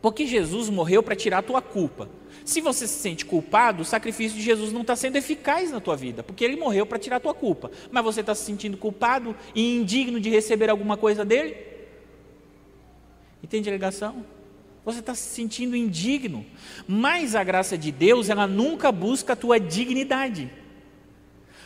Porque 0.00 0.26
Jesus 0.26 0.68
morreu 0.68 1.02
para 1.02 1.14
tirar 1.14 1.38
a 1.38 1.42
tua 1.42 1.60
culpa. 1.60 2.08
Se 2.44 2.60
você 2.60 2.86
se 2.86 2.94
sente 2.94 3.24
culpado, 3.24 3.82
o 3.82 3.84
sacrifício 3.84 4.36
de 4.36 4.42
Jesus 4.42 4.72
não 4.72 4.80
está 4.80 4.96
sendo 4.96 5.16
eficaz 5.16 5.70
na 5.70 5.80
tua 5.80 5.96
vida, 5.96 6.22
porque 6.22 6.44
ele 6.44 6.56
morreu 6.56 6.84
para 6.84 6.98
tirar 6.98 7.16
a 7.16 7.20
tua 7.20 7.34
culpa. 7.34 7.70
Mas 7.90 8.04
você 8.04 8.20
está 8.20 8.34
se 8.34 8.44
sentindo 8.44 8.76
culpado 8.76 9.36
e 9.54 9.76
indigno 9.76 10.18
de 10.20 10.30
receber 10.30 10.68
alguma 10.70 10.96
coisa 10.96 11.24
dele? 11.24 11.56
Entende 13.42 13.68
a 13.68 13.72
ligação? 13.72 14.24
Você 14.84 14.98
está 14.98 15.14
se 15.14 15.34
sentindo 15.34 15.76
indigno. 15.76 16.44
Mas 16.86 17.34
a 17.34 17.44
graça 17.44 17.78
de 17.78 17.92
Deus, 17.92 18.28
ela 18.28 18.46
nunca 18.46 18.90
busca 18.90 19.34
a 19.34 19.36
tua 19.36 19.60
dignidade. 19.60 20.50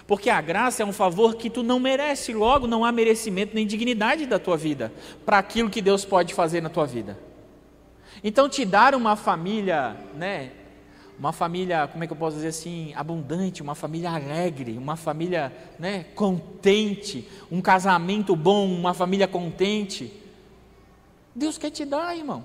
Porque 0.07 0.31
a 0.31 0.41
graça 0.41 0.83
é 0.83 0.87
um 0.87 0.93
favor 0.93 1.35
que 1.35 1.51
tu 1.51 1.62
não 1.62 1.81
merece, 1.81 2.33
logo 2.33 2.66
não 2.66 2.85
há 2.85 2.93
merecimento 2.93 3.55
nem 3.55 3.66
dignidade 3.66 4.27
da 4.27 4.39
tua 4.39 4.57
vida 4.57 4.93
para 5.24 5.39
aquilo 5.39 5.68
que 5.68 5.83
Deus 5.83 6.05
pode 6.05 6.33
fazer 6.33 6.61
na 6.61 6.68
tua 6.68 6.87
vida. 6.87 7.18
Então 8.22 8.49
te 8.49 8.64
dar 8.64 8.95
uma 8.95 9.16
família, 9.16 9.97
né, 10.14 10.53
uma 11.19 11.33
família, 11.33 11.89
como 11.89 12.05
é 12.05 12.07
que 12.07 12.12
eu 12.12 12.17
posso 12.17 12.37
dizer 12.37 12.49
assim, 12.49 12.93
abundante, 12.95 13.62
uma 13.62 13.75
família 13.75 14.11
alegre, 14.11 14.77
uma 14.77 14.97
família 14.97 15.53
né, 15.79 16.05
contente, 16.14 17.27
um 17.51 17.61
casamento 17.61 18.37
bom, 18.37 18.67
uma 18.67 18.93
família 18.93 19.27
contente. 19.27 20.12
Deus 21.35 21.57
quer 21.57 21.71
te 21.71 21.85
dar, 21.85 22.17
irmão. 22.17 22.45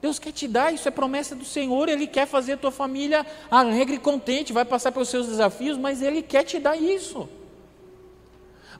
Deus 0.00 0.18
quer 0.18 0.32
te 0.32 0.46
dar, 0.46 0.72
isso 0.72 0.86
é 0.86 0.90
promessa 0.90 1.34
do 1.34 1.44
Senhor, 1.44 1.88
Ele 1.88 2.06
quer 2.06 2.26
fazer 2.26 2.52
a 2.52 2.56
tua 2.56 2.70
família 2.70 3.26
alegre 3.50 3.96
e 3.96 3.98
contente, 3.98 4.52
vai 4.52 4.64
passar 4.64 4.92
pelos 4.92 5.08
seus 5.08 5.26
desafios, 5.26 5.76
mas 5.76 6.00
Ele 6.00 6.22
quer 6.22 6.44
te 6.44 6.58
dar 6.58 6.76
isso. 6.76 7.28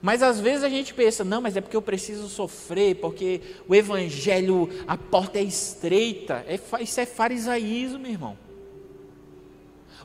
Mas 0.01 0.23
às 0.23 0.39
vezes 0.39 0.63
a 0.63 0.69
gente 0.69 0.93
pensa, 0.93 1.23
não, 1.23 1.41
mas 1.41 1.57
é 1.57 1.61
porque 1.61 1.75
eu 1.75 1.81
preciso 1.81 2.29
sofrer, 2.29 2.95
porque 2.95 3.41
o 3.67 3.75
Evangelho, 3.75 4.69
a 4.87 4.97
porta 4.97 5.39
é 5.39 5.43
estreita. 5.43 6.45
É, 6.47 6.59
isso 6.81 6.99
é 6.99 7.05
farisaísmo, 7.05 7.99
meu 7.99 8.11
irmão. 8.11 8.37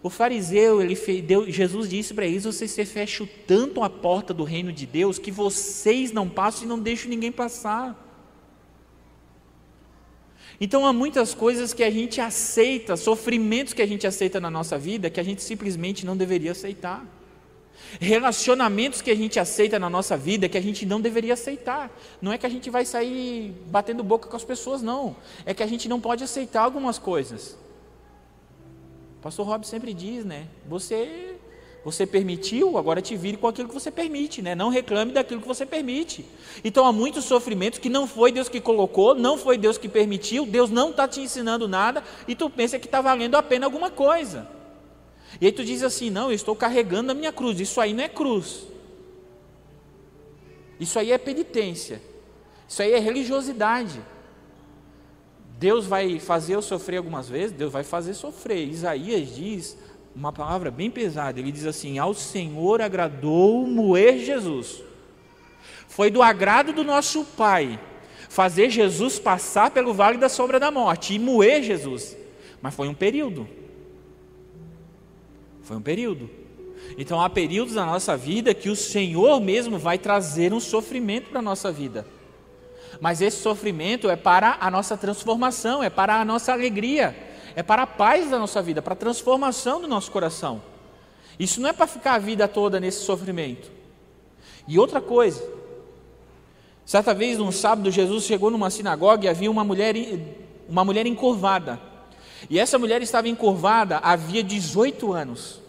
O 0.02 0.10
fariseu, 0.10 0.82
ele 0.82 0.94
deu, 1.22 1.50
Jesus 1.50 1.88
disse 1.88 2.12
para 2.12 2.26
eles: 2.26 2.44
vocês 2.44 2.74
fecham 2.90 3.26
tanto 3.46 3.82
a 3.82 3.88
porta 3.88 4.34
do 4.34 4.44
reino 4.44 4.70
de 4.70 4.84
Deus 4.84 5.18
que 5.18 5.30
vocês 5.30 6.12
não 6.12 6.28
passam 6.28 6.64
e 6.64 6.68
não 6.68 6.78
deixam 6.78 7.08
ninguém 7.08 7.32
passar. 7.32 8.00
Então 10.60 10.86
há 10.86 10.92
muitas 10.92 11.34
coisas 11.34 11.72
que 11.72 11.82
a 11.82 11.90
gente 11.90 12.20
aceita, 12.20 12.96
sofrimentos 12.96 13.72
que 13.72 13.80
a 13.80 13.86
gente 13.86 14.06
aceita 14.06 14.38
na 14.40 14.50
nossa 14.50 14.76
vida, 14.76 15.08
que 15.08 15.20
a 15.20 15.24
gente 15.24 15.42
simplesmente 15.42 16.04
não 16.04 16.16
deveria 16.16 16.52
aceitar 16.52 17.04
relacionamentos 18.00 19.00
que 19.00 19.10
a 19.10 19.14
gente 19.14 19.38
aceita 19.38 19.78
na 19.78 19.88
nossa 19.88 20.16
vida 20.16 20.48
que 20.48 20.58
a 20.58 20.62
gente 20.62 20.84
não 20.84 21.00
deveria 21.00 21.34
aceitar. 21.34 21.90
Não 22.20 22.32
é 22.32 22.38
que 22.38 22.46
a 22.46 22.48
gente 22.48 22.70
vai 22.70 22.84
sair 22.84 23.54
batendo 23.66 24.02
boca 24.02 24.28
com 24.28 24.36
as 24.36 24.44
pessoas, 24.44 24.82
não. 24.82 25.16
É 25.44 25.54
que 25.54 25.62
a 25.62 25.66
gente 25.66 25.88
não 25.88 26.00
pode 26.00 26.24
aceitar 26.24 26.62
algumas 26.62 26.98
coisas. 26.98 27.56
O 29.18 29.22
pastor 29.22 29.46
Rob 29.46 29.66
sempre 29.66 29.94
diz, 29.94 30.24
né? 30.24 30.46
Você 30.68 31.34
você 31.84 32.06
permitiu, 32.06 32.78
agora 32.78 33.02
te 33.02 33.14
vire 33.14 33.36
com 33.36 33.46
aquilo 33.46 33.68
que 33.68 33.74
você 33.74 33.90
permite, 33.90 34.40
né? 34.40 34.54
Não 34.54 34.70
reclame 34.70 35.12
daquilo 35.12 35.42
que 35.42 35.46
você 35.46 35.66
permite. 35.66 36.24
Então 36.64 36.86
há 36.86 36.92
muitos 36.92 37.26
sofrimentos 37.26 37.78
que 37.78 37.90
não 37.90 38.06
foi 38.06 38.32
Deus 38.32 38.48
que 38.48 38.58
colocou, 38.58 39.14
não 39.14 39.36
foi 39.36 39.58
Deus 39.58 39.76
que 39.76 39.86
permitiu, 39.86 40.46
Deus 40.46 40.70
não 40.70 40.90
está 40.90 41.06
te 41.06 41.20
ensinando 41.20 41.68
nada 41.68 42.02
e 42.26 42.34
tu 42.34 42.48
pensa 42.48 42.78
que 42.78 42.86
está 42.86 43.02
valendo 43.02 43.34
a 43.34 43.42
pena 43.42 43.66
alguma 43.66 43.90
coisa. 43.90 44.48
E 45.40 45.46
aí 45.46 45.52
tu 45.52 45.64
diz 45.64 45.82
assim: 45.82 46.10
não, 46.10 46.28
eu 46.30 46.34
estou 46.34 46.54
carregando 46.54 47.12
a 47.12 47.14
minha 47.14 47.32
cruz. 47.32 47.60
Isso 47.60 47.80
aí 47.80 47.92
não 47.92 48.04
é 48.04 48.08
cruz. 48.08 48.66
Isso 50.78 50.98
aí 50.98 51.12
é 51.12 51.18
penitência. 51.18 52.00
Isso 52.68 52.82
aí 52.82 52.92
é 52.92 52.98
religiosidade. 52.98 54.00
Deus 55.58 55.86
vai 55.86 56.18
fazer 56.18 56.56
eu 56.56 56.62
sofrer 56.62 56.98
algumas 56.98 57.28
vezes, 57.28 57.52
Deus 57.52 57.72
vai 57.72 57.84
fazer 57.84 58.14
sofrer. 58.14 58.68
Isaías 58.68 59.34
diz 59.34 59.78
uma 60.14 60.32
palavra 60.32 60.70
bem 60.70 60.90
pesada. 60.90 61.40
Ele 61.40 61.52
diz 61.52 61.66
assim: 61.66 61.98
Ao 61.98 62.12
Senhor 62.14 62.80
agradou 62.80 63.66
moer 63.66 64.18
Jesus. 64.18 64.82
Foi 65.88 66.10
do 66.10 66.22
agrado 66.22 66.72
do 66.72 66.82
nosso 66.82 67.24
Pai 67.24 67.78
fazer 68.28 68.68
Jesus 68.68 69.20
passar 69.20 69.70
pelo 69.70 69.94
vale 69.94 70.18
da 70.18 70.28
sombra 70.28 70.58
da 70.58 70.70
morte 70.70 71.14
e 71.14 71.18
moer 71.18 71.62
Jesus. 71.62 72.16
Mas 72.60 72.74
foi 72.74 72.88
um 72.88 72.94
período. 72.94 73.48
Foi 75.64 75.76
um 75.76 75.82
período. 75.82 76.30
Então 76.96 77.20
há 77.20 77.28
períodos 77.28 77.74
na 77.74 77.86
nossa 77.86 78.16
vida 78.16 78.54
que 78.54 78.68
o 78.68 78.76
Senhor 78.76 79.40
mesmo 79.40 79.78
vai 79.78 79.98
trazer 79.98 80.52
um 80.52 80.60
sofrimento 80.60 81.30
para 81.30 81.40
a 81.40 81.42
nossa 81.42 81.72
vida. 81.72 82.06
Mas 83.00 83.20
esse 83.20 83.38
sofrimento 83.38 84.08
é 84.08 84.16
para 84.16 84.58
a 84.60 84.70
nossa 84.70 84.96
transformação, 84.96 85.82
é 85.82 85.90
para 85.90 86.20
a 86.20 86.24
nossa 86.24 86.52
alegria, 86.52 87.16
é 87.56 87.62
para 87.62 87.82
a 87.82 87.86
paz 87.86 88.30
da 88.30 88.38
nossa 88.38 88.62
vida, 88.62 88.80
para 88.80 88.92
a 88.92 88.96
transformação 88.96 89.80
do 89.80 89.88
nosso 89.88 90.10
coração. 90.12 90.62
Isso 91.38 91.60
não 91.60 91.68
é 91.68 91.72
para 91.72 91.86
ficar 91.86 92.14
a 92.14 92.18
vida 92.18 92.46
toda 92.46 92.78
nesse 92.78 93.04
sofrimento. 93.04 93.72
E 94.68 94.78
outra 94.78 95.00
coisa, 95.00 95.42
certa 96.84 97.12
vez, 97.12 97.38
num 97.38 97.50
sábado, 97.50 97.90
Jesus 97.90 98.24
chegou 98.24 98.50
numa 98.50 98.70
sinagoga 98.70 99.24
e 99.24 99.28
havia 99.28 99.50
uma 99.50 99.64
mulher, 99.64 99.96
uma 100.68 100.84
mulher 100.84 101.06
encurvada. 101.06 101.80
E 102.48 102.58
essa 102.58 102.78
mulher 102.78 103.02
estava 103.02 103.28
encurvada 103.28 103.98
havia 103.98 104.42
18 104.42 105.12
anos. 105.12 105.60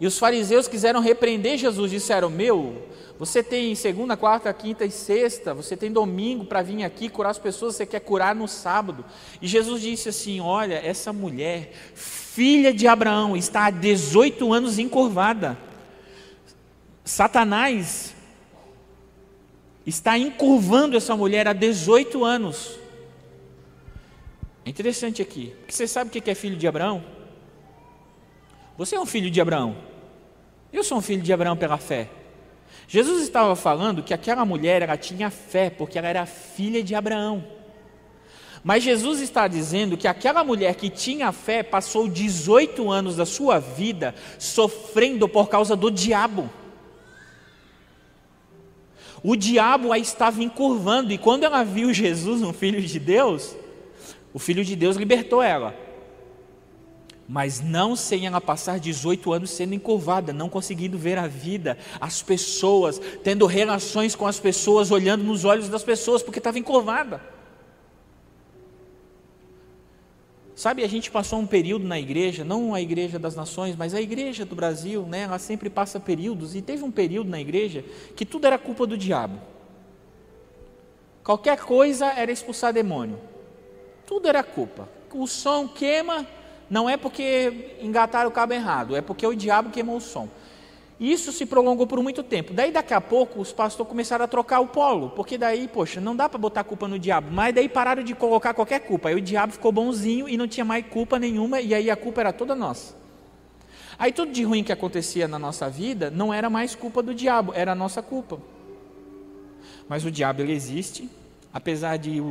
E 0.00 0.06
os 0.06 0.18
fariseus 0.18 0.66
quiseram 0.66 1.00
repreender 1.00 1.56
Jesus, 1.56 1.90
disseram: 1.90 2.28
Meu, 2.28 2.88
você 3.18 3.40
tem 3.40 3.72
segunda, 3.76 4.16
quarta, 4.16 4.52
quinta 4.52 4.84
e 4.84 4.90
sexta, 4.90 5.54
você 5.54 5.76
tem 5.76 5.92
domingo 5.92 6.44
para 6.44 6.60
vir 6.60 6.82
aqui 6.82 7.08
curar 7.08 7.30
as 7.30 7.38
pessoas, 7.38 7.76
você 7.76 7.86
quer 7.86 8.00
curar 8.00 8.34
no 8.34 8.48
sábado. 8.48 9.04
E 9.40 9.46
Jesus 9.46 9.80
disse 9.80 10.08
assim: 10.08 10.40
Olha, 10.40 10.74
essa 10.74 11.12
mulher, 11.12 11.72
filha 11.94 12.74
de 12.74 12.88
Abraão, 12.88 13.36
está 13.36 13.66
há 13.66 13.70
18 13.70 14.52
anos 14.52 14.76
encurvada. 14.76 15.56
Satanás 17.04 18.12
está 19.86 20.18
encurvando 20.18 20.96
essa 20.96 21.16
mulher 21.16 21.46
há 21.46 21.52
18 21.52 22.24
anos. 22.24 22.81
É 24.64 24.70
interessante 24.70 25.20
aqui, 25.20 25.54
porque 25.58 25.72
você 25.72 25.86
sabe 25.88 26.08
o 26.08 26.22
que 26.22 26.30
é 26.30 26.34
filho 26.34 26.56
de 26.56 26.68
Abraão? 26.68 27.04
Você 28.78 28.96
é 28.96 29.00
um 29.00 29.06
filho 29.06 29.30
de 29.30 29.40
Abraão. 29.40 29.76
Eu 30.72 30.84
sou 30.84 30.98
um 30.98 31.02
filho 31.02 31.22
de 31.22 31.32
Abraão 31.32 31.56
pela 31.56 31.78
fé. 31.78 32.08
Jesus 32.88 33.22
estava 33.22 33.54
falando 33.56 34.02
que 34.02 34.14
aquela 34.14 34.44
mulher 34.44 34.82
ela 34.82 34.96
tinha 34.96 35.30
fé 35.30 35.68
porque 35.70 35.98
ela 35.98 36.08
era 36.08 36.26
filha 36.26 36.82
de 36.82 36.94
Abraão. 36.94 37.44
Mas 38.64 38.84
Jesus 38.84 39.20
está 39.20 39.48
dizendo 39.48 39.96
que 39.96 40.06
aquela 40.06 40.44
mulher 40.44 40.76
que 40.76 40.88
tinha 40.88 41.32
fé 41.32 41.62
passou 41.62 42.08
18 42.08 42.90
anos 42.90 43.16
da 43.16 43.26
sua 43.26 43.58
vida 43.58 44.14
sofrendo 44.38 45.28
por 45.28 45.48
causa 45.48 45.74
do 45.74 45.90
diabo. 45.90 46.48
O 49.22 49.36
diabo 49.36 49.92
a 49.92 49.98
estava 49.98 50.42
encurvando, 50.42 51.12
e 51.12 51.18
quando 51.18 51.44
ela 51.44 51.62
viu 51.64 51.92
Jesus, 51.92 52.42
um 52.42 52.52
filho 52.52 52.80
de 52.80 52.98
Deus, 52.98 53.56
o 54.32 54.38
Filho 54.38 54.64
de 54.64 54.74
Deus 54.74 54.96
libertou 54.96 55.42
ela, 55.42 55.74
mas 57.28 57.60
não 57.60 57.94
sem 57.94 58.26
ela 58.26 58.40
passar 58.40 58.78
18 58.78 59.32
anos 59.32 59.50
sendo 59.50 59.74
encurvada, 59.74 60.32
não 60.32 60.48
conseguindo 60.48 60.98
ver 60.98 61.18
a 61.18 61.26
vida, 61.26 61.78
as 62.00 62.22
pessoas, 62.22 63.00
tendo 63.22 63.46
relações 63.46 64.14
com 64.14 64.26
as 64.26 64.40
pessoas, 64.40 64.90
olhando 64.90 65.24
nos 65.24 65.44
olhos 65.44 65.68
das 65.68 65.82
pessoas, 65.82 66.22
porque 66.22 66.38
estava 66.38 66.58
encurvada. 66.58 67.22
Sabe, 70.54 70.84
a 70.84 70.88
gente 70.88 71.10
passou 71.10 71.38
um 71.38 71.46
período 71.46 71.86
na 71.86 71.98
igreja, 71.98 72.44
não 72.44 72.74
a 72.74 72.80
igreja 72.80 73.18
das 73.18 73.34
nações, 73.34 73.74
mas 73.74 73.94
a 73.94 74.00
igreja 74.00 74.44
do 74.44 74.54
Brasil, 74.54 75.06
né, 75.06 75.22
ela 75.22 75.38
sempre 75.38 75.70
passa 75.70 75.98
períodos, 75.98 76.54
e 76.54 76.60
teve 76.60 76.84
um 76.84 76.90
período 76.90 77.30
na 77.30 77.40
igreja 77.40 77.84
que 78.14 78.26
tudo 78.26 78.46
era 78.46 78.58
culpa 78.58 78.86
do 78.86 78.96
diabo. 78.96 79.40
Qualquer 81.24 81.58
coisa 81.60 82.06
era 82.06 82.30
expulsar 82.30 82.72
demônio. 82.72 83.31
Tudo 84.12 84.28
era 84.28 84.42
culpa. 84.42 84.86
O 85.14 85.26
som 85.26 85.66
queima, 85.66 86.26
não 86.68 86.86
é 86.86 86.98
porque 86.98 87.78
engataram 87.80 88.28
o 88.28 88.30
cabo 88.30 88.52
errado, 88.52 88.94
é 88.94 89.00
porque 89.00 89.26
o 89.26 89.34
diabo 89.34 89.70
queimou 89.70 89.96
o 89.96 90.00
som. 90.02 90.28
Isso 91.00 91.32
se 91.32 91.46
prolongou 91.46 91.86
por 91.86 91.98
muito 92.02 92.22
tempo. 92.22 92.52
Daí, 92.52 92.70
daqui 92.70 92.92
a 92.92 93.00
pouco, 93.00 93.40
os 93.40 93.54
pastores 93.54 93.88
começaram 93.88 94.26
a 94.26 94.28
trocar 94.28 94.60
o 94.60 94.66
polo, 94.66 95.08
porque 95.16 95.38
daí, 95.38 95.66
poxa, 95.66 95.98
não 95.98 96.14
dá 96.14 96.28
para 96.28 96.38
botar 96.38 96.62
culpa 96.62 96.86
no 96.86 96.98
diabo. 96.98 97.28
Mas 97.32 97.54
daí 97.54 97.70
pararam 97.70 98.02
de 98.02 98.14
colocar 98.14 98.52
qualquer 98.52 98.80
culpa. 98.80 99.08
Aí 99.08 99.14
o 99.14 99.20
diabo 99.20 99.54
ficou 99.54 99.72
bonzinho 99.72 100.28
e 100.28 100.36
não 100.36 100.46
tinha 100.46 100.64
mais 100.64 100.84
culpa 100.88 101.18
nenhuma, 101.18 101.62
e 101.62 101.74
aí 101.74 101.90
a 101.90 101.96
culpa 101.96 102.20
era 102.20 102.34
toda 102.34 102.54
nossa. 102.54 102.94
Aí 103.98 104.12
tudo 104.12 104.30
de 104.30 104.44
ruim 104.44 104.62
que 104.62 104.72
acontecia 104.72 105.26
na 105.26 105.38
nossa 105.38 105.70
vida 105.70 106.10
não 106.10 106.34
era 106.34 106.50
mais 106.50 106.74
culpa 106.74 107.02
do 107.02 107.14
diabo, 107.14 107.54
era 107.54 107.72
a 107.72 107.74
nossa 107.74 108.02
culpa. 108.02 108.38
Mas 109.88 110.04
o 110.04 110.10
diabo 110.10 110.42
ele 110.42 110.52
existe, 110.52 111.08
apesar 111.52 111.96
de 111.96 112.22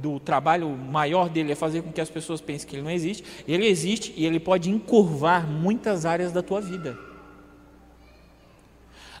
do 0.00 0.20
trabalho 0.20 0.68
maior 0.68 1.28
dele 1.28 1.52
é 1.52 1.54
fazer 1.54 1.82
com 1.82 1.92
que 1.92 2.00
as 2.00 2.10
pessoas 2.10 2.40
pensem 2.40 2.68
que 2.68 2.76
ele 2.76 2.82
não 2.82 2.90
existe, 2.90 3.24
ele 3.46 3.66
existe 3.66 4.14
e 4.16 4.24
ele 4.24 4.38
pode 4.38 4.70
encurvar 4.70 5.46
muitas 5.46 6.06
áreas 6.06 6.32
da 6.32 6.42
tua 6.42 6.60
vida. 6.60 6.98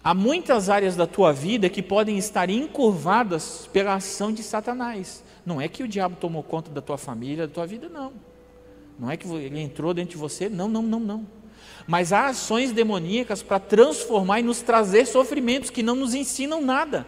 Há 0.02 0.14
muitas 0.14 0.70
áreas 0.70 0.94
da 0.94 1.06
tua 1.06 1.32
vida 1.32 1.68
que 1.68 1.82
podem 1.82 2.16
estar 2.16 2.48
encurvadas 2.48 3.68
pela 3.72 3.94
ação 3.94 4.32
de 4.32 4.42
Satanás. 4.42 5.24
Não 5.44 5.60
é 5.60 5.68
que 5.68 5.82
o 5.82 5.88
diabo 5.88 6.16
tomou 6.16 6.42
conta 6.42 6.70
da 6.70 6.80
tua 6.80 6.96
família, 6.96 7.46
da 7.46 7.52
tua 7.52 7.66
vida, 7.66 7.88
não. 7.88 8.12
Não 8.98 9.10
é 9.10 9.16
que 9.16 9.28
ele 9.28 9.60
entrou 9.60 9.92
dentro 9.92 10.12
de 10.12 10.16
você, 10.16 10.48
não, 10.48 10.68
não, 10.68 10.82
não, 10.82 11.00
não. 11.00 11.26
Mas 11.86 12.12
há 12.12 12.26
ações 12.26 12.72
demoníacas 12.72 13.42
para 13.42 13.58
transformar 13.58 14.40
e 14.40 14.42
nos 14.42 14.60
trazer 14.60 15.06
sofrimentos 15.06 15.70
que 15.70 15.82
não 15.82 15.94
nos 15.94 16.14
ensinam 16.14 16.60
nada, 16.60 17.06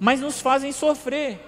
mas 0.00 0.20
nos 0.20 0.40
fazem 0.40 0.72
sofrer. 0.72 1.47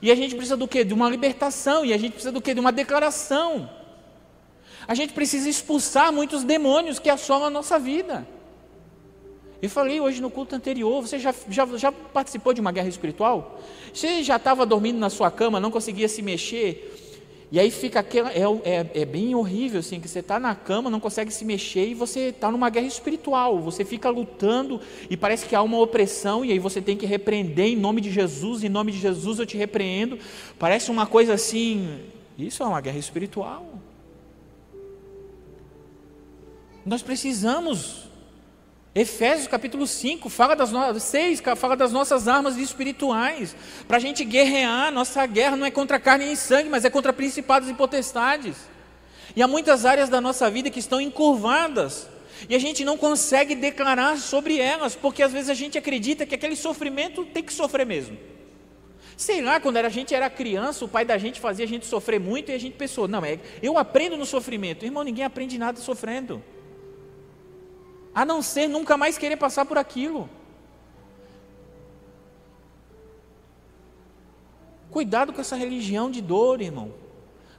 E 0.00 0.10
a 0.10 0.14
gente 0.14 0.34
precisa 0.34 0.56
do 0.56 0.68
quê? 0.68 0.84
De 0.84 0.94
uma 0.94 1.08
libertação. 1.08 1.84
E 1.84 1.92
a 1.92 1.96
gente 1.96 2.12
precisa 2.12 2.32
do 2.32 2.40
quê? 2.40 2.54
De 2.54 2.60
uma 2.60 2.72
declaração. 2.72 3.68
A 4.86 4.94
gente 4.94 5.12
precisa 5.12 5.48
expulsar 5.48 6.12
muitos 6.12 6.44
demônios 6.44 6.98
que 6.98 7.08
assolam 7.08 7.46
a 7.46 7.50
nossa 7.50 7.78
vida. 7.78 8.26
Eu 9.62 9.70
falei 9.70 9.98
hoje 9.98 10.20
no 10.20 10.28
culto 10.28 10.54
anterior, 10.54 11.00
você 11.00 11.18
já, 11.18 11.34
já, 11.48 11.66
já 11.78 11.90
participou 11.90 12.52
de 12.52 12.60
uma 12.60 12.70
guerra 12.70 12.88
espiritual? 12.88 13.58
Você 13.94 14.22
já 14.22 14.36
estava 14.36 14.66
dormindo 14.66 14.98
na 14.98 15.08
sua 15.08 15.30
cama, 15.30 15.58
não 15.58 15.70
conseguia 15.70 16.06
se 16.06 16.20
mexer, 16.20 17.03
E 17.54 17.60
aí 17.60 17.70
fica 17.70 18.00
aquela, 18.00 18.32
é, 18.32 18.42
é, 18.64 19.02
é 19.02 19.04
bem 19.04 19.32
horrível, 19.32 19.78
assim, 19.78 20.00
que 20.00 20.08
você 20.08 20.18
está 20.18 20.40
na 20.40 20.56
cama, 20.56 20.90
não 20.90 20.98
consegue 20.98 21.32
se 21.32 21.44
mexer 21.44 21.86
e 21.86 21.94
você 21.94 22.30
está 22.30 22.50
numa 22.50 22.68
guerra 22.68 22.88
espiritual. 22.88 23.60
Você 23.60 23.84
fica 23.84 24.10
lutando 24.10 24.80
e 25.08 25.16
parece 25.16 25.46
que 25.46 25.54
há 25.54 25.62
uma 25.62 25.78
opressão, 25.78 26.44
e 26.44 26.50
aí 26.50 26.58
você 26.58 26.82
tem 26.82 26.96
que 26.96 27.06
repreender 27.06 27.66
em 27.66 27.76
nome 27.76 28.00
de 28.00 28.10
Jesus, 28.10 28.64
em 28.64 28.68
nome 28.68 28.90
de 28.90 28.98
Jesus 28.98 29.38
eu 29.38 29.46
te 29.46 29.56
repreendo. 29.56 30.18
Parece 30.58 30.90
uma 30.90 31.06
coisa 31.06 31.34
assim. 31.34 32.00
Isso 32.36 32.60
é 32.60 32.66
uma 32.66 32.80
guerra 32.80 32.98
espiritual. 32.98 33.78
Nós 36.84 37.04
precisamos 37.04 38.08
Efésios 38.94 39.48
capítulo 39.48 39.88
5 39.88 40.28
fala 40.28 40.54
das, 40.54 40.70
no... 40.70 41.00
6 41.00 41.42
fala 41.56 41.74
das 41.74 41.90
nossas 41.90 42.28
armas 42.28 42.56
espirituais. 42.56 43.56
Para 43.88 43.96
a 43.96 44.00
gente 44.00 44.24
guerrear, 44.24 44.92
nossa 44.92 45.26
guerra 45.26 45.56
não 45.56 45.66
é 45.66 45.70
contra 45.70 45.98
carne 45.98 46.32
e 46.32 46.36
sangue, 46.36 46.68
mas 46.68 46.84
é 46.84 46.90
contra 46.90 47.12
principados 47.12 47.68
e 47.68 47.74
potestades. 47.74 48.56
E 49.34 49.42
há 49.42 49.48
muitas 49.48 49.84
áreas 49.84 50.08
da 50.08 50.20
nossa 50.20 50.48
vida 50.48 50.70
que 50.70 50.78
estão 50.78 51.00
encurvadas. 51.00 52.06
E 52.48 52.54
a 52.54 52.58
gente 52.60 52.84
não 52.84 52.96
consegue 52.96 53.56
declarar 53.56 54.16
sobre 54.16 54.60
elas, 54.60 54.94
porque 54.94 55.24
às 55.24 55.32
vezes 55.32 55.50
a 55.50 55.54
gente 55.54 55.76
acredita 55.76 56.24
que 56.24 56.36
aquele 56.36 56.54
sofrimento 56.54 57.24
tem 57.24 57.42
que 57.42 57.52
sofrer 57.52 57.84
mesmo. 57.84 58.16
Sei 59.16 59.42
lá, 59.42 59.58
quando 59.58 59.76
a 59.76 59.88
gente 59.88 60.14
era 60.14 60.30
criança, 60.30 60.84
o 60.84 60.88
pai 60.88 61.04
da 61.04 61.18
gente 61.18 61.40
fazia 61.40 61.64
a 61.64 61.68
gente 61.68 61.84
sofrer 61.84 62.20
muito 62.20 62.52
e 62.52 62.54
a 62.54 62.58
gente 62.58 62.76
pensou: 62.76 63.08
não, 63.08 63.24
é, 63.24 63.40
eu 63.60 63.76
aprendo 63.76 64.16
no 64.16 64.26
sofrimento. 64.26 64.84
Irmão, 64.84 65.02
ninguém 65.02 65.24
aprende 65.24 65.58
nada 65.58 65.80
sofrendo 65.80 66.40
a 68.14 68.24
não 68.24 68.40
ser 68.40 68.68
nunca 68.68 68.96
mais 68.96 69.18
querer 69.18 69.36
passar 69.36 69.64
por 69.64 69.76
aquilo. 69.76 70.28
Cuidado 74.90 75.32
com 75.32 75.40
essa 75.40 75.56
religião 75.56 76.10
de 76.10 76.22
dor, 76.22 76.60
irmão. 76.60 76.94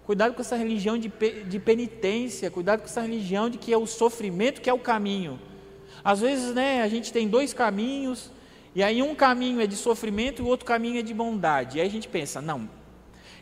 Cuidado 0.06 0.34
com 0.34 0.42
essa 0.42 0.56
religião 0.56 0.98
de, 0.98 1.12
de 1.48 1.60
penitência. 1.60 2.50
Cuidado 2.50 2.80
com 2.80 2.86
essa 2.86 3.02
religião 3.02 3.50
de 3.50 3.58
que 3.58 3.74
é 3.74 3.78
o 3.78 3.86
sofrimento 3.86 4.62
que 4.62 4.70
é 4.70 4.74
o 4.74 4.80
caminho. 4.80 5.40
Às 6.04 6.22
vezes, 6.22 6.54
né, 6.54 6.82
a 6.82 6.88
gente 6.88 7.12
tem 7.12 7.28
dois 7.28 7.54
caminhos, 7.54 8.32
e 8.76 8.84
aí 8.84 9.02
um 9.02 9.16
caminho 9.16 9.60
é 9.60 9.68
de 9.68 9.76
sofrimento 9.76 10.42
e 10.42 10.46
o 10.46 10.48
outro 10.48 10.66
caminho 10.66 11.00
é 11.00 11.02
de 11.02 11.14
bondade. 11.14 11.78
E 11.78 11.82
aí 11.82 11.88
a 11.88 11.90
gente 11.90 12.08
pensa, 12.08 12.42
não, 12.42 12.70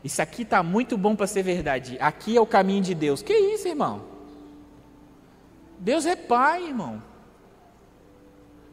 isso 0.03 0.22
aqui 0.22 0.43
está 0.43 0.64
muito 0.64 0.97
bom 0.97 1.16
para 1.16 1.28
ser 1.28 1.43
verdade. 1.43 1.97
Aqui 1.99 2.38
é 2.38 2.41
o 2.41 2.45
caminho 2.45 2.82
de 2.82 2.95
Deus. 2.95 3.22
Que 3.22 3.34
isso, 3.34 3.68
irmão? 3.68 4.12
Deus 5.80 6.06
é 6.06 6.16
pai, 6.16 6.68
irmão. 6.68 7.02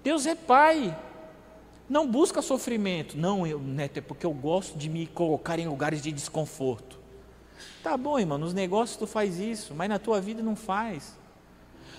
Deus 0.03 0.27
é 0.27 0.35
pai. 0.35 0.97
Não 1.89 2.07
busca 2.07 2.41
sofrimento. 2.41 3.19
Não, 3.19 3.47
eu, 3.47 3.59
Neto, 3.59 3.99
é 3.99 4.01
porque 4.01 4.25
eu 4.25 4.33
gosto 4.33 4.79
de 4.79 4.89
me 4.89 5.07
colocar 5.07 5.59
em 5.59 5.67
lugares 5.67 6.01
de 6.03 6.13
desconforto. 6.13 6.99
Tá 7.83 7.97
bom, 7.97 8.19
irmão, 8.19 8.39
nos 8.39 8.55
negócios 8.55 8.97
tu 8.97 9.07
faz 9.07 9.39
isso, 9.39 9.75
mas 9.75 9.89
na 9.89 9.99
tua 9.99 10.21
vida 10.21 10.43
não 10.43 10.55
faz. 10.55 11.19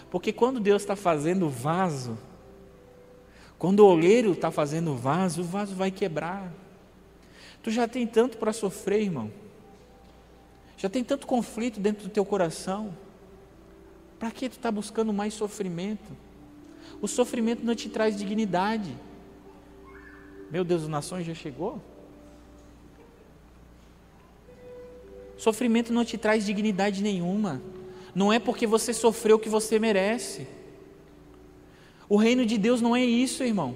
Porque 0.09 0.31
quando 0.31 0.59
Deus 0.59 0.81
está 0.81 0.95
fazendo 0.95 1.49
vaso, 1.49 2.17
quando 3.57 3.81
o 3.81 3.85
oleiro 3.85 4.31
está 4.31 4.49
fazendo 4.49 4.95
vaso, 4.95 5.41
o 5.41 5.45
vaso 5.45 5.75
vai 5.75 5.91
quebrar. 5.91 6.51
Tu 7.61 7.69
já 7.69 7.87
tem 7.87 8.07
tanto 8.07 8.37
para 8.37 8.51
sofrer, 8.51 9.01
irmão. 9.01 9.31
Já 10.77 10.89
tem 10.89 11.03
tanto 11.03 11.27
conflito 11.27 11.79
dentro 11.79 12.05
do 12.05 12.09
teu 12.09 12.25
coração. 12.25 12.97
Para 14.21 14.29
que 14.29 14.47
tu 14.47 14.51
está 14.51 14.69
buscando 14.71 15.11
mais 15.11 15.33
sofrimento? 15.33 16.15
O 17.01 17.07
sofrimento 17.07 17.65
não 17.65 17.73
te 17.73 17.89
traz 17.89 18.15
dignidade. 18.15 18.95
Meu 20.51 20.63
Deus, 20.63 20.83
o 20.83 20.87
nações 20.87 21.25
já 21.25 21.33
chegou? 21.33 21.81
Sofrimento 25.35 25.91
não 25.91 26.05
te 26.05 26.19
traz 26.19 26.45
dignidade 26.45 27.01
nenhuma. 27.01 27.59
Não 28.13 28.31
é 28.31 28.37
porque 28.37 28.67
você 28.67 28.93
sofreu 28.93 29.39
que 29.39 29.49
você 29.49 29.79
merece. 29.79 30.47
O 32.07 32.15
reino 32.15 32.45
de 32.45 32.59
Deus 32.59 32.79
não 32.79 32.95
é 32.95 33.03
isso, 33.03 33.43
irmão. 33.43 33.73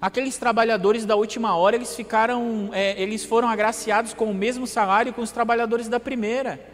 Aqueles 0.00 0.38
trabalhadores 0.38 1.04
da 1.04 1.16
última 1.16 1.56
hora, 1.56 1.74
eles 1.74 1.96
ficaram, 1.96 2.70
é, 2.72 3.02
eles 3.02 3.24
foram 3.24 3.48
agraciados 3.48 4.14
com 4.14 4.30
o 4.30 4.34
mesmo 4.34 4.64
salário 4.64 5.12
que 5.12 5.20
os 5.20 5.32
trabalhadores 5.32 5.88
da 5.88 5.98
primeira. 5.98 6.71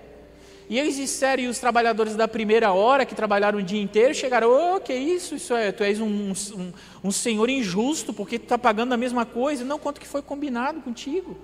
E 0.68 0.78
eles 0.78 0.96
disseram, 0.96 1.44
e 1.44 1.46
os 1.46 1.58
trabalhadores 1.58 2.14
da 2.14 2.28
primeira 2.28 2.72
hora, 2.72 3.06
que 3.06 3.14
trabalharam 3.14 3.58
o 3.58 3.62
dia 3.62 3.80
inteiro, 3.80 4.14
chegaram: 4.14 4.50
oh, 4.50 4.80
que 4.80 4.92
isso? 4.92 5.34
Isso 5.34 5.54
é, 5.54 5.72
tu 5.72 5.82
és 5.82 5.98
um, 6.00 6.32
um, 6.32 6.72
um 7.04 7.10
senhor 7.10 7.48
injusto, 7.48 8.12
porque 8.12 8.38
tu 8.38 8.42
está 8.42 8.58
pagando 8.58 8.92
a 8.92 8.96
mesma 8.96 9.24
coisa. 9.24 9.64
Não, 9.64 9.78
quanto 9.78 10.00
que 10.00 10.06
foi 10.06 10.20
combinado 10.20 10.80
contigo? 10.82 11.38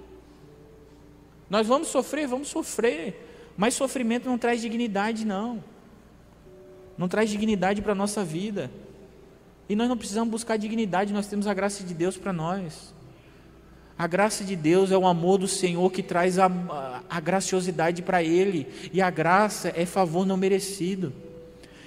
Nós 1.48 1.66
vamos 1.66 1.88
sofrer, 1.88 2.26
vamos 2.26 2.48
sofrer. 2.48 3.30
Mas 3.56 3.74
sofrimento 3.74 4.28
não 4.28 4.36
traz 4.36 4.60
dignidade, 4.60 5.24
não. 5.24 5.62
Não 6.98 7.08
traz 7.08 7.30
dignidade 7.30 7.80
para 7.80 7.92
a 7.92 7.94
nossa 7.94 8.24
vida. 8.24 8.70
E 9.68 9.74
nós 9.74 9.88
não 9.88 9.96
precisamos 9.96 10.30
buscar 10.30 10.56
dignidade, 10.56 11.12
nós 11.12 11.26
temos 11.26 11.46
a 11.46 11.54
graça 11.54 11.82
de 11.82 11.94
Deus 11.94 12.16
para 12.16 12.32
nós. 12.32 12.92
A 13.96 14.08
graça 14.08 14.42
de 14.42 14.56
Deus 14.56 14.90
é 14.90 14.98
o 14.98 15.06
amor 15.06 15.38
do 15.38 15.46
Senhor 15.46 15.90
que 15.92 16.02
traz 16.02 16.38
a, 16.38 16.50
a, 17.08 17.20
graciosidade 17.20 18.02
para 18.02 18.22
Ele, 18.22 18.66
e 18.92 19.00
a 19.00 19.08
graça 19.08 19.72
é 19.76 19.86
favor 19.86 20.26
não 20.26 20.36
merecido. 20.36 21.12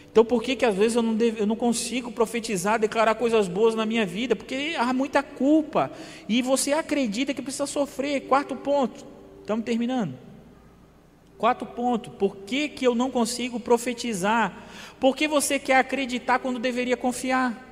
Então, 0.09 0.23
por 0.23 0.41
que, 0.41 0.55
que 0.55 0.65
às 0.65 0.73
vezes 0.73 0.95
eu 0.95 1.03
não, 1.03 1.17
eu 1.19 1.45
não 1.45 1.55
consigo 1.55 2.09
profetizar, 2.11 2.79
declarar 2.79 3.15
coisas 3.15 3.47
boas 3.49 3.75
na 3.75 3.85
minha 3.85 4.05
vida? 4.05 4.35
Porque 4.35 4.73
há 4.77 4.93
muita 4.93 5.21
culpa, 5.21 5.91
e 6.29 6.41
você 6.41 6.71
acredita 6.71 7.33
que 7.33 7.41
precisa 7.41 7.67
sofrer. 7.67 8.21
Quarto 8.21 8.55
ponto, 8.55 9.05
estamos 9.41 9.65
terminando. 9.65 10.15
Quarto 11.37 11.65
ponto, 11.65 12.09
por 12.11 12.37
que, 12.37 12.69
que 12.69 12.87
eu 12.87 12.95
não 12.95 13.11
consigo 13.11 13.59
profetizar? 13.59 14.65
Porque 14.99 15.27
você 15.27 15.59
quer 15.59 15.75
acreditar 15.75 16.39
quando 16.39 16.57
deveria 16.57 16.97
confiar. 16.97 17.66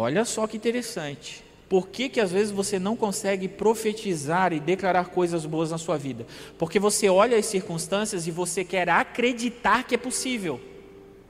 Olha 0.00 0.24
só 0.24 0.46
que 0.46 0.56
interessante. 0.56 1.42
Por 1.68 1.88
que, 1.88 2.08
que 2.08 2.20
às 2.20 2.30
vezes 2.30 2.52
você 2.52 2.78
não 2.78 2.94
consegue 2.94 3.48
profetizar 3.48 4.52
e 4.52 4.60
declarar 4.60 5.06
coisas 5.06 5.44
boas 5.44 5.72
na 5.72 5.76
sua 5.76 5.98
vida? 5.98 6.24
Porque 6.56 6.78
você 6.78 7.08
olha 7.08 7.36
as 7.36 7.46
circunstâncias 7.46 8.26
e 8.28 8.30
você 8.30 8.64
quer 8.64 8.88
acreditar 8.88 9.82
que 9.82 9.96
é 9.96 9.98
possível, 9.98 10.60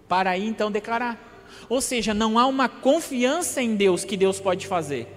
para 0.06 0.30
aí 0.30 0.46
então 0.46 0.70
declarar. 0.70 1.46
Ou 1.66 1.80
seja, 1.80 2.12
não 2.12 2.38
há 2.38 2.46
uma 2.46 2.68
confiança 2.68 3.62
em 3.62 3.74
Deus 3.74 4.04
que 4.04 4.18
Deus 4.18 4.38
pode 4.38 4.66
fazer. 4.66 5.08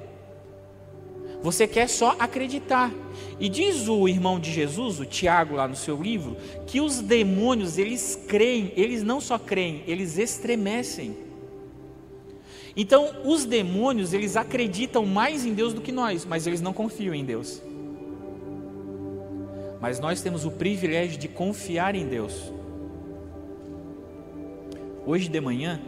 Você 1.43 1.68
quer 1.68 1.89
só 1.89 2.16
acreditar. 2.18 2.89
E 3.38 3.49
diz 3.49 3.88
o 3.89 4.08
irmão 4.08 4.39
de 4.39 4.52
Jesus, 4.52 4.99
o 4.99 5.06
Tiago, 5.06 5.56
lá 5.56 5.68
no 5.68 5.76
seu 5.76 6.02
livro, 6.02 6.38
que 6.66 6.80
os 6.80 7.02
demônios, 7.02 7.78
eles 7.78 8.18
creem, 8.28 8.72
eles 8.78 9.04
não 9.04 9.20
só 9.20 9.38
creem, 9.38 9.84
eles 9.88 10.18
estremecem. 10.18 11.31
Então, 12.76 13.10
os 13.26 13.46
demônios, 13.46 14.14
eles 14.14 14.38
acreditam 14.38 15.06
mais 15.06 15.46
em 15.46 15.54
Deus 15.54 15.74
do 15.74 15.82
que 15.82 15.92
nós, 15.92 16.26
mas 16.26 16.48
eles 16.48 16.62
não 16.62 16.72
confiam 16.72 17.14
em 17.14 17.26
Deus. 17.26 17.62
Mas 19.80 20.00
nós 20.00 20.22
temos 20.22 20.46
o 20.46 20.52
privilégio 20.52 21.18
de 21.18 21.28
confiar 21.28 21.96
em 21.96 22.08
Deus. 22.08 22.52
Hoje 25.06 25.28
de 25.28 25.42
manhã, 25.42 25.82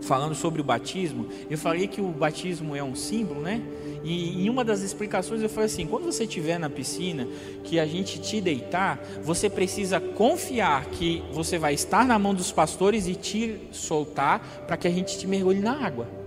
falando 0.00 0.34
sobre 0.34 0.60
o 0.60 0.64
batismo, 0.64 1.28
eu 1.50 1.58
falei 1.58 1.86
que 1.86 2.00
o 2.00 2.08
batismo 2.08 2.74
é 2.74 2.82
um 2.82 2.94
símbolo, 2.94 3.40
né? 3.40 3.62
E 4.02 4.44
em 4.44 4.48
uma 4.48 4.64
das 4.64 4.80
explicações 4.80 5.42
eu 5.42 5.48
falei 5.48 5.66
assim: 5.66 5.86
quando 5.86 6.04
você 6.04 6.24
estiver 6.24 6.58
na 6.58 6.70
piscina, 6.70 7.28
que 7.62 7.78
a 7.78 7.86
gente 7.86 8.18
te 8.18 8.40
deitar, 8.40 8.98
você 9.22 9.48
precisa 9.50 10.00
confiar 10.00 10.86
que 10.86 11.22
você 11.30 11.58
vai 11.58 11.74
estar 11.74 12.06
na 12.06 12.18
mão 12.18 12.34
dos 12.34 12.50
pastores 12.50 13.06
e 13.06 13.14
te 13.14 13.60
soltar 13.70 14.64
para 14.66 14.76
que 14.76 14.88
a 14.88 14.90
gente 14.90 15.18
te 15.18 15.26
mergulhe 15.26 15.60
na 15.60 15.84
água. 15.84 16.23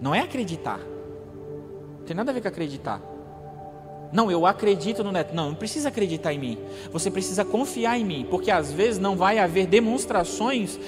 Não 0.00 0.14
é 0.14 0.20
acreditar. 0.20 0.78
Não 0.78 2.04
tem 2.06 2.16
nada 2.16 2.30
a 2.30 2.34
ver 2.34 2.40
com 2.40 2.48
acreditar. 2.48 3.00
Não, 4.12 4.30
eu 4.30 4.44
acredito 4.46 5.04
no 5.04 5.12
neto. 5.12 5.34
Não, 5.34 5.50
não 5.50 5.54
precisa 5.54 5.88
acreditar 5.88 6.32
em 6.32 6.38
mim. 6.38 6.58
Você 6.92 7.10
precisa 7.10 7.44
confiar 7.44 7.98
em 7.98 8.04
mim, 8.04 8.26
porque 8.28 8.50
às 8.50 8.72
vezes 8.72 8.98
não 8.98 9.16
vai 9.16 9.38
haver 9.38 9.66
demonstrações 9.66 10.78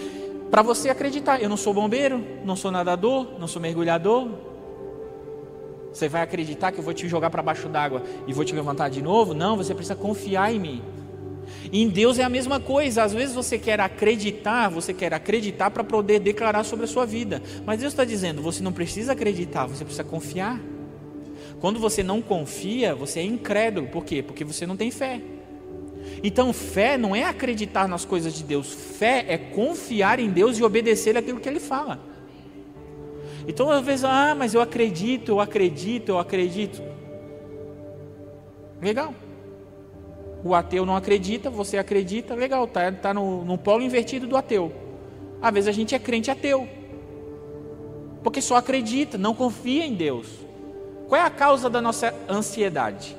para 0.51 0.63
você 0.63 0.89
acreditar. 0.89 1.41
Eu 1.41 1.49
não 1.49 1.57
sou 1.57 1.73
bombeiro, 1.73 2.25
não 2.45 2.57
sou 2.57 2.71
nadador, 2.71 3.39
não 3.39 3.47
sou 3.47 3.63
mergulhador. 3.63 4.29
Você 5.93 6.09
vai 6.09 6.23
acreditar 6.23 6.73
que 6.73 6.79
eu 6.79 6.85
vou 6.85 6.95
te 6.95 7.07
jogar 7.07 7.31
para 7.31 7.43
baixo 7.43 7.69
d'água 7.69 8.03
e 8.27 8.33
vou 8.33 8.45
te 8.45 8.55
levantar 8.55 8.89
de 8.89 9.03
novo? 9.03 9.35
Não, 9.35 9.57
você 9.57 9.75
precisa 9.75 9.95
confiar 9.95 10.53
em 10.53 10.59
mim. 10.59 10.83
Em 11.73 11.89
Deus 11.89 12.19
é 12.19 12.25
a 12.25 12.29
mesma 12.29 12.61
coisa. 12.61 13.03
Às 13.03 13.13
vezes 13.13 13.35
você 13.35 13.59
quer 13.59 13.81
acreditar, 13.81 14.69
você 14.69 14.93
quer 14.93 15.13
acreditar 15.15 15.71
para 15.71 15.85
poder 15.85 16.21
declarar 16.21 16.65
sobre 16.65 16.85
a 16.85 16.89
sua 16.89 17.07
vida. 17.07 17.43
Mas 17.65 17.81
Deus 17.81 17.93
está 17.93 18.05
dizendo: 18.05 18.43
você 18.43 18.63
não 18.63 18.73
precisa 18.73 19.13
acreditar, 19.13 19.67
você 19.67 19.85
precisa 19.85 20.05
confiar. 20.05 20.61
Quando 21.61 21.79
você 21.79 22.03
não 22.03 22.21
confia, 22.21 22.95
você 22.95 23.21
é 23.21 23.25
incrédulo. 23.25 23.87
Por 23.87 24.05
quê? 24.05 24.23
Porque 24.23 24.45
você 24.45 24.67
não 24.67 24.77
tem 24.77 24.91
fé. 24.91 25.21
Então, 26.23 26.53
fé 26.53 26.99
não 26.99 27.15
é 27.15 27.25
acreditar 27.25 27.89
nas 27.89 28.05
coisas 28.05 28.35
de 28.35 28.43
Deus, 28.43 28.73
fé 28.73 29.25
é 29.29 29.39
confiar 29.39 30.19
em 30.19 30.31
Deus 30.31 30.59
e 30.59 30.63
obedecer 30.63 31.17
aquilo 31.17 31.41
que 31.41 31.49
Ele 31.49 31.61
fala. 31.61 32.01
Então, 33.47 33.71
às 33.71 33.85
vezes, 33.85 34.05
ah, 34.05 34.35
mas 34.37 34.55
eu 34.55 34.61
acredito, 34.61 35.31
eu 35.33 35.41
acredito, 35.41 36.11
eu 36.11 36.19
acredito. 36.19 36.83
Legal. 38.81 39.15
O 40.45 40.55
ateu 40.55 40.85
não 40.85 40.97
acredita, 40.97 41.49
você 41.49 41.79
acredita, 41.79 42.35
legal, 42.35 42.67
tá, 42.67 42.91
tá 42.91 43.15
no, 43.15 43.45
no 43.45 43.57
polo 43.57 43.83
invertido 43.83 44.27
do 44.27 44.37
ateu. 44.37 44.73
Às 45.41 45.55
vezes 45.55 45.69
a 45.69 45.73
gente 45.73 45.95
é 45.95 45.99
crente 45.99 46.31
ateu. 46.31 46.69
Porque 48.23 48.41
só 48.41 48.57
acredita, 48.57 49.17
não 49.19 49.35
confia 49.35 49.85
em 49.85 49.95
Deus. 49.95 50.29
Qual 51.09 51.21
é 51.21 51.25
a 51.25 51.31
causa 51.31 51.69
da 51.69 51.81
nossa 51.81 52.15
ansiedade? 52.29 53.17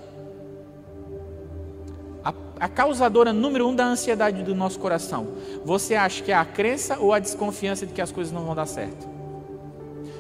A, 2.24 2.34
a 2.60 2.68
causadora 2.68 3.32
número 3.32 3.68
um 3.68 3.76
da 3.76 3.86
ansiedade 3.86 4.44
do 4.44 4.56
nosso 4.56 4.80
coração. 4.80 5.28
Você 5.64 5.96
acha 5.96 6.24
que 6.24 6.32
é 6.32 6.36
a 6.36 6.46
crença 6.46 6.98
ou 7.00 7.14
a 7.14 7.20
desconfiança 7.20 7.86
de 7.86 7.94
que 7.94 8.02
as 8.02 8.12
coisas 8.12 8.34
não 8.34 8.46
vão 8.46 8.56
dar 8.56 8.66
certo? 8.66 9.08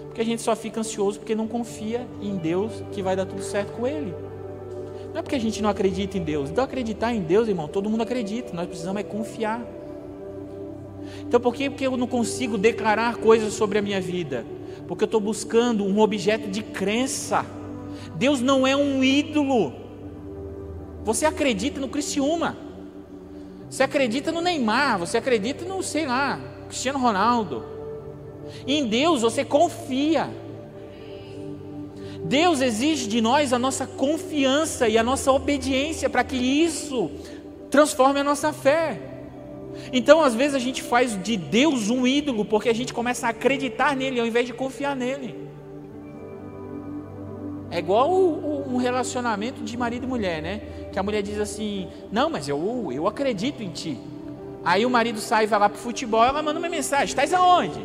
Porque 0.05 0.21
a 0.21 0.25
gente 0.25 0.41
só 0.41 0.55
fica 0.55 0.79
ansioso 0.79 1.19
porque 1.19 1.33
não 1.33 1.47
confia 1.47 2.05
em 2.21 2.37
Deus 2.37 2.71
que 2.91 3.01
vai 3.01 3.15
dar 3.15 3.25
tudo 3.25 3.41
certo 3.41 3.73
com 3.73 3.87
Ele. 3.87 4.13
Não 5.13 5.19
é 5.19 5.21
porque 5.21 5.35
a 5.35 5.39
gente 5.39 5.61
não 5.61 5.69
acredita 5.69 6.17
em 6.17 6.23
Deus. 6.23 6.49
Então, 6.49 6.63
acreditar 6.63 7.13
em 7.13 7.21
Deus, 7.21 7.47
irmão, 7.47 7.67
todo 7.67 7.87
mundo 7.87 8.01
acredita. 8.01 8.51
Nós 8.51 8.65
precisamos 8.65 8.99
é 8.99 9.03
confiar. 9.03 9.61
Então, 11.21 11.39
por 11.39 11.53
que 11.53 11.71
eu 11.79 11.95
não 11.95 12.07
consigo 12.07 12.57
declarar 12.57 13.17
coisas 13.17 13.53
sobre 13.53 13.77
a 13.77 13.81
minha 13.81 14.01
vida? 14.01 14.43
Porque 14.87 15.03
eu 15.03 15.05
estou 15.05 15.21
buscando 15.21 15.85
um 15.85 15.99
objeto 15.99 16.49
de 16.49 16.63
crença. 16.63 17.45
Deus 18.15 18.41
não 18.41 18.65
é 18.65 18.75
um 18.75 19.03
ídolo. 19.03 19.73
Você 21.03 21.27
acredita 21.27 21.79
no 21.79 21.89
Criciúma. 21.89 22.57
Você 23.69 23.83
acredita 23.83 24.31
no 24.31 24.41
Neymar. 24.41 24.97
Você 24.97 25.17
acredita 25.17 25.63
no, 25.63 25.83
sei 25.83 26.07
lá, 26.07 26.39
Cristiano 26.67 26.97
Ronaldo. 26.97 27.63
Em 28.65 28.87
Deus 28.87 29.21
você 29.21 29.45
confia. 29.45 30.27
Deus 32.23 32.61
exige 32.61 33.07
de 33.07 33.19
nós 33.19 33.51
a 33.51 33.59
nossa 33.59 33.85
confiança 33.85 34.87
e 34.87 34.97
a 34.97 35.03
nossa 35.03 35.31
obediência 35.31 36.09
para 36.09 36.23
que 36.23 36.37
isso 36.37 37.11
transforme 37.69 38.19
a 38.19 38.23
nossa 38.23 38.53
fé. 38.53 38.99
Então, 39.91 40.21
às 40.21 40.33
vezes, 40.33 40.55
a 40.55 40.59
gente 40.59 40.81
faz 40.81 41.21
de 41.21 41.35
Deus 41.35 41.89
um 41.89 42.07
ídolo 42.07 42.45
porque 42.45 42.69
a 42.69 42.73
gente 42.73 42.93
começa 42.93 43.27
a 43.27 43.31
acreditar 43.31 43.95
nele 43.95 44.19
ao 44.19 44.25
invés 44.25 44.45
de 44.45 44.53
confiar 44.53 44.95
nele. 44.95 45.43
É 47.69 47.79
igual 47.79 48.11
um 48.13 48.77
relacionamento 48.77 49.63
de 49.63 49.75
marido 49.75 50.03
e 50.03 50.07
mulher, 50.07 50.41
né? 50.43 50.61
Que 50.91 50.99
a 50.99 51.03
mulher 51.03 51.23
diz 51.23 51.39
assim: 51.39 51.87
Não, 52.11 52.29
mas 52.29 52.47
eu, 52.47 52.91
eu 52.91 53.07
acredito 53.07 53.63
em 53.63 53.69
ti. 53.69 53.99
Aí 54.63 54.85
o 54.85 54.89
marido 54.89 55.19
sai 55.19 55.45
e 55.45 55.47
vai 55.47 55.59
lá 55.59 55.67
para 55.67 55.77
o 55.77 55.81
futebol, 55.81 56.23
ela 56.23 56.43
manda 56.43 56.59
uma 56.59 56.69
mensagem: 56.69 57.05
Estás 57.05 57.33
aonde? 57.33 57.83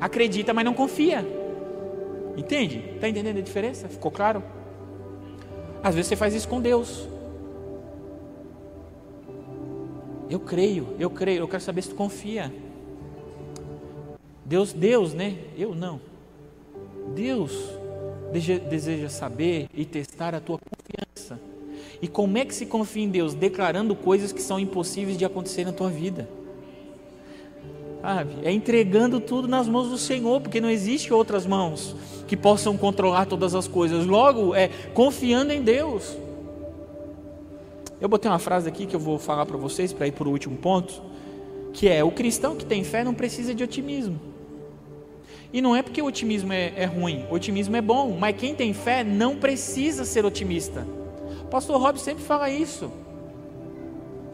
Acredita, 0.00 0.54
mas 0.54 0.64
não 0.64 0.72
confia. 0.72 1.43
Entende? 2.36 2.78
Está 2.94 3.08
entendendo 3.08 3.38
a 3.38 3.42
diferença? 3.42 3.88
Ficou 3.88 4.10
claro? 4.10 4.42
Às 5.82 5.94
vezes 5.94 6.08
você 6.08 6.16
faz 6.16 6.34
isso 6.34 6.48
com 6.48 6.60
Deus. 6.60 7.08
Eu 10.30 10.40
creio, 10.40 10.88
eu 10.98 11.10
creio, 11.10 11.40
eu 11.40 11.48
quero 11.48 11.62
saber 11.62 11.82
se 11.82 11.90
tu 11.90 11.94
confia. 11.94 12.52
Deus, 14.44 14.72
Deus, 14.72 15.14
né? 15.14 15.36
Eu 15.56 15.74
não. 15.74 16.00
Deus 17.14 17.52
deseja 18.32 19.08
saber 19.08 19.68
e 19.72 19.84
testar 19.84 20.34
a 20.34 20.40
tua 20.40 20.58
confiança. 20.58 21.40
E 22.02 22.08
como 22.08 22.36
é 22.36 22.44
que 22.44 22.54
se 22.54 22.66
confia 22.66 23.04
em 23.04 23.08
Deus? 23.08 23.34
Declarando 23.34 23.94
coisas 23.94 24.32
que 24.32 24.42
são 24.42 24.58
impossíveis 24.58 25.16
de 25.16 25.24
acontecer 25.24 25.64
na 25.64 25.72
tua 25.72 25.88
vida. 25.88 26.28
Sabe? 28.04 28.34
É 28.42 28.52
entregando 28.52 29.18
tudo 29.18 29.48
nas 29.48 29.66
mãos 29.66 29.88
do 29.88 29.96
Senhor, 29.96 30.38
porque 30.38 30.60
não 30.60 30.68
existe 30.68 31.10
outras 31.10 31.46
mãos 31.46 31.96
que 32.28 32.36
possam 32.36 32.76
controlar 32.76 33.24
todas 33.24 33.54
as 33.54 33.66
coisas. 33.66 34.04
Logo, 34.04 34.54
é 34.54 34.68
confiando 34.92 35.54
em 35.54 35.62
Deus. 35.62 36.14
Eu 37.98 38.06
botei 38.06 38.30
uma 38.30 38.38
frase 38.38 38.68
aqui 38.68 38.84
que 38.84 38.94
eu 38.94 39.00
vou 39.00 39.18
falar 39.18 39.46
para 39.46 39.56
vocês 39.56 39.90
para 39.90 40.06
ir 40.06 40.12
para 40.12 40.28
o 40.28 40.30
último 40.30 40.54
ponto, 40.58 41.00
que 41.72 41.88
é: 41.88 42.04
o 42.04 42.10
cristão 42.10 42.54
que 42.54 42.66
tem 42.66 42.84
fé 42.84 43.02
não 43.02 43.14
precisa 43.14 43.54
de 43.54 43.64
otimismo. 43.64 44.20
E 45.50 45.62
não 45.62 45.74
é 45.74 45.80
porque 45.80 46.02
o 46.02 46.06
otimismo 46.06 46.52
é, 46.52 46.74
é 46.76 46.84
ruim, 46.84 47.24
o 47.30 47.34
otimismo 47.34 47.74
é 47.74 47.80
bom, 47.80 48.14
mas 48.20 48.36
quem 48.36 48.54
tem 48.54 48.74
fé 48.74 49.02
não 49.02 49.36
precisa 49.36 50.04
ser 50.04 50.26
otimista. 50.26 50.86
O 51.40 51.46
pastor 51.46 51.80
Rob 51.80 51.98
sempre 51.98 52.22
fala 52.22 52.50
isso. 52.50 52.92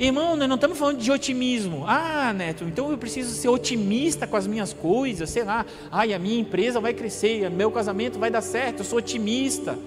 Irmão, 0.01 0.34
nós 0.34 0.48
não 0.48 0.55
estamos 0.55 0.78
falando 0.78 0.96
de 0.96 1.12
otimismo. 1.12 1.84
Ah, 1.86 2.32
Neto, 2.32 2.64
então 2.64 2.90
eu 2.90 2.96
preciso 2.96 3.34
ser 3.34 3.51
otimista 3.51 4.26
com 4.26 4.34
as 4.34 4.46
minhas 4.46 4.72
coisas, 4.72 5.28
sei 5.28 5.44
lá. 5.44 5.66
Ai, 5.92 6.14
a 6.14 6.18
minha 6.18 6.40
empresa 6.40 6.80
vai 6.80 6.94
crescer, 6.94 7.51
meu 7.51 7.70
casamento 7.70 8.18
vai 8.18 8.30
dar 8.30 8.40
certo, 8.40 8.78
eu 8.78 8.84
sou 8.86 8.98
otimista. 8.98 9.78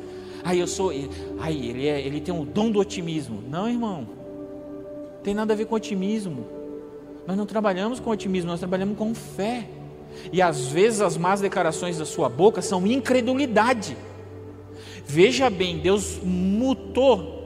Ai, 0.43 0.61
eu 0.61 0.67
sou. 0.67 0.91
Ai, 1.39 1.55
ele, 1.55 1.87
é, 1.87 1.99
ele 1.99 2.21
tem 2.21 2.31
o 2.31 2.45
dom 2.45 2.69
do 2.69 2.79
otimismo. 2.79 3.43
Não, 3.49 3.67
irmão. 3.67 4.07
Tem 5.23 5.33
nada 5.33 5.53
a 5.53 5.55
ver 5.55 5.65
com 5.65 5.73
otimismo. 5.73 6.45
Nós 7.25 7.35
não 7.35 7.47
trabalhamos 7.47 7.99
com 7.99 8.11
otimismo, 8.11 8.51
nós 8.51 8.59
trabalhamos 8.59 8.95
com 8.95 9.15
fé. 9.15 9.67
E 10.31 10.43
às 10.43 10.67
vezes 10.67 11.01
as 11.01 11.17
más 11.17 11.41
declarações 11.41 11.97
da 11.97 12.05
sua 12.05 12.29
boca 12.29 12.61
são 12.61 12.85
incredulidade. 12.85 13.97
Veja 15.07 15.49
bem, 15.49 15.79
Deus 15.79 16.19
mutou 16.23 17.42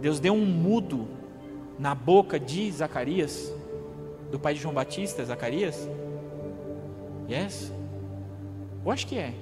Deus 0.00 0.18
deu 0.18 0.32
um 0.32 0.44
mudo 0.44 1.06
na 1.78 1.94
boca 1.94 2.38
de 2.38 2.70
Zacarias, 2.70 3.52
do 4.30 4.38
pai 4.38 4.54
de 4.54 4.60
João 4.60 4.74
Batista, 4.74 5.24
Zacarias? 5.24 5.88
Yes? 7.28 7.72
Eu 8.84 8.90
acho 8.90 9.06
que 9.06 9.18
é. 9.18 9.34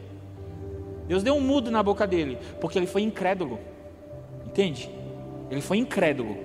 Deus 1.06 1.22
deu 1.22 1.34
um 1.34 1.40
mudo 1.40 1.70
na 1.70 1.82
boca 1.82 2.06
dele, 2.06 2.38
porque 2.60 2.78
ele 2.78 2.86
foi 2.86 3.02
incrédulo. 3.02 3.58
Entende? 4.46 4.90
Ele 5.50 5.60
foi 5.60 5.78
incrédulo. 5.78 6.36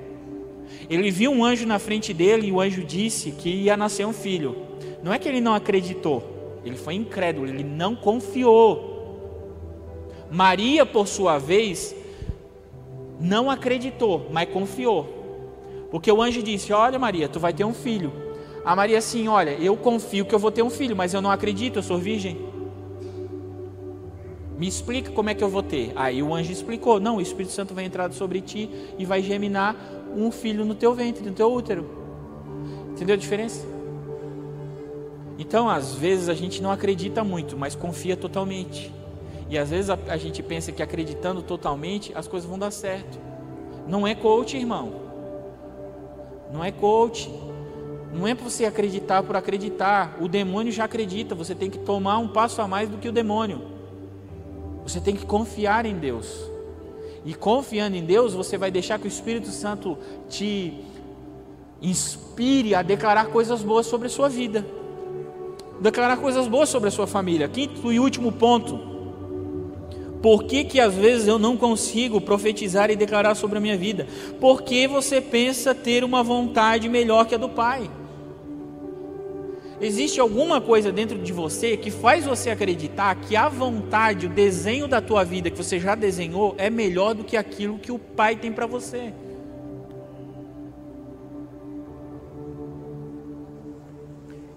Ele 0.89 1.11
viu 1.11 1.31
um 1.31 1.43
anjo 1.43 1.65
na 1.65 1.79
frente 1.79 2.13
dele 2.13 2.47
e 2.47 2.51
o 2.51 2.61
anjo 2.61 2.83
disse 2.83 3.31
que 3.31 3.49
ia 3.49 3.75
nascer 3.75 4.05
um 4.05 4.13
filho. 4.13 4.55
Não 5.03 5.13
é 5.13 5.19
que 5.19 5.27
ele 5.27 5.41
não 5.41 5.53
acreditou, 5.53 6.59
ele 6.63 6.77
foi 6.77 6.93
incrédulo, 6.95 7.47
ele 7.47 7.63
não 7.63 7.95
confiou. 7.95 8.91
Maria, 10.31 10.85
por 10.85 11.07
sua 11.07 11.37
vez, 11.37 11.93
não 13.19 13.49
acreditou, 13.49 14.27
mas 14.31 14.49
confiou. 14.49 15.23
Porque 15.91 16.11
o 16.11 16.21
anjo 16.21 16.41
disse: 16.41 16.73
Olha, 16.73 16.97
Maria, 16.97 17.29
tu 17.29 17.39
vai 17.39 17.53
ter 17.53 17.63
um 17.63 17.73
filho. 17.73 18.11
A 18.65 18.75
Maria 18.75 18.97
assim: 18.97 19.27
Olha, 19.27 19.51
eu 19.51 19.77
confio 19.77 20.25
que 20.25 20.33
eu 20.33 20.39
vou 20.39 20.51
ter 20.51 20.63
um 20.63 20.69
filho, 20.69 20.95
mas 20.95 21.13
eu 21.13 21.21
não 21.21 21.31
acredito, 21.31 21.79
eu 21.79 21.83
sou 21.83 21.97
virgem. 21.97 22.37
Me 24.57 24.67
explica 24.67 25.11
como 25.11 25.29
é 25.29 25.33
que 25.33 25.43
eu 25.43 25.49
vou 25.49 25.63
ter. 25.63 25.91
Aí 25.95 26.23
o 26.23 26.33
anjo 26.33 26.51
explicou: 26.51 26.99
Não, 26.99 27.17
o 27.17 27.21
Espírito 27.21 27.51
Santo 27.51 27.73
vai 27.73 27.85
entrar 27.85 28.11
sobre 28.11 28.41
ti 28.41 28.69
e 28.97 29.05
vai 29.05 29.21
germinar 29.21 29.75
um 30.15 30.31
filho 30.31 30.65
no 30.65 30.75
teu 30.75 30.93
ventre, 30.93 31.25
no 31.25 31.33
teu 31.33 31.51
útero. 31.51 31.89
Entendeu 32.91 33.15
a 33.15 33.17
diferença? 33.17 33.65
Então, 35.37 35.67
às 35.67 35.95
vezes 35.95 36.29
a 36.29 36.33
gente 36.33 36.61
não 36.61 36.71
acredita 36.71 37.23
muito, 37.23 37.57
mas 37.57 37.75
confia 37.75 38.15
totalmente. 38.15 38.91
E 39.53 39.57
às 39.59 39.69
vezes 39.69 39.91
a, 39.91 39.99
a 40.07 40.17
gente 40.17 40.41
pensa 40.41 40.71
que 40.71 40.81
acreditando 40.81 41.43
totalmente 41.43 42.11
as 42.15 42.27
coisas 42.27 42.49
vão 42.49 42.57
dar 42.57 42.71
certo. 42.71 43.19
Não 43.87 44.07
é 44.07 44.15
coach, 44.15 44.57
irmão. 44.57 44.93
Não 46.51 46.63
é 46.63 46.71
coach. 46.71 47.29
Não 48.11 48.27
é 48.27 48.33
para 48.33 48.49
você 48.49 48.65
acreditar 48.65 49.21
por 49.21 49.35
acreditar. 49.35 50.17
O 50.19 50.27
demônio 50.27 50.71
já 50.71 50.85
acredita. 50.85 51.35
Você 51.35 51.53
tem 51.53 51.69
que 51.69 51.77
tomar 51.77 52.17
um 52.17 52.29
passo 52.29 52.63
a 52.63 52.67
mais 52.67 52.89
do 52.89 52.97
que 52.97 53.07
o 53.07 53.11
demônio. 53.11 53.61
Você 54.87 54.99
tem 54.99 55.15
que 55.15 55.23
confiar 55.23 55.85
em 55.85 55.99
Deus. 55.99 56.49
E 57.23 57.35
confiando 57.35 57.95
em 57.95 58.03
Deus, 58.03 58.33
você 58.33 58.57
vai 58.57 58.71
deixar 58.71 58.97
que 58.97 59.05
o 59.05 59.07
Espírito 59.07 59.49
Santo 59.49 59.99
te 60.27 60.83
inspire 61.79 62.73
a 62.73 62.81
declarar 62.81 63.27
coisas 63.27 63.61
boas 63.61 63.85
sobre 63.85 64.07
a 64.07 64.09
sua 64.09 64.29
vida. 64.29 64.65
Declarar 65.79 66.17
coisas 66.17 66.47
boas 66.47 66.69
sobre 66.69 66.87
a 66.87 66.91
sua 66.91 67.05
família. 67.05 67.47
Quinto 67.47 67.93
e 67.93 67.99
último 67.99 68.31
ponto 68.31 68.92
por 70.23 70.45
que, 70.45 70.63
que 70.63 70.79
às 70.79 70.95
vezes 70.95 71.27
eu 71.27 71.37
não 71.37 71.57
consigo 71.57 72.21
profetizar 72.21 72.89
e 72.89 72.95
declarar 72.95 73.35
sobre 73.35 73.57
a 73.57 73.61
minha 73.61 73.75
vida? 73.75 74.07
Porque 74.39 74.87
você 74.87 75.19
pensa 75.19 75.75
ter 75.75 76.01
uma 76.01 76.23
vontade 76.23 76.87
melhor 76.87 77.27
que 77.27 77.35
a 77.35 77.37
do 77.37 77.49
Pai. 77.49 77.91
Existe 79.81 80.21
alguma 80.21 80.61
coisa 80.61 80.93
dentro 80.93 81.17
de 81.17 81.33
você 81.33 81.75
que 81.75 81.91
faz 81.91 82.23
você 82.23 82.49
acreditar 82.49 83.13
que 83.15 83.35
a 83.35 83.49
vontade, 83.49 84.27
o 84.27 84.29
desenho 84.29 84.87
da 84.87 85.01
tua 85.01 85.25
vida 85.25 85.49
que 85.49 85.57
você 85.57 85.77
já 85.77 85.93
desenhou 85.93 86.55
é 86.57 86.69
melhor 86.69 87.13
do 87.13 87.25
que 87.25 87.35
aquilo 87.35 87.77
que 87.77 87.91
o 87.91 87.99
Pai 87.99 88.37
tem 88.37 88.49
para 88.49 88.65
você. 88.65 89.13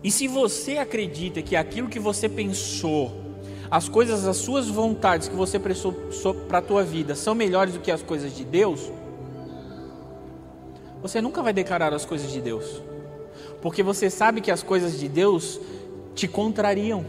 E 0.04 0.12
se 0.12 0.28
você 0.28 0.78
acredita 0.78 1.42
que 1.42 1.56
aquilo 1.56 1.88
que 1.88 1.98
você 1.98 2.28
pensou 2.28 3.25
as 3.70 3.88
coisas, 3.88 4.26
as 4.26 4.36
suas 4.36 4.68
vontades 4.68 5.28
que 5.28 5.34
você 5.34 5.58
prestou 5.58 5.92
para 6.48 6.58
a 6.58 6.62
tua 6.62 6.82
vida 6.82 7.14
são 7.14 7.34
melhores 7.34 7.74
do 7.74 7.80
que 7.80 7.90
as 7.90 8.02
coisas 8.02 8.34
de 8.34 8.44
Deus, 8.44 8.90
você 11.02 11.20
nunca 11.20 11.42
vai 11.42 11.52
declarar 11.52 11.92
as 11.92 12.04
coisas 12.04 12.32
de 12.32 12.40
Deus, 12.40 12.82
porque 13.60 13.82
você 13.82 14.10
sabe 14.10 14.40
que 14.40 14.50
as 14.50 14.62
coisas 14.62 14.98
de 14.98 15.08
Deus 15.08 15.60
te 16.14 16.26
contrariam. 16.26 17.04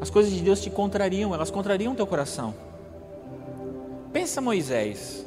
As 0.00 0.10
coisas 0.10 0.32
de 0.32 0.40
Deus 0.40 0.60
te 0.60 0.68
contrariam, 0.68 1.32
elas 1.32 1.50
contrariam 1.50 1.94
teu 1.94 2.06
coração. 2.06 2.54
Pensa 4.12 4.40
Moisés, 4.40 5.24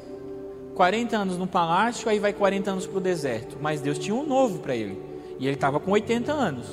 40 0.75 1.17
anos 1.17 1.37
no 1.37 1.47
palácio, 1.47 2.09
aí 2.09 2.19
vai 2.19 2.33
40 2.33 2.71
anos 2.71 2.85
para 2.85 2.97
o 2.97 3.01
deserto. 3.01 3.57
Mas 3.61 3.79
Deus 3.79 3.97
tinha 3.97 4.13
um 4.13 4.27
novo 4.27 4.59
para 4.59 4.75
ele. 4.75 5.01
E 5.39 5.47
ele 5.47 5.55
estava 5.55 5.79
com 5.79 5.91
80 5.91 6.31
anos. 6.31 6.67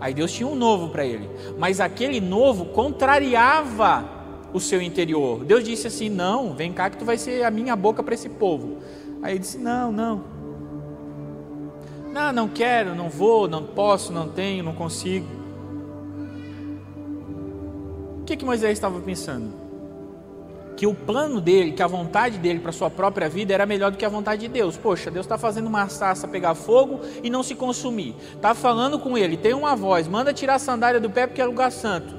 Aí 0.00 0.14
Deus 0.14 0.32
tinha 0.32 0.48
um 0.48 0.54
novo 0.54 0.88
para 0.88 1.04
ele. 1.04 1.28
Mas 1.58 1.78
aquele 1.78 2.20
novo 2.20 2.66
contrariava 2.66 4.08
o 4.52 4.58
seu 4.58 4.80
interior. 4.80 5.44
Deus 5.44 5.62
disse 5.62 5.86
assim: 5.86 6.08
Não, 6.08 6.54
vem 6.54 6.72
cá 6.72 6.88
que 6.88 6.96
tu 6.96 7.04
vai 7.04 7.18
ser 7.18 7.44
a 7.44 7.50
minha 7.50 7.76
boca 7.76 8.02
para 8.02 8.14
esse 8.14 8.28
povo. 8.28 8.78
Aí 9.22 9.32
ele 9.32 9.40
disse: 9.40 9.58
Não, 9.58 9.92
não. 9.92 10.24
Não, 12.12 12.32
não 12.32 12.48
quero, 12.48 12.94
não 12.94 13.08
vou, 13.08 13.46
não 13.46 13.62
posso, 13.62 14.12
não 14.12 14.28
tenho, 14.28 14.64
não 14.64 14.74
consigo. 14.74 15.26
O 18.20 18.24
que, 18.24 18.36
que 18.36 18.44
Moisés 18.44 18.72
estava 18.72 18.98
pensando? 19.00 19.59
Que 20.80 20.86
o 20.86 20.94
plano 20.94 21.42
dele, 21.42 21.72
que 21.72 21.82
a 21.82 21.86
vontade 21.86 22.38
dele 22.38 22.58
para 22.58 22.72
sua 22.72 22.88
própria 22.88 23.28
vida 23.28 23.52
era 23.52 23.66
melhor 23.66 23.90
do 23.90 23.98
que 23.98 24.04
a 24.06 24.08
vontade 24.08 24.40
de 24.40 24.48
Deus. 24.48 24.78
Poxa, 24.78 25.10
Deus 25.10 25.26
está 25.26 25.36
fazendo 25.36 25.66
uma 25.66 25.86
taça 25.86 26.26
pegar 26.26 26.54
fogo 26.54 27.00
e 27.22 27.28
não 27.28 27.42
se 27.42 27.54
consumir. 27.54 28.16
Está 28.34 28.54
falando 28.54 28.98
com 28.98 29.18
ele, 29.18 29.36
tem 29.36 29.52
uma 29.52 29.76
voz, 29.76 30.08
manda 30.08 30.32
tirar 30.32 30.54
a 30.54 30.58
sandália 30.58 30.98
do 30.98 31.10
pé 31.10 31.26
porque 31.26 31.42
é 31.42 31.44
lugar 31.44 31.70
santo. 31.70 32.14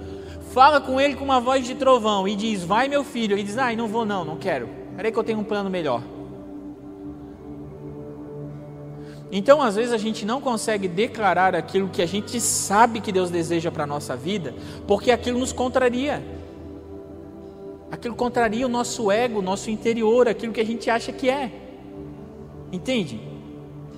Fala 0.51 0.79
com 0.79 1.01
ele 1.01 1.15
com 1.15 1.23
uma 1.23 1.39
voz 1.39 1.65
de 1.65 1.73
trovão 1.73 2.27
e 2.27 2.35
diz: 2.35 2.63
Vai, 2.63 2.87
meu 2.87 3.03
filho. 3.03 3.33
Ele 3.33 3.41
diz: 3.41 3.57
Ai, 3.57 3.75
não 3.75 3.87
vou, 3.87 4.05
não, 4.05 4.23
não 4.23 4.37
quero. 4.37 4.69
Peraí 4.95 5.11
que 5.11 5.17
eu 5.17 5.23
tenho 5.23 5.39
um 5.39 5.43
plano 5.43 5.67
melhor. 5.67 6.03
Então, 9.31 9.59
às 9.59 9.75
vezes, 9.75 9.91
a 9.91 9.97
gente 9.97 10.23
não 10.23 10.39
consegue 10.39 10.87
declarar 10.87 11.55
aquilo 11.55 11.89
que 11.89 12.03
a 12.03 12.05
gente 12.05 12.39
sabe 12.39 13.01
que 13.01 13.11
Deus 13.11 13.31
deseja 13.31 13.71
para 13.71 13.85
a 13.85 13.87
nossa 13.87 14.15
vida, 14.15 14.53
porque 14.85 15.09
aquilo 15.09 15.39
nos 15.39 15.51
contraria. 15.51 16.40
Aquilo 17.91 18.15
contraria 18.15 18.65
o 18.65 18.69
nosso 18.69 19.11
ego, 19.11 19.39
o 19.39 19.41
nosso 19.41 19.69
interior, 19.69 20.27
aquilo 20.27 20.53
que 20.53 20.61
a 20.61 20.65
gente 20.65 20.89
acha 20.89 21.11
que 21.11 21.29
é. 21.29 21.51
Entende? 22.71 23.19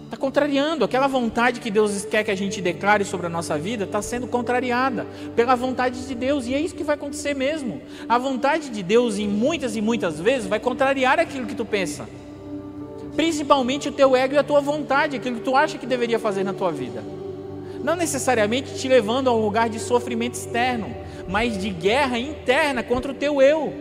Está 0.05 0.17
contrariando. 0.17 0.83
Aquela 0.83 1.07
vontade 1.07 1.59
que 1.59 1.69
Deus 1.69 2.03
quer 2.05 2.23
que 2.23 2.31
a 2.31 2.35
gente 2.35 2.59
declare 2.59 3.05
sobre 3.05 3.27
a 3.27 3.29
nossa 3.29 3.57
vida 3.57 3.83
está 3.83 4.01
sendo 4.01 4.27
contrariada 4.27 5.05
pela 5.35 5.55
vontade 5.55 6.07
de 6.07 6.15
Deus. 6.15 6.47
E 6.47 6.55
é 6.55 6.59
isso 6.59 6.75
que 6.75 6.83
vai 6.83 6.95
acontecer 6.95 7.35
mesmo. 7.35 7.81
A 8.09 8.17
vontade 8.17 8.69
de 8.69 8.81
Deus, 8.81 9.19
em 9.19 9.27
muitas 9.27 9.75
e 9.75 9.81
muitas 9.81 10.19
vezes, 10.19 10.47
vai 10.47 10.59
contrariar 10.59 11.19
aquilo 11.19 11.45
que 11.45 11.55
tu 11.55 11.65
pensa. 11.65 12.09
Principalmente 13.15 13.89
o 13.89 13.91
teu 13.91 14.15
ego 14.15 14.33
e 14.33 14.37
a 14.37 14.43
tua 14.43 14.59
vontade, 14.59 15.15
aquilo 15.15 15.37
que 15.37 15.43
tu 15.43 15.55
acha 15.55 15.77
que 15.77 15.85
deveria 15.85 16.17
fazer 16.17 16.43
na 16.43 16.53
tua 16.53 16.71
vida. 16.71 17.03
Não 17.83 17.97
necessariamente 17.97 18.75
te 18.75 18.87
levando 18.87 19.27
a 19.27 19.33
um 19.33 19.41
lugar 19.41 19.69
de 19.69 19.77
sofrimento 19.77 20.35
externo, 20.35 20.95
mas 21.27 21.57
de 21.57 21.69
guerra 21.69 22.17
interna 22.17 22.81
contra 22.81 23.11
o 23.11 23.15
teu 23.15 23.41
eu. 23.41 23.73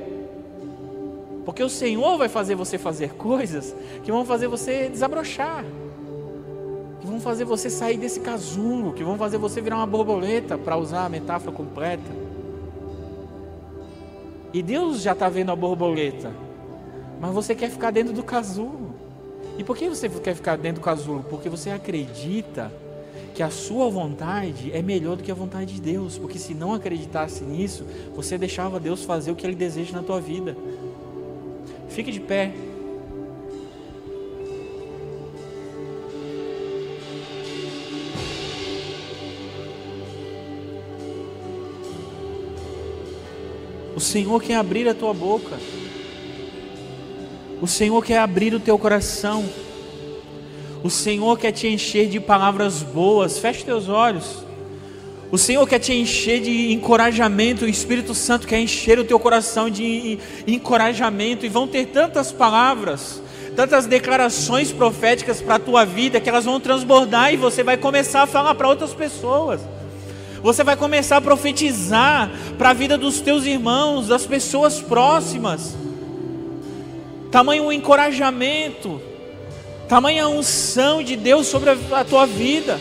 Porque 1.45 1.63
o 1.63 1.69
Senhor 1.69 2.19
vai 2.19 2.29
fazer 2.29 2.57
você 2.57 2.77
fazer 2.79 3.15
coisas 3.17 3.75
que 4.03 4.11
vão 4.11 4.25
fazer 4.25 4.49
você 4.49 4.89
desabrochar, 4.89 5.65
que 7.01 7.07
vão 7.07 7.21
fazer 7.21 7.45
você 7.45 7.71
sair 7.71 7.97
desse 7.97 8.19
casulo, 8.19 8.93
que 8.93 9.05
vão 9.05 9.17
fazer 9.17 9.39
você 9.39 9.61
virar 9.61 9.77
uma 9.77 9.87
borboleta, 9.87 10.59
para 10.59 10.77
usar 10.77 11.05
a 11.05 11.09
metáfora 11.09 11.53
completa. 11.53 12.11
E 14.53 14.63
Deus 14.63 15.01
já 15.01 15.13
está 15.13 15.29
vendo 15.29 15.53
a 15.53 15.57
borboleta, 15.57 16.33
mas 17.21 17.33
você 17.33 17.55
quer 17.55 17.71
ficar 17.71 17.93
dentro 17.93 18.13
do 18.13 18.23
casulo. 18.25 18.93
E 19.57 19.63
por 19.63 19.77
que 19.77 19.89
você 19.89 20.09
quer 20.09 20.35
ficar 20.35 20.57
dentro 20.57 20.81
do 20.81 20.85
casulo? 20.85 21.25
Porque 21.29 21.49
você 21.49 21.71
acredita 21.71 22.73
que 23.35 23.43
a 23.43 23.51
sua 23.51 23.89
vontade 23.89 24.71
é 24.73 24.83
melhor 24.83 25.17
do 25.17 25.23
que 25.23 25.31
a 25.31 25.35
vontade 25.35 25.75
de 25.75 25.81
Deus, 25.81 26.19
porque 26.19 26.39
se 26.39 26.55
não 26.55 26.75
acreditasse 26.75 27.43
nisso, 27.45 27.85
você 28.15 28.37
deixava 28.37 28.79
Deus 28.79 29.05
fazer 29.05 29.31
o 29.31 29.37
que 29.37 29.47
Ele 29.47 29.55
deseja 29.55 29.93
na 29.93 30.03
tua 30.03 30.21
vida. 30.21 30.57
Fique 31.89 32.11
de 32.11 32.21
pé. 32.21 32.53
O 43.95 44.01
Senhor 44.01 44.43
quer 44.43 44.57
abrir 44.57 44.89
a 44.89 44.95
tua 44.95 45.15
boca. 45.15 45.59
O 47.61 47.67
Senhor 47.67 48.05
quer 48.05 48.19
abrir 48.19 48.55
o 48.55 48.61
teu 48.61 48.79
coração. 48.79 49.45
O 50.83 50.91
Senhor 50.91 51.39
quer 51.39 51.53
te 51.53 51.69
encher 51.69 52.09
de 52.09 52.19
palavras 52.19 52.83
boas. 52.83 53.39
Feche 53.39 53.65
teus 53.65 53.89
olhos. 53.89 54.45
O 55.31 55.39
Senhor 55.39 55.67
quer 55.67 55.79
te 55.79 55.93
encher 55.93 56.41
de 56.41 56.73
encorajamento. 56.73 57.65
O 57.65 57.69
Espírito 57.69 58.15
Santo 58.15 58.49
quer 58.49 58.59
encher 58.59 58.99
o 58.99 59.05
teu 59.05 59.19
coração 59.21 59.71
de 59.71 60.19
encorajamento. 60.45 61.47
E 61.47 61.49
vão 61.49 61.69
ter 61.69 61.87
tantas 61.87 62.33
palavras, 62.33 63.23
tantas 63.55 63.87
declarações 63.87 64.73
proféticas 64.73 65.41
para 65.41 65.55
a 65.55 65.61
tua 65.61 65.85
vida 65.85 66.21
que 66.21 66.29
elas 66.29 66.45
vão 66.45 66.59
transbordar 66.59 67.33
e 67.33 67.37
você 67.37 67.63
vai 67.63 67.77
começar 67.77 68.23
a 68.23 68.27
falar 68.27 68.57
para 68.57 68.69
outras 68.69 68.93
pessoas. 68.93 69.61
Você 70.43 70.65
vai 70.65 70.75
começar 70.75 71.19
a 71.19 71.21
profetizar 71.21 72.29
para 72.59 72.71
a 72.71 72.75
vida 72.75 72.99
dos 72.99 73.21
teus 73.21 73.45
irmãos, 73.47 74.09
das 74.09 74.27
pessoas 74.27 74.81
próximas. 74.81 75.77
Tamanho 77.31 77.71
encorajamento 77.73 79.01
tamanha 79.93 80.27
unção 80.27 81.03
de 81.03 81.17
Deus 81.17 81.49
sobre 81.49 81.69
a 81.69 82.03
tua 82.03 82.25
vida. 82.25 82.81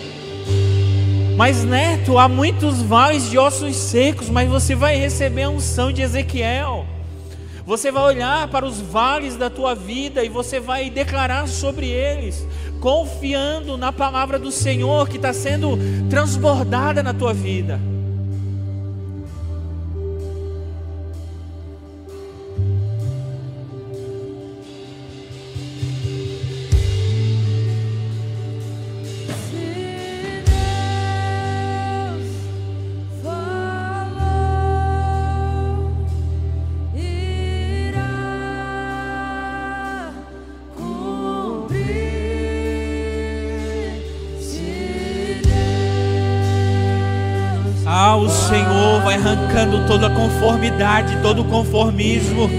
Mas, 1.35 1.61
neto, 1.65 2.17
há 2.17 2.29
muitos 2.29 2.81
vales 2.81 3.29
de 3.29 3.37
ossos 3.37 3.75
secos, 3.75 4.29
mas 4.29 4.49
você 4.49 4.75
vai 4.75 4.95
receber 4.95 5.43
a 5.43 5.49
unção 5.49 5.91
de 5.91 6.01
Ezequiel. 6.01 6.85
Você 7.65 7.91
vai 7.91 8.03
olhar 8.03 8.47
para 8.47 8.65
os 8.65 8.79
vales 8.79 9.35
da 9.35 9.49
tua 9.49 9.75
vida 9.75 10.23
e 10.23 10.29
você 10.29 10.57
vai 10.57 10.89
declarar 10.89 11.49
sobre 11.49 11.87
eles, 11.87 12.47
confiando 12.79 13.75
na 13.75 13.91
palavra 13.91 14.39
do 14.39 14.49
Senhor 14.49 15.09
que 15.09 15.17
está 15.17 15.33
sendo 15.33 15.77
transbordada 16.09 17.03
na 17.03 17.13
tua 17.13 17.33
vida. 17.33 17.77
Arrancando 49.21 49.85
toda 49.85 50.09
conformidade, 50.09 51.17
todo 51.21 51.43
conformismo. 51.43 52.49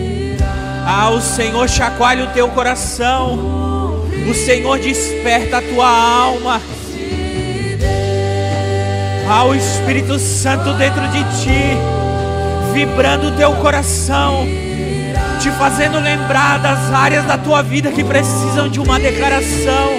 Ah, 0.86 1.10
o 1.10 1.20
Senhor 1.20 1.68
chacoalha 1.68 2.24
o 2.24 2.28
teu 2.28 2.48
coração. 2.48 3.38
O 4.28 4.34
Senhor 4.34 4.78
desperta 4.78 5.58
a 5.58 5.62
tua 5.62 5.88
alma. 5.88 6.60
Ah, 9.28 9.44
o 9.44 9.54
Espírito 9.54 10.18
Santo 10.18 10.72
dentro 10.74 11.02
de 11.08 11.24
ti, 11.42 11.76
vibrando 12.72 13.28
o 13.28 13.32
teu 13.32 13.52
coração, 13.56 14.46
te 15.40 15.50
fazendo 15.52 15.98
lembrar 15.98 16.58
das 16.58 16.92
áreas 16.92 17.24
da 17.24 17.38
tua 17.38 17.62
vida 17.62 17.90
que 17.90 18.04
precisam 18.04 18.68
de 18.68 18.78
uma 18.78 18.98
declaração. 18.98 19.90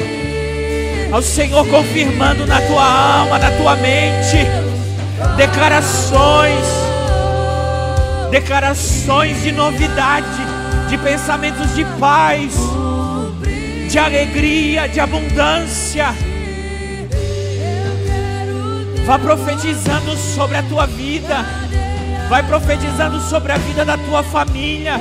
Ao 1.11 1.21
Senhor 1.21 1.67
confirmando 1.67 2.45
na 2.47 2.61
tua 2.61 2.83
alma, 2.83 3.37
na 3.37 3.51
tua 3.51 3.75
mente 3.75 4.62
declarações, 5.35 6.65
declarações 8.29 9.41
de 9.41 9.51
novidade, 9.51 10.27
de 10.89 10.97
pensamentos 10.97 11.73
de 11.75 11.83
paz, 11.99 12.53
de 13.89 13.97
alegria, 13.97 14.87
de 14.87 14.99
abundância. 14.99 16.13
Vá 19.05 19.19
profetizando 19.19 20.15
sobre 20.15 20.57
a 20.57 20.63
tua 20.63 20.85
vida, 20.85 21.45
vai 22.29 22.43
profetizando 22.43 23.19
sobre 23.21 23.51
a 23.51 23.57
vida 23.57 23.83
da 23.83 23.97
tua 23.97 24.23
família, 24.23 24.93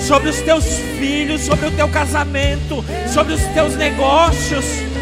sobre 0.00 0.28
os 0.28 0.40
teus 0.42 0.64
filhos, 0.98 1.40
sobre 1.40 1.66
o 1.66 1.70
teu 1.72 1.88
casamento, 1.88 2.84
sobre 3.12 3.32
os 3.32 3.42
teus 3.54 3.74
negócios. 3.76 4.93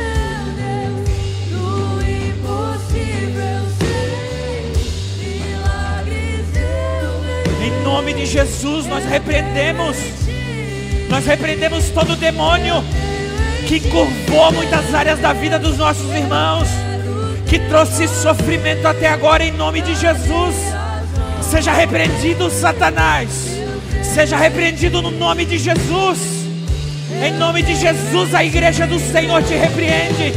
Jesus, 8.32 8.86
nós 8.86 9.04
repreendemos, 9.04 9.94
nós 11.10 11.26
repreendemos 11.26 11.90
todo 11.90 12.16
demônio 12.16 12.82
que 13.68 13.78
curvou 13.78 14.50
muitas 14.52 14.94
áreas 14.94 15.18
da 15.18 15.34
vida 15.34 15.58
dos 15.58 15.76
nossos 15.76 16.10
irmãos, 16.14 16.66
que 17.46 17.58
trouxe 17.58 18.08
sofrimento 18.08 18.86
até 18.88 19.08
agora, 19.08 19.44
em 19.44 19.52
nome 19.52 19.82
de 19.82 19.94
Jesus. 19.94 20.56
Seja 21.42 21.74
repreendido, 21.74 22.48
Satanás. 22.48 23.28
Seja 24.02 24.38
repreendido 24.38 25.02
no 25.02 25.10
nome 25.10 25.44
de 25.44 25.58
Jesus. 25.58 26.18
Em 27.22 27.32
nome 27.34 27.62
de 27.62 27.74
Jesus, 27.74 28.34
a 28.34 28.42
igreja 28.42 28.86
do 28.86 28.98
Senhor 28.98 29.42
te 29.42 29.52
repreende. 29.52 30.32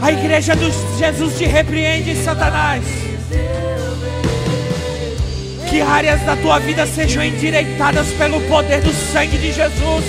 A 0.00 0.12
igreja 0.12 0.54
de 0.54 0.70
Jesus 0.96 1.36
te 1.36 1.46
repreende, 1.46 2.14
Satanás. 2.22 3.03
Que 5.74 5.80
áreas 5.80 6.20
da 6.20 6.36
tua 6.36 6.60
vida 6.60 6.86
sejam 6.86 7.20
endireitadas 7.20 8.06
pelo 8.12 8.40
poder 8.42 8.80
do 8.80 8.92
sangue 8.92 9.36
de 9.36 9.50
Jesus. 9.50 10.04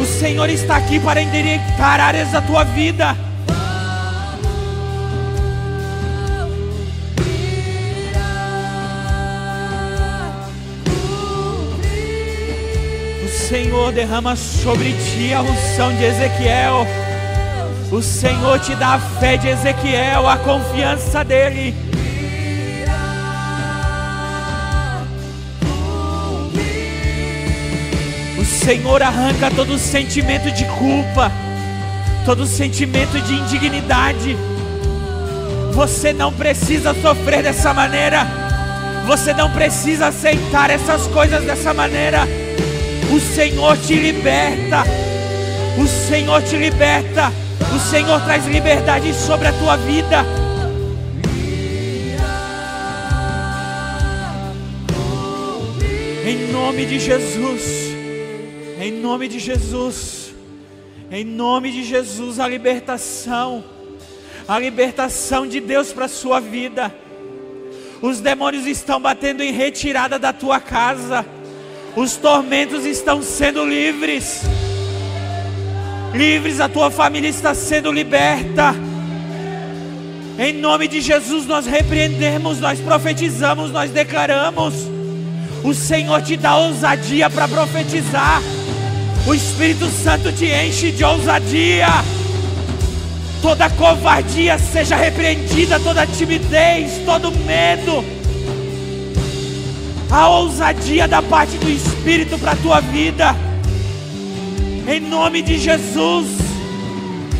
O 0.00 0.04
Senhor 0.04 0.50
está 0.50 0.74
aqui 0.78 0.98
para 0.98 1.22
endireitar 1.22 2.00
áreas 2.00 2.32
da 2.32 2.42
tua 2.42 2.64
vida. 2.64 3.16
O 13.24 13.28
Senhor 13.48 13.92
derrama 13.92 14.34
sobre 14.34 14.92
ti 14.92 15.32
a 15.32 15.40
unção 15.40 15.94
de 15.94 16.02
Ezequiel. 16.02 16.84
O 17.92 18.02
Senhor 18.02 18.58
te 18.58 18.74
dá 18.74 18.94
a 18.94 18.98
fé 18.98 19.36
de 19.36 19.50
Ezequiel, 19.50 20.28
a 20.28 20.36
confiança 20.38 21.24
dele. 21.24 21.94
Senhor 28.64 29.02
arranca 29.02 29.50
todo 29.50 29.78
sentimento 29.78 30.50
de 30.50 30.64
culpa, 30.64 31.30
todo 32.24 32.46
sentimento 32.46 33.20
de 33.20 33.34
indignidade. 33.34 34.34
Você 35.74 36.14
não 36.14 36.32
precisa 36.32 36.94
sofrer 36.94 37.42
dessa 37.42 37.74
maneira. 37.74 38.26
Você 39.06 39.34
não 39.34 39.50
precisa 39.50 40.06
aceitar 40.06 40.70
essas 40.70 41.06
coisas 41.08 41.44
dessa 41.44 41.74
maneira. 41.74 42.26
O 43.14 43.20
Senhor 43.20 43.76
te 43.76 43.96
liberta. 43.96 44.84
O 45.76 45.86
Senhor 45.86 46.40
te 46.40 46.56
liberta. 46.56 47.30
O 47.70 47.78
Senhor 47.78 48.18
traz 48.22 48.46
liberdade 48.46 49.12
sobre 49.12 49.48
a 49.48 49.52
tua 49.52 49.76
vida. 49.76 50.24
Em 56.26 56.50
nome 56.50 56.86
de 56.86 56.98
Jesus. 56.98 57.83
Em 58.84 58.92
nome 58.92 59.28
de 59.28 59.38
Jesus. 59.38 60.34
Em 61.10 61.24
nome 61.24 61.72
de 61.72 61.82
Jesus, 61.82 62.38
a 62.38 62.46
libertação. 62.46 63.64
A 64.46 64.58
libertação 64.58 65.46
de 65.46 65.58
Deus 65.58 65.90
para 65.90 66.04
a 66.04 66.08
sua 66.08 66.38
vida. 66.38 66.94
Os 68.02 68.20
demônios 68.20 68.66
estão 68.66 69.00
batendo 69.00 69.42
em 69.42 69.52
retirada 69.52 70.18
da 70.18 70.34
tua 70.34 70.60
casa. 70.60 71.24
Os 71.96 72.16
tormentos 72.16 72.84
estão 72.84 73.22
sendo 73.22 73.64
livres. 73.64 74.42
Livres, 76.12 76.60
a 76.60 76.68
tua 76.68 76.90
família 76.90 77.30
está 77.30 77.54
sendo 77.54 77.90
liberta. 77.90 78.74
Em 80.38 80.52
nome 80.52 80.88
de 80.88 81.00
Jesus, 81.00 81.46
nós 81.46 81.64
repreendemos, 81.64 82.60
nós 82.60 82.78
profetizamos, 82.80 83.70
nós 83.70 83.90
declaramos. 83.90 84.74
O 85.62 85.72
Senhor 85.72 86.20
te 86.20 86.36
dá 86.36 86.58
ousadia 86.58 87.30
para 87.30 87.48
profetizar. 87.48 88.42
O 89.26 89.32
Espírito 89.32 89.88
Santo 89.88 90.30
te 90.32 90.46
enche 90.46 90.92
de 90.92 91.02
ousadia. 91.02 91.88
Toda 93.40 93.70
covardia 93.70 94.58
seja 94.58 94.96
repreendida, 94.96 95.80
toda 95.80 96.06
timidez, 96.06 97.00
todo 97.06 97.30
medo. 97.30 98.04
A 100.10 100.28
ousadia 100.28 101.08
da 101.08 101.22
parte 101.22 101.56
do 101.56 101.70
Espírito 101.70 102.38
para 102.38 102.52
a 102.52 102.56
tua 102.56 102.80
vida. 102.80 103.34
Em 104.86 105.00
nome 105.00 105.40
de 105.40 105.58
Jesus. 105.58 106.26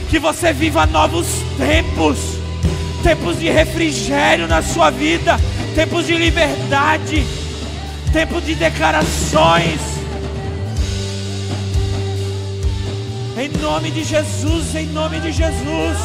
Que 0.09 0.19
você 0.19 0.55
viva 0.55 0.87
novos 0.87 1.27
tempos. 1.59 2.17
Tempos 3.03 3.39
de 3.39 3.51
refrigério 3.51 4.49
na 4.49 4.63
sua 4.63 4.89
vida. 4.89 5.39
Tempos 5.75 6.07
de 6.07 6.17
liberdade. 6.17 7.27
Tempos 8.11 8.45
de 8.47 8.55
declarações. 8.55 9.94
Em 13.37 13.49
nome 13.61 13.91
de 13.91 14.05
Jesus, 14.05 14.77
em 14.77 14.87
nome 14.87 15.19
de 15.19 15.33
Jesus. 15.33 15.99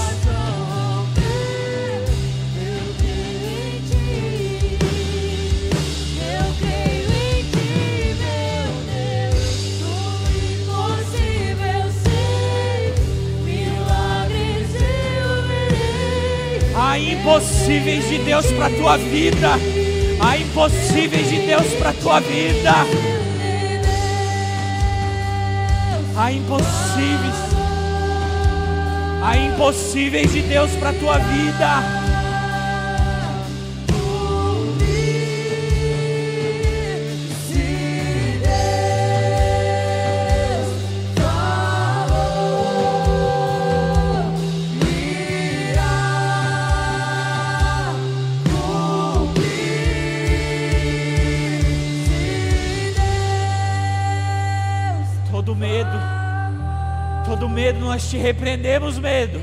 Há 16.76 16.98
impossíveis 16.98 18.10
de 18.10 18.18
Deus 18.24 18.48
para 18.54 18.72
tua 18.72 18.98
vida. 18.98 19.50
Há 20.20 20.36
impossíveis 20.36 21.30
de 21.30 21.46
Deus 21.46 21.68
para 21.76 21.94
tua 21.94 22.20
vida. 22.22 23.19
Há 26.20 26.34
impossíveis. 26.34 27.36
Há 29.24 29.38
impossíveis 29.38 30.34
de 30.34 30.42
Deus 30.42 30.70
para 30.72 30.90
a 30.90 30.94
tua 30.94 31.18
vida. 31.18 31.99
Te 58.10 58.18
repreendemos, 58.18 58.98
medo. 58.98 59.40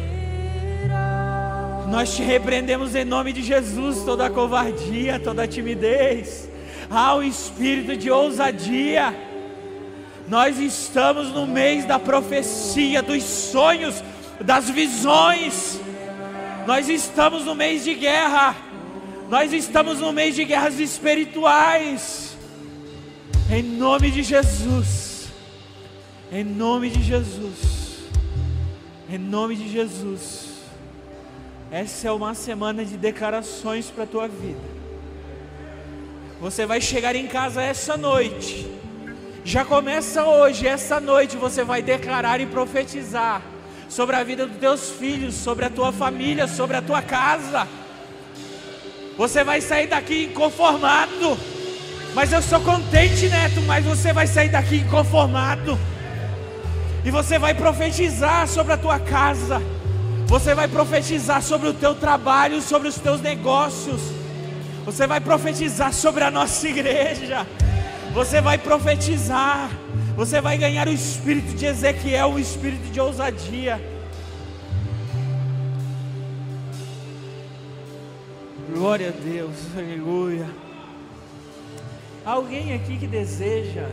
Nós 1.89 2.17
te 2.17 2.23
repreendemos 2.23 2.97
em 2.97 3.05
nome 3.05 3.33
de 3.33 3.41
Jesus, 3.41 4.03
toda 4.03 4.29
covardia, 4.29 5.21
toda 5.21 5.47
timidez. 5.47 6.49
Há 6.91 7.15
um 7.15 7.23
espírito 7.23 7.97
de 7.97 8.11
ousadia. 8.11 9.15
Nós 10.27 10.59
estamos 10.59 11.29
no 11.29 11.47
mês 11.47 11.85
da 11.85 12.01
profecia, 12.01 13.01
dos 13.03 13.23
sonhos, 13.23 14.03
das 14.41 14.69
visões. 14.69 15.81
Nós 16.67 16.89
estamos 16.89 17.45
no 17.45 17.55
mês 17.55 17.85
de 17.85 17.95
guerra. 17.95 18.57
Nós 19.29 19.53
estamos 19.53 20.01
no 20.01 20.13
mês 20.13 20.35
de 20.35 20.45
guerras 20.45 20.81
espirituais. 20.81 22.37
Em 23.49 23.63
nome 23.63 24.11
de 24.11 24.25
Jesus. 24.25 25.29
Em 26.33 26.43
nome 26.43 26.91
de 26.91 27.01
Jesus. 27.05 27.76
Em 29.09 29.19
nome 29.19 29.55
de 29.55 29.69
Jesus. 29.69 30.57
Essa 31.71 32.09
é 32.09 32.11
uma 32.11 32.35
semana 32.35 32.85
de 32.85 32.97
declarações 32.97 33.89
para 33.89 34.03
a 34.03 34.07
tua 34.07 34.27
vida. 34.27 34.77
Você 36.41 36.67
vai 36.67 36.81
chegar 36.81 37.15
em 37.15 37.29
casa 37.29 37.63
essa 37.63 37.97
noite. 37.97 38.67
Já 39.45 39.65
começa 39.65 40.25
hoje, 40.25 40.67
essa 40.67 40.99
noite 40.99 41.37
você 41.37 41.63
vai 41.63 41.83
declarar 41.83 42.41
e 42.41 42.47
profetizar 42.47 43.43
sobre 43.89 44.17
a 44.17 44.25
vida 44.25 44.45
dos 44.45 44.57
teus 44.57 44.91
filhos, 44.91 45.37
sobre 45.37 45.65
a 45.65 45.71
tua 45.71 45.93
família, 45.93 46.49
sobre 46.49 46.77
a 46.77 46.83
tua 46.83 47.01
casa. 47.01 47.69
Você 49.17 49.45
vai 49.45 49.61
sair 49.61 49.87
daqui 49.87 50.25
inconformado. 50.25 51.39
Mas 52.13 52.33
eu 52.33 52.43
sou 52.43 52.61
contente, 52.61 53.29
neto, 53.29 53.61
mas 53.63 53.85
você 53.85 54.13
vai 54.13 54.27
sair 54.27 54.49
daqui 54.49 54.79
inconformado. 54.79 55.79
E 57.07 57.11
você 57.13 57.39
vai 57.39 57.55
profetizar 57.55 58.49
sobre 58.49 58.73
a 58.73 58.77
tua 58.77 58.99
casa. 58.99 59.63
Você 60.27 60.57
vai 60.57 60.67
profetizar 60.67 61.41
sobre 61.41 61.69
o 61.69 61.73
teu 61.73 61.95
trabalho, 61.95 62.61
sobre 62.61 62.89
os 62.89 62.97
teus 62.97 63.21
negócios. 63.21 64.01
Você 64.85 65.07
vai 65.07 65.21
profetizar 65.21 65.93
sobre 65.93 66.25
a 66.25 66.33
nossa 66.33 66.69
igreja. 66.69 67.47
Você 68.13 68.41
vai 68.41 68.59
profetizar. 68.59 69.71
Você 70.17 70.41
vai 70.41 70.59
ganhar 70.59 70.89
o 70.89 70.93
espírito 70.93 71.55
de 71.55 71.67
Ezequiel, 71.67 72.33
o 72.33 72.41
espírito 72.41 72.91
de 72.91 72.99
ousadia. 72.99 73.81
Glória 78.75 79.11
a 79.11 79.13
Deus, 79.13 79.55
aleluia. 79.77 80.49
Alguém 82.25 82.75
aqui 82.75 82.97
que 82.97 83.07
deseja 83.07 83.87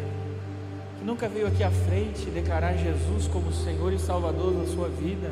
nunca 1.04 1.28
veio 1.28 1.48
aqui 1.48 1.64
à 1.64 1.70
frente 1.70 2.30
declarar 2.30 2.76
Jesus 2.78 3.28
como 3.28 3.52
Senhor 3.52 3.92
e 3.92 4.00
Salvador 4.00 4.54
da 4.54 4.66
sua 4.66 4.88
vida, 4.88 5.30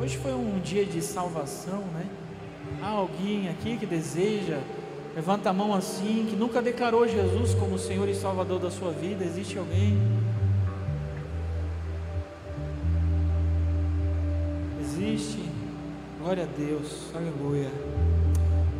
hoje 0.00 0.16
foi 0.16 0.32
um 0.32 0.60
dia 0.60 0.84
de 0.84 1.02
salvação, 1.02 1.80
né? 1.92 2.06
Há 2.80 2.88
alguém 2.88 3.48
aqui 3.48 3.76
que 3.76 3.84
deseja, 3.84 4.58
levanta 5.14 5.50
a 5.50 5.52
mão 5.52 5.74
assim, 5.74 6.26
que 6.30 6.36
nunca 6.36 6.62
declarou 6.62 7.06
Jesus 7.06 7.52
como 7.54 7.78
Senhor 7.78 8.08
e 8.08 8.14
Salvador 8.14 8.60
da 8.60 8.70
sua 8.70 8.92
vida? 8.92 9.24
Existe 9.24 9.58
alguém? 9.58 9.98
Existe? 14.80 15.42
Glória 16.20 16.44
a 16.44 16.58
Deus, 16.58 17.10
aleluia. 17.14 17.70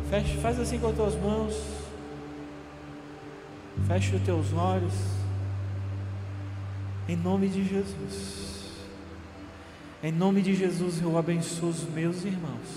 Feche, 0.09 0.37
faz 0.37 0.59
assim 0.59 0.79
com 0.79 0.87
as 0.87 0.95
tuas 0.95 1.15
mãos. 1.15 1.61
Feche 3.87 4.15
os 4.15 4.21
teus 4.21 4.53
olhos. 4.53 5.20
Em 7.11 7.17
nome 7.17 7.49
de 7.49 7.61
Jesus. 7.61 8.61
Em 10.01 10.13
nome 10.13 10.41
de 10.41 10.55
Jesus 10.55 11.01
eu 11.01 11.17
abençoo 11.17 11.67
os 11.67 11.83
meus 11.83 12.23
irmãos, 12.23 12.69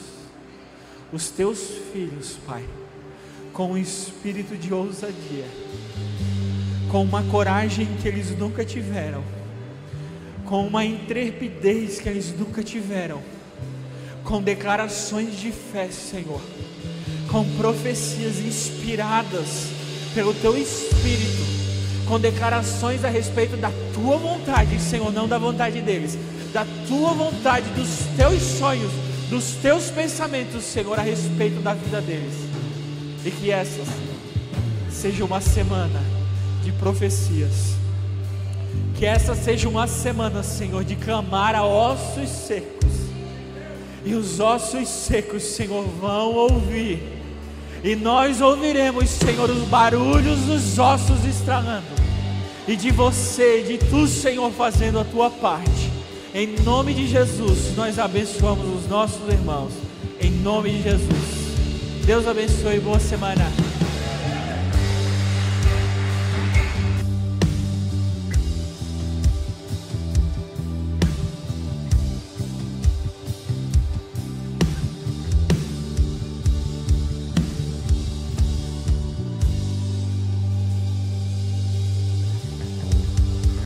os 1.12 1.30
teus 1.30 1.60
filhos, 1.92 2.36
Pai, 2.44 2.64
com 3.52 3.70
um 3.70 3.78
espírito 3.78 4.56
de 4.56 4.74
ousadia, 4.74 5.46
com 6.90 7.04
uma 7.04 7.22
coragem 7.22 7.86
que 8.02 8.08
eles 8.08 8.36
nunca 8.36 8.64
tiveram, 8.64 9.22
com 10.44 10.66
uma 10.66 10.84
intrepidez 10.84 12.00
que 12.00 12.08
eles 12.08 12.36
nunca 12.36 12.60
tiveram, 12.60 13.22
com 14.24 14.42
declarações 14.42 15.38
de 15.38 15.52
fé, 15.52 15.88
Senhor, 15.92 16.42
com 17.30 17.48
profecias 17.56 18.40
inspiradas 18.40 19.68
pelo 20.12 20.34
teu 20.34 20.58
espírito 20.58 21.53
com 22.06 22.18
declarações 22.20 23.04
a 23.04 23.08
respeito 23.08 23.56
da 23.56 23.70
tua 23.92 24.16
vontade, 24.16 24.78
Senhor, 24.80 25.12
não 25.12 25.26
da 25.26 25.38
vontade 25.38 25.80
deles, 25.80 26.18
da 26.52 26.66
tua 26.86 27.12
vontade, 27.12 27.68
dos 27.70 27.88
teus 28.16 28.42
sonhos, 28.42 28.92
dos 29.28 29.54
teus 29.62 29.90
pensamentos, 29.90 30.64
Senhor, 30.64 30.98
a 30.98 31.02
respeito 31.02 31.60
da 31.60 31.74
vida 31.74 32.00
deles. 32.00 32.34
E 33.24 33.30
que 33.30 33.50
essa 33.50 33.82
seja 34.90 35.24
uma 35.24 35.40
semana 35.40 36.00
de 36.62 36.72
profecias. 36.72 37.74
Que 38.96 39.06
essa 39.06 39.34
seja 39.34 39.68
uma 39.68 39.86
semana, 39.86 40.42
Senhor, 40.42 40.84
de 40.84 40.94
clamar 40.96 41.54
a 41.54 41.64
ossos 41.64 42.28
secos. 42.28 42.92
E 44.04 44.14
os 44.14 44.38
ossos 44.40 44.88
secos, 44.88 45.42
Senhor, 45.42 45.84
vão 46.00 46.34
ouvir. 46.34 47.02
E 47.82 47.96
nós 47.96 48.40
ouviremos, 48.40 49.10
Senhor, 49.10 49.50
os 49.50 49.64
barulhos 49.68 50.40
dos 50.40 50.78
ossos 50.78 51.24
estralando. 51.24 51.93
E 52.66 52.76
de 52.76 52.90
você, 52.90 53.62
de 53.62 53.78
tu, 53.78 54.06
Senhor, 54.06 54.50
fazendo 54.52 54.98
a 54.98 55.04
tua 55.04 55.30
parte 55.30 55.94
em 56.36 56.48
nome 56.64 56.92
de 56.92 57.06
Jesus, 57.06 57.76
nós 57.76 57.96
abençoamos 57.96 58.66
os 58.82 58.88
nossos 58.88 59.32
irmãos. 59.32 59.72
Em 60.20 60.32
nome 60.32 60.72
de 60.72 60.82
Jesus. 60.82 61.08
Deus 62.04 62.26
abençoe. 62.26 62.80
Boa 62.80 62.98
semana. 62.98 63.63